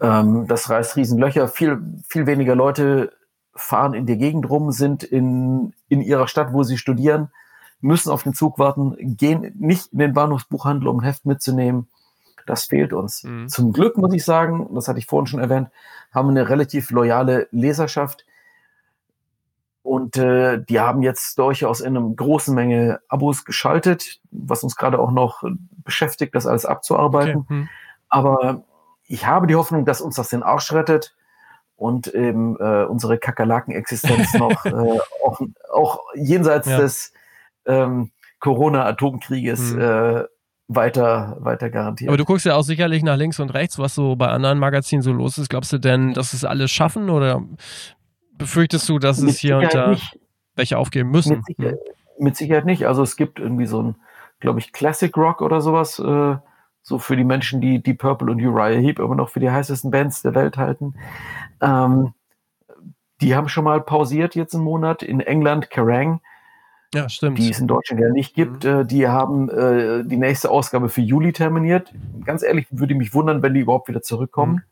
[0.00, 1.48] Ähm, das reißt Riesenlöcher.
[1.48, 3.12] Viel, viel weniger Leute
[3.54, 7.30] fahren in der Gegend rum, sind in, in ihrer Stadt, wo sie studieren,
[7.80, 11.88] müssen auf den Zug warten, gehen nicht in den Bahnhofsbuchhandel, um ein Heft mitzunehmen.
[12.46, 13.24] Das fehlt uns.
[13.24, 13.48] Mhm.
[13.48, 15.68] Zum Glück muss ich sagen, das hatte ich vorhin schon erwähnt,
[16.12, 18.24] haben wir eine relativ loyale Leserschaft.
[19.82, 24.98] Und äh, die haben jetzt durchaus in einer großen Menge Abos geschaltet, was uns gerade
[24.98, 25.42] auch noch
[25.84, 27.36] beschäftigt, das alles abzuarbeiten.
[27.40, 27.48] Okay.
[27.48, 27.68] Hm.
[28.08, 28.64] Aber
[29.06, 31.14] ich habe die Hoffnung, dass uns das den Arsch rettet
[31.76, 35.40] und eben äh, unsere Kakerlaken-Existenz noch äh, auch,
[35.70, 36.78] auch jenseits Ja.
[36.78, 37.12] des
[37.66, 39.80] ähm, Corona-Atomkrieges Mhm.
[39.80, 40.24] äh,
[40.68, 42.08] weiter, weiter garantiert.
[42.08, 45.02] Aber du guckst ja auch sicherlich nach links und rechts, was so bei anderen Magazinen
[45.02, 45.50] so los ist.
[45.50, 47.42] Glaubst du denn, dass es alles schaffen oder
[48.38, 50.18] befürchtest du, dass Mit es hier und Sicherheit da nicht.
[50.54, 51.36] welche aufgeben müssen?
[51.36, 51.78] Mit, Sicherheit,
[52.18, 52.86] mit Sicherheit nicht.
[52.86, 53.96] Also es gibt irgendwie so ein,
[54.40, 56.36] glaube ich, Classic Rock oder sowas, äh,
[56.82, 59.90] so für die Menschen, die die Purple und Uriah Heep immer noch für die heißesten
[59.90, 60.94] Bands der Welt halten.
[61.60, 62.12] Ähm,
[63.20, 65.02] die haben schon mal pausiert jetzt einen Monat.
[65.02, 66.20] In England Kerrang,
[66.94, 67.38] Ja, stimmt.
[67.38, 71.00] die es in Deutschland ja nicht gibt, äh, die haben äh, die nächste Ausgabe für
[71.00, 71.92] Juli terminiert.
[72.24, 74.62] Ganz ehrlich, würde mich wundern, wenn die überhaupt wieder zurückkommen.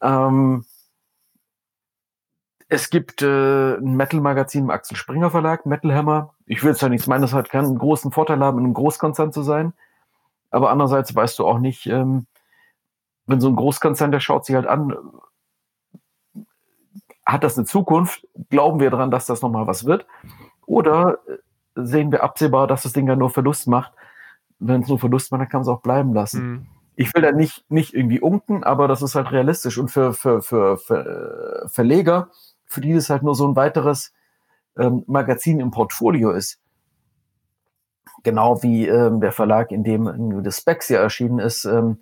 [0.00, 0.64] Ähm,
[2.68, 6.34] es gibt äh, ein Metal-Magazin im Axel Springer Verlag, Metal Hammer.
[6.46, 9.32] Ich will es ja nichts meinen, das hat keinen großen Vorteil haben, in einem Großkonzern
[9.32, 9.72] zu sein.
[10.50, 12.26] Aber andererseits weißt du auch nicht, ähm,
[13.26, 14.94] wenn so ein Großkonzern, der schaut sich halt an,
[17.24, 18.26] hat das eine Zukunft?
[18.50, 20.06] Glauben wir daran, dass das nochmal was wird?
[20.66, 21.38] Oder äh,
[21.74, 23.92] sehen wir absehbar, dass das Ding ja nur Verlust macht?
[24.62, 26.42] wenn es nur Verlust war, dann kann man es auch bleiben lassen.
[26.42, 26.66] Mhm.
[26.94, 29.78] Ich will da nicht, nicht irgendwie unken, aber das ist halt realistisch.
[29.78, 32.28] Und für, für, für, für Verleger,
[32.66, 34.12] für die das halt nur so ein weiteres
[34.76, 36.60] ähm, Magazin im Portfolio ist,
[38.22, 41.98] genau wie ähm, der Verlag, in dem das Specs ja erschienen ist, ähm,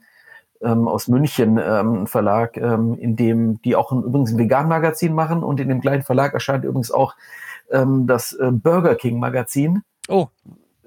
[0.60, 5.14] ähm, aus München, ähm, ein Verlag, ähm, in dem die auch ein, übrigens ein Vegan-Magazin
[5.14, 7.14] machen und in dem gleichen Verlag erscheint übrigens auch
[7.70, 9.82] ähm, das äh, Burger King-Magazin.
[10.08, 10.28] Oh,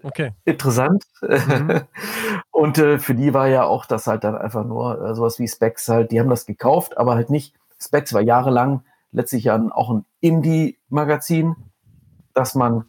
[0.03, 0.31] okay.
[0.45, 1.03] Interessant.
[1.21, 1.81] Mhm.
[2.51, 5.47] und äh, für die war ja auch das halt dann einfach nur äh, sowas wie
[5.47, 7.55] Specs halt, die haben das gekauft, aber halt nicht.
[7.79, 8.81] Specs war jahrelang
[9.11, 11.55] letztlich ja auch ein Indie-Magazin,
[12.33, 12.85] das man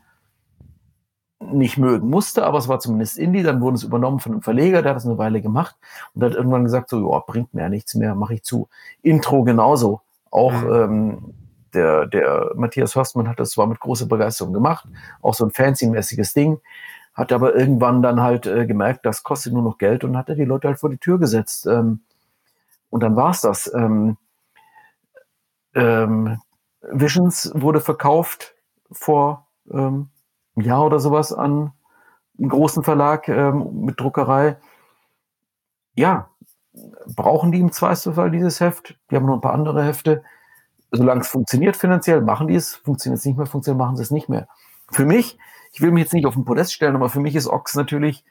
[1.41, 3.43] nicht mögen musste, aber es war zumindest Indie.
[3.43, 5.77] Dann wurde es übernommen von einem Verleger, der hat das eine Weile gemacht
[6.15, 8.69] und hat irgendwann gesagt, so, ja, bringt mir ja nichts mehr, mache ich zu.
[9.03, 10.01] Intro genauso.
[10.31, 10.73] Auch Mhm.
[10.73, 11.35] ähm,
[11.75, 14.87] der, der Matthias Hörstmann hat das zwar mit großer Begeisterung gemacht,
[15.23, 16.61] auch so ein fancy-mäßiges Ding,
[17.15, 20.35] hat aber irgendwann dann halt äh, gemerkt, das kostet nur noch Geld und hat er
[20.35, 21.67] die Leute halt vor die Tür gesetzt.
[21.67, 22.01] Ähm,
[22.91, 23.73] und dann war's das.
[23.75, 24.17] Ähm,
[25.75, 26.41] ähm,
[26.83, 28.55] Visions wurde verkauft
[28.91, 30.11] vor ähm,
[30.57, 31.73] einem Jahr oder sowas an
[32.39, 34.57] einen großen Verlag ähm, mit Druckerei.
[35.95, 36.31] Ja,
[37.15, 38.99] brauchen die im Zweifelsfall dieses Heft?
[39.11, 40.25] Die haben noch ein paar andere Hefte.
[40.97, 42.77] Solange es funktioniert finanziell, machen die es.
[42.77, 44.49] Funktioniert es nicht mehr, funktioniert, machen sie es nicht mehr.
[44.91, 45.39] Für mich,
[45.73, 48.25] ich will mich jetzt nicht auf den Podest stellen, aber für mich ist Ox natürlich,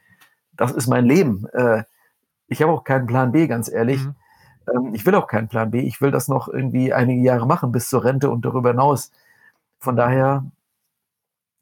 [0.54, 1.48] das ist mein Leben.
[1.54, 1.84] Äh,
[2.48, 4.04] ich habe auch keinen Plan B, ganz ehrlich.
[4.04, 4.16] Mhm.
[4.74, 5.82] Ähm, ich will auch keinen Plan B.
[5.82, 9.12] Ich will das noch irgendwie einige Jahre machen bis zur Rente und darüber hinaus.
[9.80, 10.46] Von daher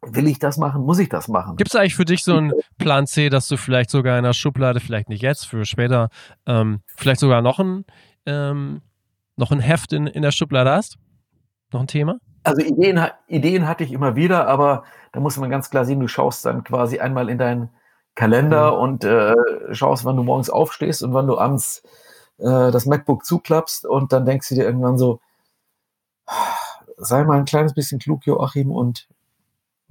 [0.02, 1.58] will ich das machen, muss ich das machen.
[1.58, 4.34] Gibt es eigentlich für dich so einen Plan C, dass du vielleicht sogar in der
[4.34, 6.10] Schublade, vielleicht nicht jetzt, für später,
[6.46, 7.86] ähm, vielleicht sogar noch ein,
[8.26, 8.82] ähm,
[9.38, 10.98] noch ein Heft in, in der Schublade hast?
[11.72, 12.18] Noch ein Thema?
[12.44, 16.08] Also Ideen, Ideen hatte ich immer wieder, aber da muss man ganz klar sehen, du
[16.08, 17.70] schaust dann quasi einmal in deinen
[18.16, 18.80] Kalender Mhm.
[18.80, 19.34] und äh,
[19.72, 21.84] schaust, wann du morgens aufstehst und wann du abends
[22.40, 25.20] äh, das MacBook zuklappst und dann denkst du dir irgendwann so,
[26.98, 29.08] sei mal ein kleines bisschen klug, Joachim, und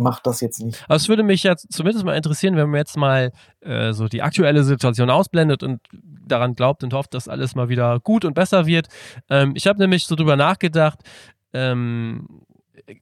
[0.00, 0.82] mach das jetzt nicht.
[0.86, 4.22] Aber es würde mich jetzt zumindest mal interessieren, wenn man jetzt mal äh, so die
[4.22, 5.80] aktuelle Situation ausblendet und
[6.26, 8.88] daran glaubt und hofft, dass alles mal wieder gut und besser wird.
[9.28, 11.00] Ähm, ich habe nämlich so drüber nachgedacht,
[11.52, 12.42] ähm,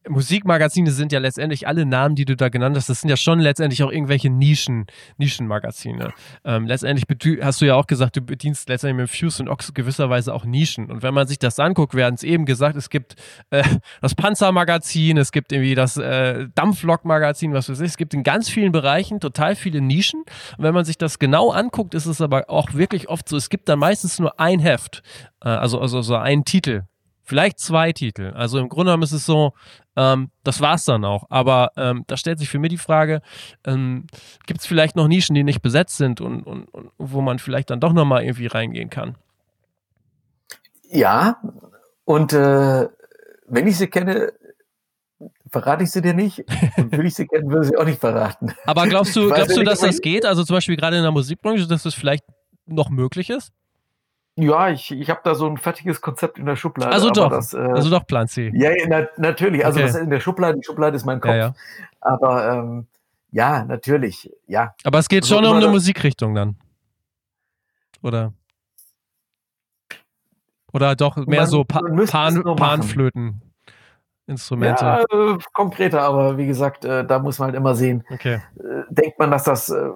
[0.08, 3.40] Musikmagazine sind ja letztendlich alle Namen, die du da genannt hast, das sind ja schon
[3.40, 6.12] letztendlich auch irgendwelche Nischen, Nischenmagazine.
[6.44, 7.06] Ähm, letztendlich
[7.42, 10.90] hast du ja auch gesagt, du bedienst letztendlich mit Fuse und Ox gewisserweise auch Nischen.
[10.90, 13.16] Und wenn man sich das anguckt, hatten es eben gesagt, es gibt
[13.50, 13.62] äh,
[14.00, 17.88] das Panzermagazin, es gibt irgendwie das äh, Dampflok-Magazin, was weiß ich.
[17.88, 20.22] Es gibt in ganz vielen Bereichen total viele Nischen.
[20.56, 23.50] Und wenn man sich das genau anguckt, ist es aber auch wirklich oft so, es
[23.50, 25.02] gibt dann meistens nur ein Heft,
[25.42, 26.82] äh, also, also so einen Titel.
[27.28, 28.32] Vielleicht zwei Titel.
[28.34, 29.52] Also im Grunde genommen ist es so,
[29.96, 31.26] ähm, das war's dann auch.
[31.28, 33.20] Aber ähm, da stellt sich für mich die Frage,
[33.66, 34.06] ähm,
[34.46, 37.68] gibt es vielleicht noch Nischen, die nicht besetzt sind und, und, und wo man vielleicht
[37.68, 39.18] dann doch nochmal irgendwie reingehen kann?
[40.88, 41.42] Ja,
[42.06, 42.88] und äh,
[43.46, 44.32] wenn ich sie kenne,
[45.50, 46.46] verrate ich sie dir nicht.
[46.78, 48.54] Und will ich sie kennen, würde ich sie auch nicht verraten.
[48.64, 50.24] Aber glaubst du, glaubst du, dass das geht?
[50.24, 52.24] Also zum Beispiel gerade in der Musikbranche, dass das vielleicht
[52.64, 53.52] noch möglich ist?
[54.41, 56.93] Ja, ich, ich habe da so ein fertiges Konzept in der Schublade.
[56.93, 58.53] Also doch, Das, äh, Also doch Plan C.
[58.55, 59.64] ja, na, natürlich.
[59.66, 59.86] Also Okay.
[59.89, 60.59] das ist in der Schublade.
[60.59, 61.30] Die Schublade ist mein Kopf.
[61.32, 61.55] Ja, ja.
[62.01, 62.86] Aber ähm,
[63.32, 64.30] ja, natürlich.
[64.47, 66.57] Ja, Aber es geht So schon um eine Musikrichtung dann.
[68.03, 68.32] Oder?
[70.72, 72.57] Oder doch mehr Man- so pa Pan.
[72.57, 73.43] Panflöten.
[74.26, 74.84] Instrumente.
[74.84, 76.03] ja äh, konkreter.
[76.03, 78.05] Aber wie gesagt, äh, da muss man halt immer sehen.
[78.11, 78.34] Okay.
[78.59, 79.89] Äh, denkt man, dass das äh,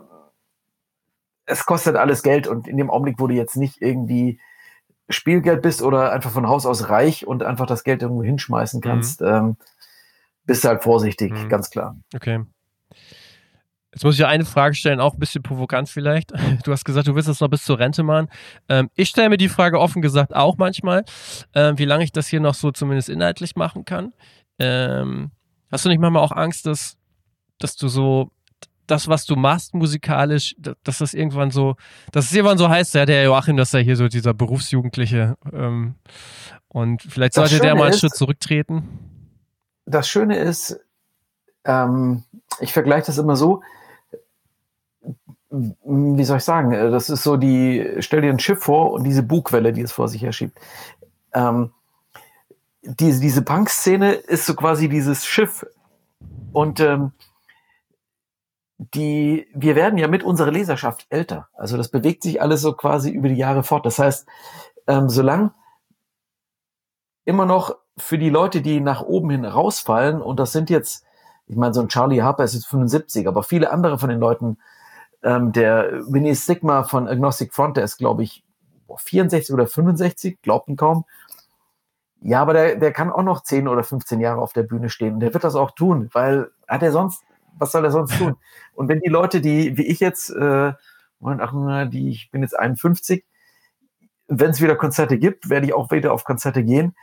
[1.47, 4.41] es kostet alles Geld und in dem Augenblick, wo du jetzt nicht irgendwie
[5.09, 9.21] Spielgeld bist oder einfach von Haus aus reich und einfach das Geld irgendwo hinschmeißen kannst,
[9.23, 9.57] ähm,
[10.45, 11.49] bist du halt vorsichtig, Mhm.
[11.49, 11.97] ganz klar.
[12.15, 12.41] Okay.
[13.95, 16.33] Jetzt muss ich ja eine Frage stellen, auch ein bisschen provokant vielleicht.
[16.65, 18.29] Du hast gesagt, du willst das noch bis zur Rente machen.
[18.69, 21.05] Ähm, ich stelle mir die Frage offen gesagt auch manchmal,
[21.55, 24.15] ähm, wie lange ich das hier noch so zumindest inhaltlich machen kann.
[24.59, 25.31] Ähm,
[25.71, 26.97] hast du nicht manchmal auch Angst, dass,
[27.59, 28.31] dass du so
[28.87, 31.77] das, was du machst musikalisch, da- dass das irgendwann so,
[32.11, 35.95] dass es irgendwann so heißt, ja, der Joachim, dass er hier so dieser Berufsjugendliche ähm,
[36.69, 38.89] und vielleicht sollte der mal einen ist- Schritt zurücktreten.
[39.87, 40.79] Das Schöne ist,
[41.65, 42.23] ähm,
[42.61, 43.63] ich vergleiche das immer so,
[45.51, 49.05] wie soll ich sagen, äh, das ist so die, stell dir ein Schiff vor und
[49.05, 50.59] diese Bugwelle, die es vor sich her schiebt.
[51.35, 51.73] Ähm,
[52.83, 55.65] diese, diese Punk-Szene ist so quasi dieses Schiff
[56.53, 57.13] und ähm,
[58.95, 61.49] die, wir werden ja mit unserer Leserschaft älter.
[61.55, 63.87] Also das bewegt sich alles so quasi über die Jahre fort.
[63.87, 64.27] Das heißt,
[64.87, 65.53] ähm, solange
[67.25, 71.05] immer noch für die Leute, die nach oben hin rausfallen, und das sind jetzt,
[71.47, 74.59] ich meine, so ein Charlie Harper ist jetzt 75, aber viele andere von den Leuten
[75.25, 78.43] Ähm, der Winnie Sigma von Agnostic Front, der ist, glaube ich,
[78.97, 81.05] 64 oder 65, glaubt ihn kaum.
[82.21, 85.15] Ja, aber der, der kann auch noch 10 oder 15 Jahre auf der Bühne stehen.
[85.15, 87.23] Und der wird das auch tun, weil hat er sonst,
[87.59, 88.37] was soll er sonst tun?
[88.75, 90.73] Und wenn die Leute, die, wie ich jetzt, äh,
[91.21, 93.25] die, ich bin jetzt 51,
[94.29, 96.95] wenn es wieder Konzerte gibt, werde ich auch wieder auf Konzerte gehen.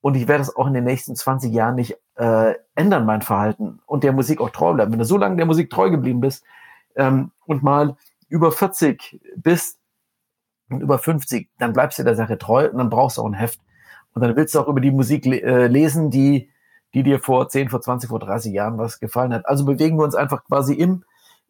[0.00, 3.80] Und ich werde es auch in den nächsten 20 Jahren nicht äh, ändern, mein Verhalten
[3.86, 4.92] und der Musik auch treu bleiben.
[4.92, 6.44] Wenn du so lange der Musik treu geblieben bist
[6.94, 7.96] ähm, und mal
[8.28, 9.78] über 40 bist
[10.68, 13.34] und über 50, dann bleibst du der Sache treu und dann brauchst du auch ein
[13.34, 13.60] Heft.
[14.14, 16.50] Und dann willst du auch über die Musik le äh, lesen, die,
[16.94, 19.46] die dir vor 10, vor 20, vor 30 Jahren was gefallen hat.
[19.46, 21.04] Also bewegen wir uns einfach quasi im,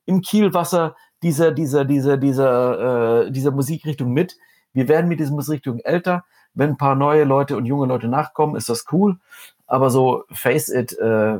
[0.07, 4.36] im Kielwasser dieser, dieser, dieser, dieser, äh, dieser Musikrichtung mit.
[4.72, 6.24] Wir werden mit dieser Musikrichtung älter.
[6.55, 9.18] Wenn ein paar neue Leute und junge Leute nachkommen, ist das cool.
[9.66, 11.39] Aber so, face it, äh,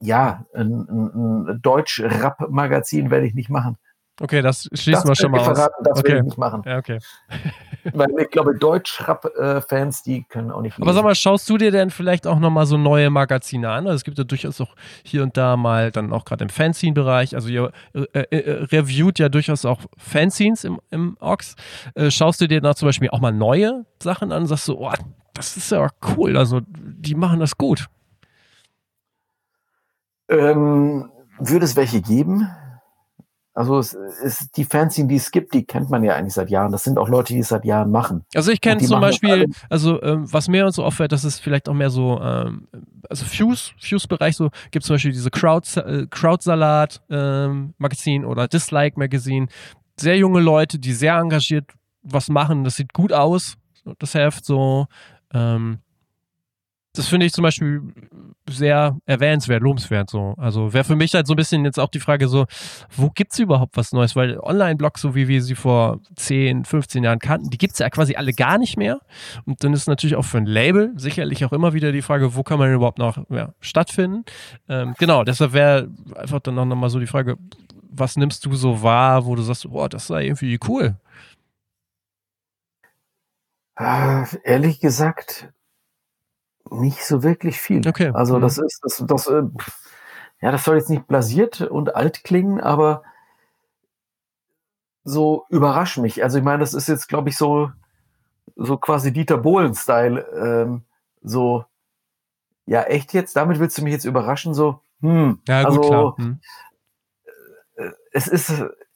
[0.00, 3.78] ja, ein, ein, ein Deutsch-Rap-Magazin werde ich nicht machen.
[4.20, 5.84] Okay, das schließen wir schon mal verraten, aus.
[5.84, 6.12] Das okay.
[6.12, 6.62] will ich nicht machen.
[6.64, 6.98] Ja, okay.
[7.92, 10.82] Weil ich glaube, Deutsch-Rap-Fans, die können auch nicht lesen.
[10.82, 13.86] Aber sag mal, schaust du dir denn vielleicht auch nochmal so neue Magazine an?
[13.86, 17.34] Also es gibt ja durchaus auch hier und da mal dann auch gerade im Fanzine-Bereich,
[17.34, 21.56] also ihr äh, äh, reviewt ja durchaus auch Fanzines im, im Ox.
[21.94, 24.78] Äh, schaust du dir da zum Beispiel auch mal neue Sachen an und sagst so,
[24.78, 24.92] oh,
[25.34, 27.86] das ist ja cool, also die machen das gut.
[30.28, 32.48] Ähm, würde es welche geben?
[33.54, 36.72] Also es ist die Fanzine, die es gibt, die kennt man ja eigentlich seit Jahren.
[36.72, 38.24] Das sind auch Leute, die es seit Jahren machen.
[38.34, 41.74] Also ich kenne zum Beispiel, also ähm, was mir so auffällt, das ist vielleicht auch
[41.74, 42.66] mehr so, ähm,
[43.08, 48.98] also Fuse, Fuse-Bereich, so gibt zum Beispiel diese Crowd, äh, Crowdsalat ähm, Magazin oder Dislike
[48.98, 49.48] Magazin.
[49.96, 51.70] Sehr junge Leute, die sehr engagiert
[52.02, 52.64] was machen.
[52.64, 53.54] Das sieht gut aus,
[54.00, 54.86] das Heft so.
[55.32, 55.78] Ähm,
[56.94, 57.82] das finde ich zum Beispiel
[58.48, 60.34] sehr erwähnenswert, lobenswert so.
[60.36, 62.46] Also wäre für mich halt so ein bisschen jetzt auch die Frage so,
[62.94, 64.14] wo gibt es überhaupt was Neues?
[64.14, 67.90] Weil Online-Blogs, so wie wir sie vor 10, 15 Jahren kannten, die gibt es ja
[67.90, 69.00] quasi alle gar nicht mehr.
[69.44, 72.44] Und dann ist natürlich auch für ein Label sicherlich auch immer wieder die Frage, wo
[72.44, 74.24] kann man überhaupt noch ja, stattfinden?
[74.68, 77.36] Ähm, genau, deshalb wäre einfach dann auch nochmal so die Frage,
[77.90, 80.96] was nimmst du so wahr, wo du sagst, boah, das sei irgendwie cool?
[83.76, 85.48] Äh, ehrlich gesagt,
[86.80, 87.86] nicht so wirklich viel.
[87.86, 88.10] Okay.
[88.14, 88.42] Also Mhm.
[88.42, 89.42] das ist, das, das, äh,
[90.40, 93.02] ja, das soll jetzt nicht blasiert und alt klingen, aber
[95.04, 96.22] so überrascht mich.
[96.22, 97.70] Also ich meine, das ist jetzt, glaube ich, so,
[98.56, 100.20] so quasi Dieter Bohlen-Style.
[100.34, 100.82] Ähm,
[101.22, 101.64] so,
[102.66, 103.36] ja, echt jetzt?
[103.36, 104.54] Damit willst du mich jetzt überraschen?
[104.54, 106.14] So, hm, Ja, gut, also, klar.
[106.16, 106.40] Hm.
[108.12, 108.52] es ist,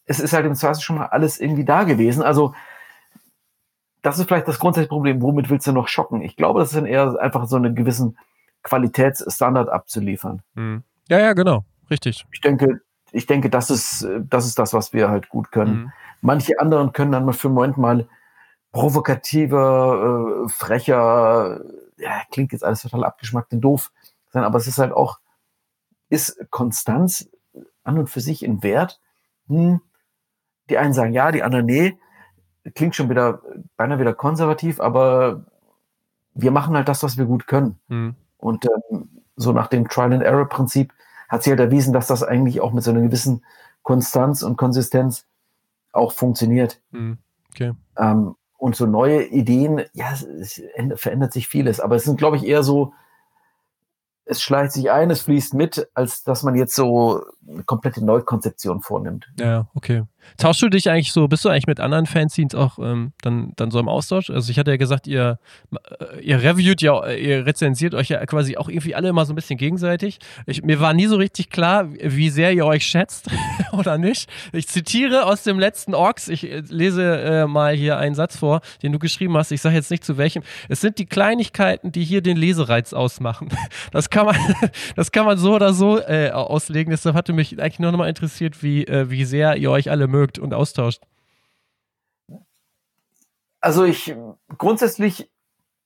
[0.06, 2.22] es ist halt im Zweifel schon mal alles irgendwie da gewesen.
[2.22, 2.54] Also,
[4.08, 5.20] das ist vielleicht das grundsätzliche Problem.
[5.20, 6.22] Womit willst du noch schocken?
[6.22, 8.16] Ich glaube, das ist dann eher einfach so einen gewissen
[8.62, 10.40] Qualitätsstandard abzuliefern.
[10.54, 10.82] Hm.
[11.10, 11.66] Ja, ja, genau.
[11.90, 12.24] Richtig.
[12.32, 12.80] Ich denke,
[13.12, 15.74] ich denke, das ist, das ist das, was wir halt gut können.
[15.74, 15.92] Hm.
[16.22, 18.08] Manche anderen können dann mal für einen Moment mal
[18.72, 21.60] provokativer, äh, frecher,
[21.98, 23.92] ja, klingt jetzt alles total abgeschmackt und doof
[24.30, 25.18] sein, aber es ist halt auch,
[26.08, 27.28] ist Konstanz
[27.84, 29.00] an und für sich ein Wert?
[29.48, 29.82] Hm.
[30.70, 31.98] Die einen sagen ja, die anderen nee.
[32.74, 33.42] Klingt schon wieder,
[33.76, 35.44] beinahe wieder konservativ, aber
[36.34, 37.78] wir machen halt das, was wir gut können.
[37.88, 38.14] Hm.
[38.36, 40.92] Und ähm, so nach dem Trial-and-Error-Prinzip
[41.28, 43.44] hat sich halt erwiesen, dass das eigentlich auch mit so einer gewissen
[43.82, 45.26] Konstanz und Konsistenz
[45.92, 46.80] auch funktioniert.
[46.92, 47.18] Hm.
[47.50, 47.74] Okay.
[47.96, 52.18] Ähm, und so neue Ideen, ja, es, es änd- verändert sich vieles, aber es sind,
[52.18, 52.92] glaube ich, eher so,
[54.24, 58.82] es schleicht sich ein, es fließt mit, als dass man jetzt so eine komplette Neukonzeption
[58.82, 59.26] vornimmt.
[59.38, 60.04] Ja, okay.
[60.36, 63.70] Tauschst du dich eigentlich so, bist du eigentlich mit anderen Fanzines auch ähm, dann, dann
[63.70, 64.30] so im Austausch?
[64.30, 65.38] Also ich hatte ja gesagt, ihr,
[66.00, 69.36] äh, ihr reviewt ja, ihr rezensiert euch ja quasi auch irgendwie alle immer so ein
[69.36, 70.18] bisschen gegenseitig.
[70.46, 73.30] Ich, mir war nie so richtig klar, wie sehr ihr euch schätzt
[73.72, 74.28] oder nicht.
[74.52, 78.60] Ich zitiere aus dem letzten Orks, ich äh, lese äh, mal hier einen Satz vor,
[78.82, 79.50] den du geschrieben hast.
[79.50, 80.42] Ich sage jetzt nicht zu welchem.
[80.68, 83.48] Es sind die Kleinigkeiten, die hier den Lesereiz ausmachen.
[83.92, 84.36] Das kann man,
[84.96, 86.90] das kann man so oder so äh, auslegen.
[86.90, 90.06] Deshalb hatte mich eigentlich nur noch mal interessiert, wie, äh, wie sehr ihr euch alle
[90.06, 91.02] mögt und austauscht.
[93.60, 94.14] Also ich
[94.56, 95.30] grundsätzlich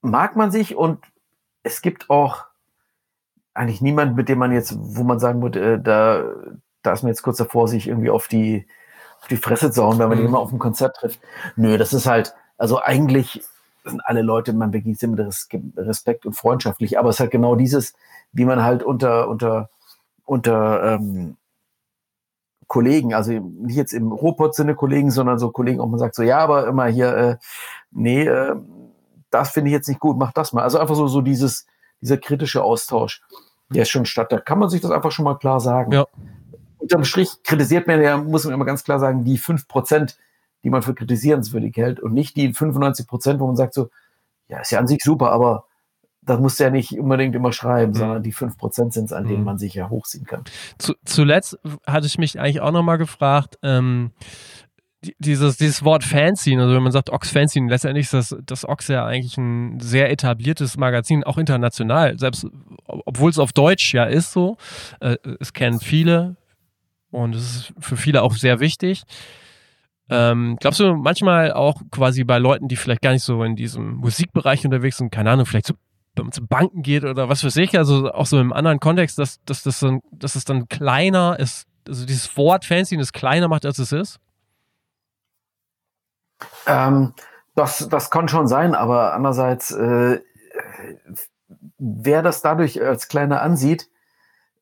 [0.03, 0.99] mag man sich und
[1.62, 2.45] es gibt auch
[3.55, 6.24] eigentlich niemand, mit dem man jetzt, wo man sagen würde, äh, da,
[6.83, 8.66] da ist man jetzt kurz davor, sich irgendwie auf die,
[9.20, 10.23] auf die Fresse zu hauen, wenn man Mhm.
[10.23, 11.20] den immer auf dem Konzert trifft.
[11.57, 13.43] Nö, das ist halt, also eigentlich
[13.85, 17.31] sind alle Leute, man begegnet sie mit Res Respekt und freundschaftlich, aber es ist halt
[17.31, 17.95] genau dieses,
[18.33, 19.70] wie man halt unter, unter,
[20.24, 21.37] unter ähm,
[22.73, 26.39] Kollegen, also nicht jetzt im Robot-Sinne Kollegen, sondern so Kollegen, auch man sagt so, ja,
[26.39, 27.36] aber immer hier, äh,
[27.90, 28.57] nee, äh,
[29.28, 30.62] das finde ich jetzt nicht gut, mach das mal.
[30.62, 31.66] Also einfach so, so dieses,
[32.01, 33.20] dieser kritische Austausch,
[33.69, 34.32] der ist schon statt.
[34.32, 35.93] Da kann man sich das einfach schon mal klar sagen.
[35.93, 36.07] Ja.
[36.78, 40.16] unterm Strich kritisiert man ja, muss man immer ganz klar sagen, die 5%,
[40.65, 43.90] die man für kritisierenswürdig hält und nicht die 95%, wo man sagt so,
[44.49, 45.66] ja, ist ja an sich super, aber
[46.24, 47.97] das muss ja nicht unbedingt immer schreiben, mhm.
[47.97, 49.44] sondern die 5% sind es, an denen mhm.
[49.44, 50.44] man sich ja hochziehen kann.
[50.78, 54.12] Zu, zuletzt hatte ich mich eigentlich auch nochmal gefragt, ähm,
[55.19, 58.86] dieses, dieses Wort Fanzine, also wenn man sagt Ox Fanzine, letztendlich ist das, das Ox
[58.86, 62.47] ja eigentlich ein sehr etabliertes Magazin, auch international, selbst
[62.86, 64.57] obwohl es auf Deutsch ja ist so.
[65.01, 66.36] Äh, es kennen viele
[67.11, 69.03] und es ist für viele auch sehr wichtig.
[70.09, 73.97] Ähm, glaubst du manchmal auch quasi bei Leuten, die vielleicht gar nicht so in diesem
[73.97, 75.74] Musikbereich unterwegs sind, keine Ahnung, vielleicht
[76.16, 79.43] zu, zu Banken geht oder was weiß ich, also auch so im anderen Kontext, dass,
[79.44, 83.66] dass, dass, dann, dass es dann kleiner ist, also dieses Wort Fanzine es kleiner macht,
[83.66, 84.20] als es ist?
[86.66, 87.14] Ähm,
[87.55, 90.20] das, das kann schon sein, aber andererseits, äh,
[91.78, 93.89] wer das dadurch als kleiner ansieht,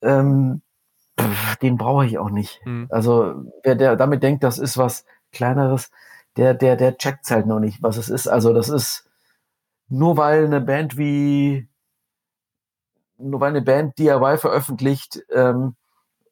[0.02, 0.62] ähm,
[1.62, 2.60] den brauche ich auch nicht.
[2.64, 2.86] Mhm.
[2.90, 5.90] Also wer der damit denkt, das ist was Kleineres,
[6.36, 8.27] der, der, der checkt halt noch nicht, was es ist.
[8.27, 9.10] Also das ist
[9.91, 11.69] nur weil eine Band wie
[13.19, 15.75] nur weil eine Band DIY veröffentlicht ähm,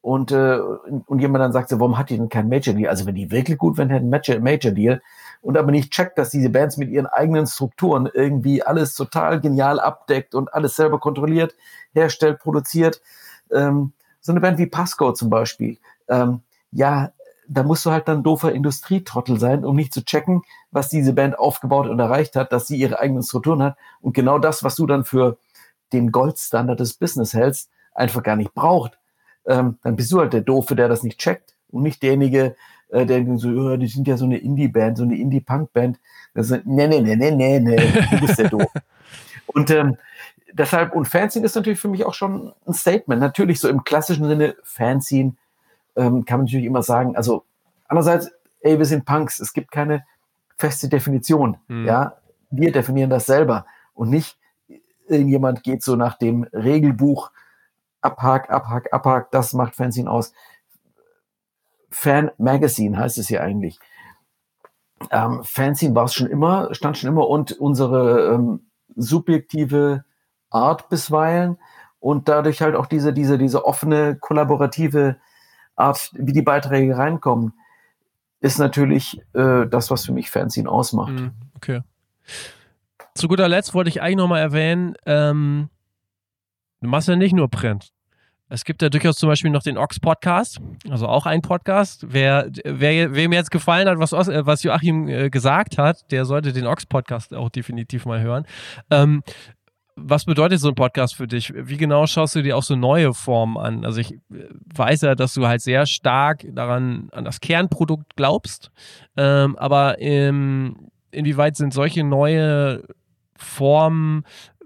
[0.01, 0.59] und, äh,
[1.05, 2.89] und jemand dann sagt, so, warum hat die denn kein Major Deal?
[2.89, 5.01] Also wenn die wirklich gut wären, hätten Major, Major Deal,
[5.41, 9.79] und aber nicht checkt, dass diese Bands mit ihren eigenen Strukturen irgendwie alles total genial
[9.79, 11.55] abdeckt und alles selber kontrolliert,
[11.93, 13.01] herstellt, produziert.
[13.51, 15.77] Ähm, so eine Band wie Pasco zum Beispiel.
[16.07, 16.41] Ähm,
[16.71, 17.11] ja,
[17.49, 21.37] da musst du halt dann doofer Industrietrottel sein, um nicht zu checken, was diese Band
[21.37, 24.85] aufgebaut und erreicht hat, dass sie ihre eigenen Strukturen hat und genau das, was du
[24.85, 25.37] dann für
[25.91, 28.99] den Goldstandard des Business hältst, einfach gar nicht braucht.
[29.47, 32.55] Ähm, dann bist du halt der Doofe, der das nicht checkt und nicht derjenige,
[32.89, 35.99] äh, denken so, oh, die sind ja so eine Indie-Band, so eine Indie-Punk-Band.
[36.35, 37.75] Nee, nee, nee, nee, nee, nee,
[38.11, 38.71] du bist ja doof.
[39.47, 39.97] Und ähm,
[40.53, 43.19] deshalb, und Fanzine ist natürlich für mich auch schon ein Statement.
[43.19, 45.33] Natürlich so im klassischen Sinne, Fanzine
[45.99, 47.43] ähm, kann man natürlich immer sagen, also
[47.87, 48.31] andererseits,
[48.61, 50.05] ey, wir sind Punks, es gibt keine
[50.57, 51.57] feste Definition.
[51.67, 51.85] Mhm.
[51.85, 52.17] Ja,
[52.49, 54.37] wir definieren das selber und nicht
[55.07, 57.31] irgendjemand geht so nach dem Regelbuch
[58.01, 60.33] abhak, abhak, abhak, das macht Fanzine aus.
[61.91, 63.79] Fan Magazine heißt es hier eigentlich.
[65.11, 70.03] Ähm, Fanzine war es schon immer, stand schon immer und unsere ähm, subjektive
[70.49, 71.57] Art bisweilen
[71.99, 75.17] und dadurch halt auch diese, diese, diese offene, kollaborative
[75.79, 77.53] Art, wie die Beiträge reinkommen,
[78.41, 81.11] ist natürlich äh, das, was für mich Fanzine ausmacht.
[81.11, 81.81] Mhm, okay.
[83.15, 85.69] Zu guter Letzt wollte ich eigentlich nochmal erwähnen, ähm,
[86.81, 87.91] du machst ja nicht nur Print.
[88.51, 92.05] Es gibt ja durchaus zum Beispiel noch den Ox Podcast, also auch ein Podcast.
[92.09, 96.51] Wer, wer wem jetzt gefallen hat, was, äh, was Joachim äh, gesagt hat, der sollte
[96.51, 98.47] den Ox Podcast auch definitiv mal hören.
[98.89, 99.21] Ähm,
[100.03, 101.53] was bedeutet so ein Podcast für dich?
[101.55, 103.85] Wie genau schaust du dir auch so neue Formen an?
[103.85, 104.19] Also ich äh,
[104.75, 108.71] weiß ja, dass du halt sehr stark daran an das Kernprodukt glaubst,
[109.17, 112.83] ähm, aber ähm, inwieweit sind solche neue
[113.35, 114.23] Formen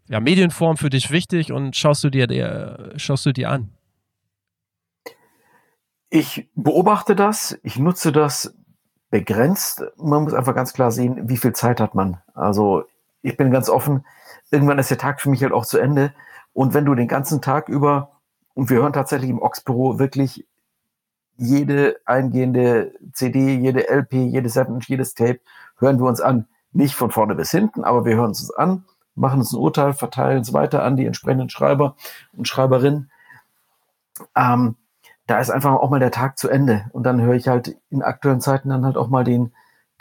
[0.09, 3.69] ja, Medienform für dich wichtig und schaust du dir, der, schaust du dir an?
[6.09, 8.53] Ich beobachte das, ich nutze das
[9.09, 9.83] begrenzt.
[9.97, 12.21] Man muss einfach ganz klar sehen, wie viel Zeit hat man.
[12.33, 12.83] Also
[13.21, 14.05] ich bin ganz offen,
[14.53, 16.13] irgendwann ist der Tag für mich halt auch zu Ende.
[16.53, 18.11] Und wenn du den ganzen Tag über,
[18.53, 20.47] und wir hören tatsächlich im Ox-Büro wirklich
[21.35, 25.39] jede eingehende CD, jede LP, jedes Seven, jedes Tape,
[25.79, 26.47] hören wir uns an.
[26.71, 28.85] Nicht von vorne bis hinten, aber wir hören es uns an
[29.15, 31.95] machen uns ein Urteil, verteilen es weiter an die entsprechenden Schreiber
[32.33, 33.11] und Schreiberinnen.
[34.35, 34.75] Ähm,
[35.27, 36.85] da ist einfach auch mal der Tag zu Ende.
[36.91, 39.53] Und dann höre ich halt in aktuellen Zeiten dann halt auch mal den,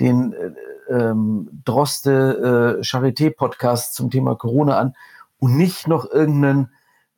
[0.03, 0.53] den äh,
[0.93, 4.95] ähm, Droste äh, Charité-Podcast zum Thema Corona an
[5.39, 6.71] und nicht noch irgendeinen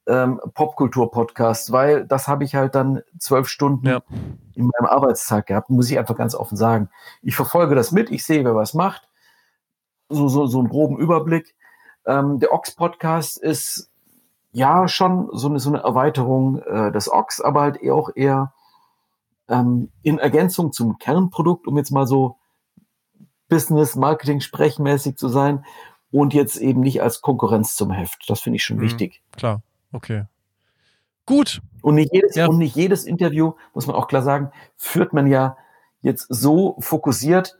[0.07, 4.03] ähm, Popkultur-Podcast, weil das habe ich halt dann zwölf Stunden ja.
[4.55, 6.91] in meinem Arbeitstag gehabt, muss ich einfach ganz offen sagen.
[7.23, 9.09] Ich verfolge das mit, ich sehe, wer was macht,
[10.11, 11.55] so, so, so einen groben Überblick,
[12.07, 13.91] ähm, der Ox-Podcast ist
[14.53, 18.53] ja schon so eine, so eine Erweiterung äh, des Ox, aber halt eher auch eher
[19.49, 22.37] ähm, in Ergänzung zum Kernprodukt, um jetzt mal so
[23.55, 25.65] Business, Marketing, sprechmäßig zu sein
[26.11, 28.25] und jetzt eben nicht als Konkurrenz zum Heft.
[28.29, 29.23] Das finde ich schon mhm, wichtig.
[29.37, 29.63] Klar,
[29.93, 30.25] okay.
[31.25, 31.63] Gut.
[31.83, 32.47] Und nicht, jedes, ja.
[32.47, 35.57] und nicht jedes Interview, muss man auch klar sagen, führt man ja
[36.01, 37.57] jetzt so fokussiert,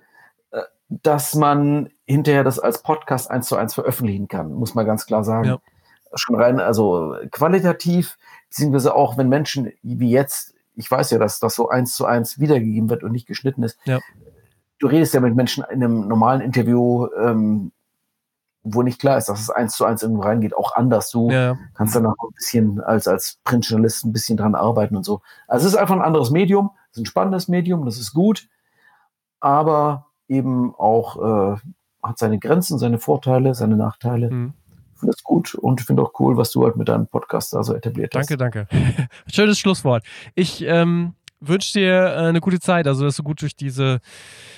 [0.51, 5.07] äh, dass man hinterher das als Podcast eins zu eins veröffentlichen kann, muss man ganz
[5.07, 5.47] klar sagen.
[5.47, 5.59] Ja.
[6.17, 8.19] Schon rein, also qualitativ,
[8.49, 12.41] beziehungsweise auch wenn Menschen wie jetzt, ich weiß ja, dass das so eins zu eins
[12.41, 13.79] wiedergegeben wird und nicht geschnitten ist.
[13.85, 14.01] Ja.
[14.79, 17.73] Du redest ja mit Menschen in einem normalen Interview, ähm,
[18.65, 21.11] wo nicht klar ist, dass es eins zu eins irgendwo reingeht, auch anders.
[21.11, 21.57] Du ja.
[21.75, 25.21] kannst dann auch ein bisschen als, als Printjournalist ein bisschen dran arbeiten und so.
[25.47, 28.49] Also es ist einfach ein anderes Medium, es ist ein spannendes Medium, das ist gut,
[29.41, 31.57] aber eben auch äh,
[32.03, 34.31] hat seine Grenzen, seine Vorteile, seine Nachteile.
[34.31, 34.55] Mhm.
[34.95, 37.63] Ich finde es gut und finde auch cool, was du halt mit deinem Podcast da
[37.63, 38.31] so etabliert hast.
[38.31, 39.09] Danke, danke.
[39.27, 40.05] Schönes Schlusswort.
[40.35, 41.15] Ich ähm,
[41.49, 44.01] wünsche dir äh, eine gute Zeit, also dass du gut durch diese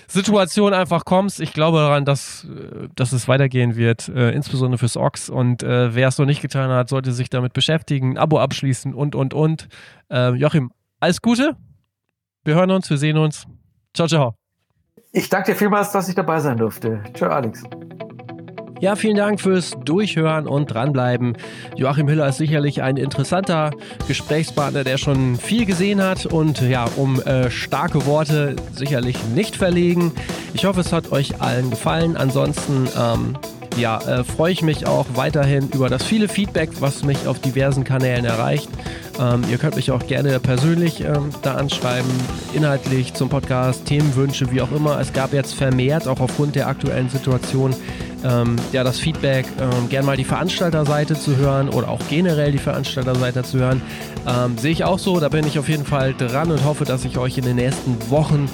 [0.09, 1.41] Situation einfach kommst.
[1.41, 5.29] Ich glaube daran, dass, äh, dass es weitergehen wird, äh, insbesondere fürs Ox.
[5.29, 8.95] Und äh, wer es noch nicht getan hat, sollte sich damit beschäftigen, ein Abo abschließen
[8.95, 9.69] und, und, und.
[10.11, 11.57] Äh, Joachim, alles Gute.
[12.45, 13.47] Wir hören uns, wir sehen uns.
[13.95, 14.35] Ciao, ciao.
[15.13, 17.03] Ich danke dir vielmals, dass ich dabei sein durfte.
[17.15, 17.65] Ciao, Alex.
[18.79, 21.37] Ja, vielen Dank fürs Durchhören und dranbleiben.
[21.77, 23.71] Joachim Hiller ist sicherlich ein interessanter
[24.07, 30.13] Gesprächspartner, der schon viel gesehen hat und ja, um äh, starke Worte sicherlich nicht verlegen.
[30.53, 32.19] Ich hoffe, es hat euch allen gefallen.
[32.19, 33.39] Ansonsten ähm,
[33.77, 37.85] ja, äh, freue ich mich auch weiterhin über das viele Feedback, was mich auf diversen
[37.85, 38.69] Kanälen erreicht.
[39.21, 42.11] Ähm, ihr könnt mich auch gerne persönlich ähm, da anschreiben,
[42.55, 45.01] inhaltlich zum Podcast, Themenwünsche, wie auch immer.
[45.01, 47.75] Es gab jetzt vermehrt, auch aufgrund der aktuellen Situation,
[48.25, 52.59] ähm, ja, das Feedback, ähm, gern mal die Veranstalterseite zu hören oder auch generell die
[52.59, 53.83] Veranstalterseite zu hören.
[54.27, 57.05] Ähm, sehe ich auch so, da bin ich auf jeden Fall dran und hoffe, dass
[57.05, 58.49] ich euch in den nächsten Wochen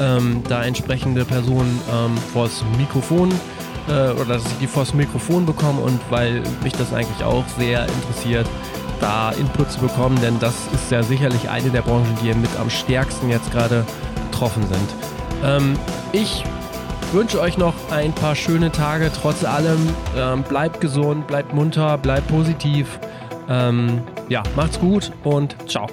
[0.00, 3.32] ähm, da entsprechende Personen ähm, vors Mikrofon
[3.88, 7.86] äh, oder dass ich die vors Mikrofon bekomme und weil mich das eigentlich auch sehr
[7.86, 8.46] interessiert,
[9.00, 12.68] da Input zu bekommen, denn das ist ja sicherlich eine der Branchen, die mit am
[12.70, 13.84] stärksten jetzt gerade
[14.30, 14.94] betroffen sind.
[15.44, 15.78] Ähm,
[16.12, 16.44] ich
[17.12, 19.10] wünsche euch noch ein paar schöne Tage.
[19.12, 19.78] Trotz allem,
[20.16, 22.98] ähm, bleibt gesund, bleibt munter, bleibt positiv.
[23.48, 25.86] Ähm, ja, macht's gut und ciao.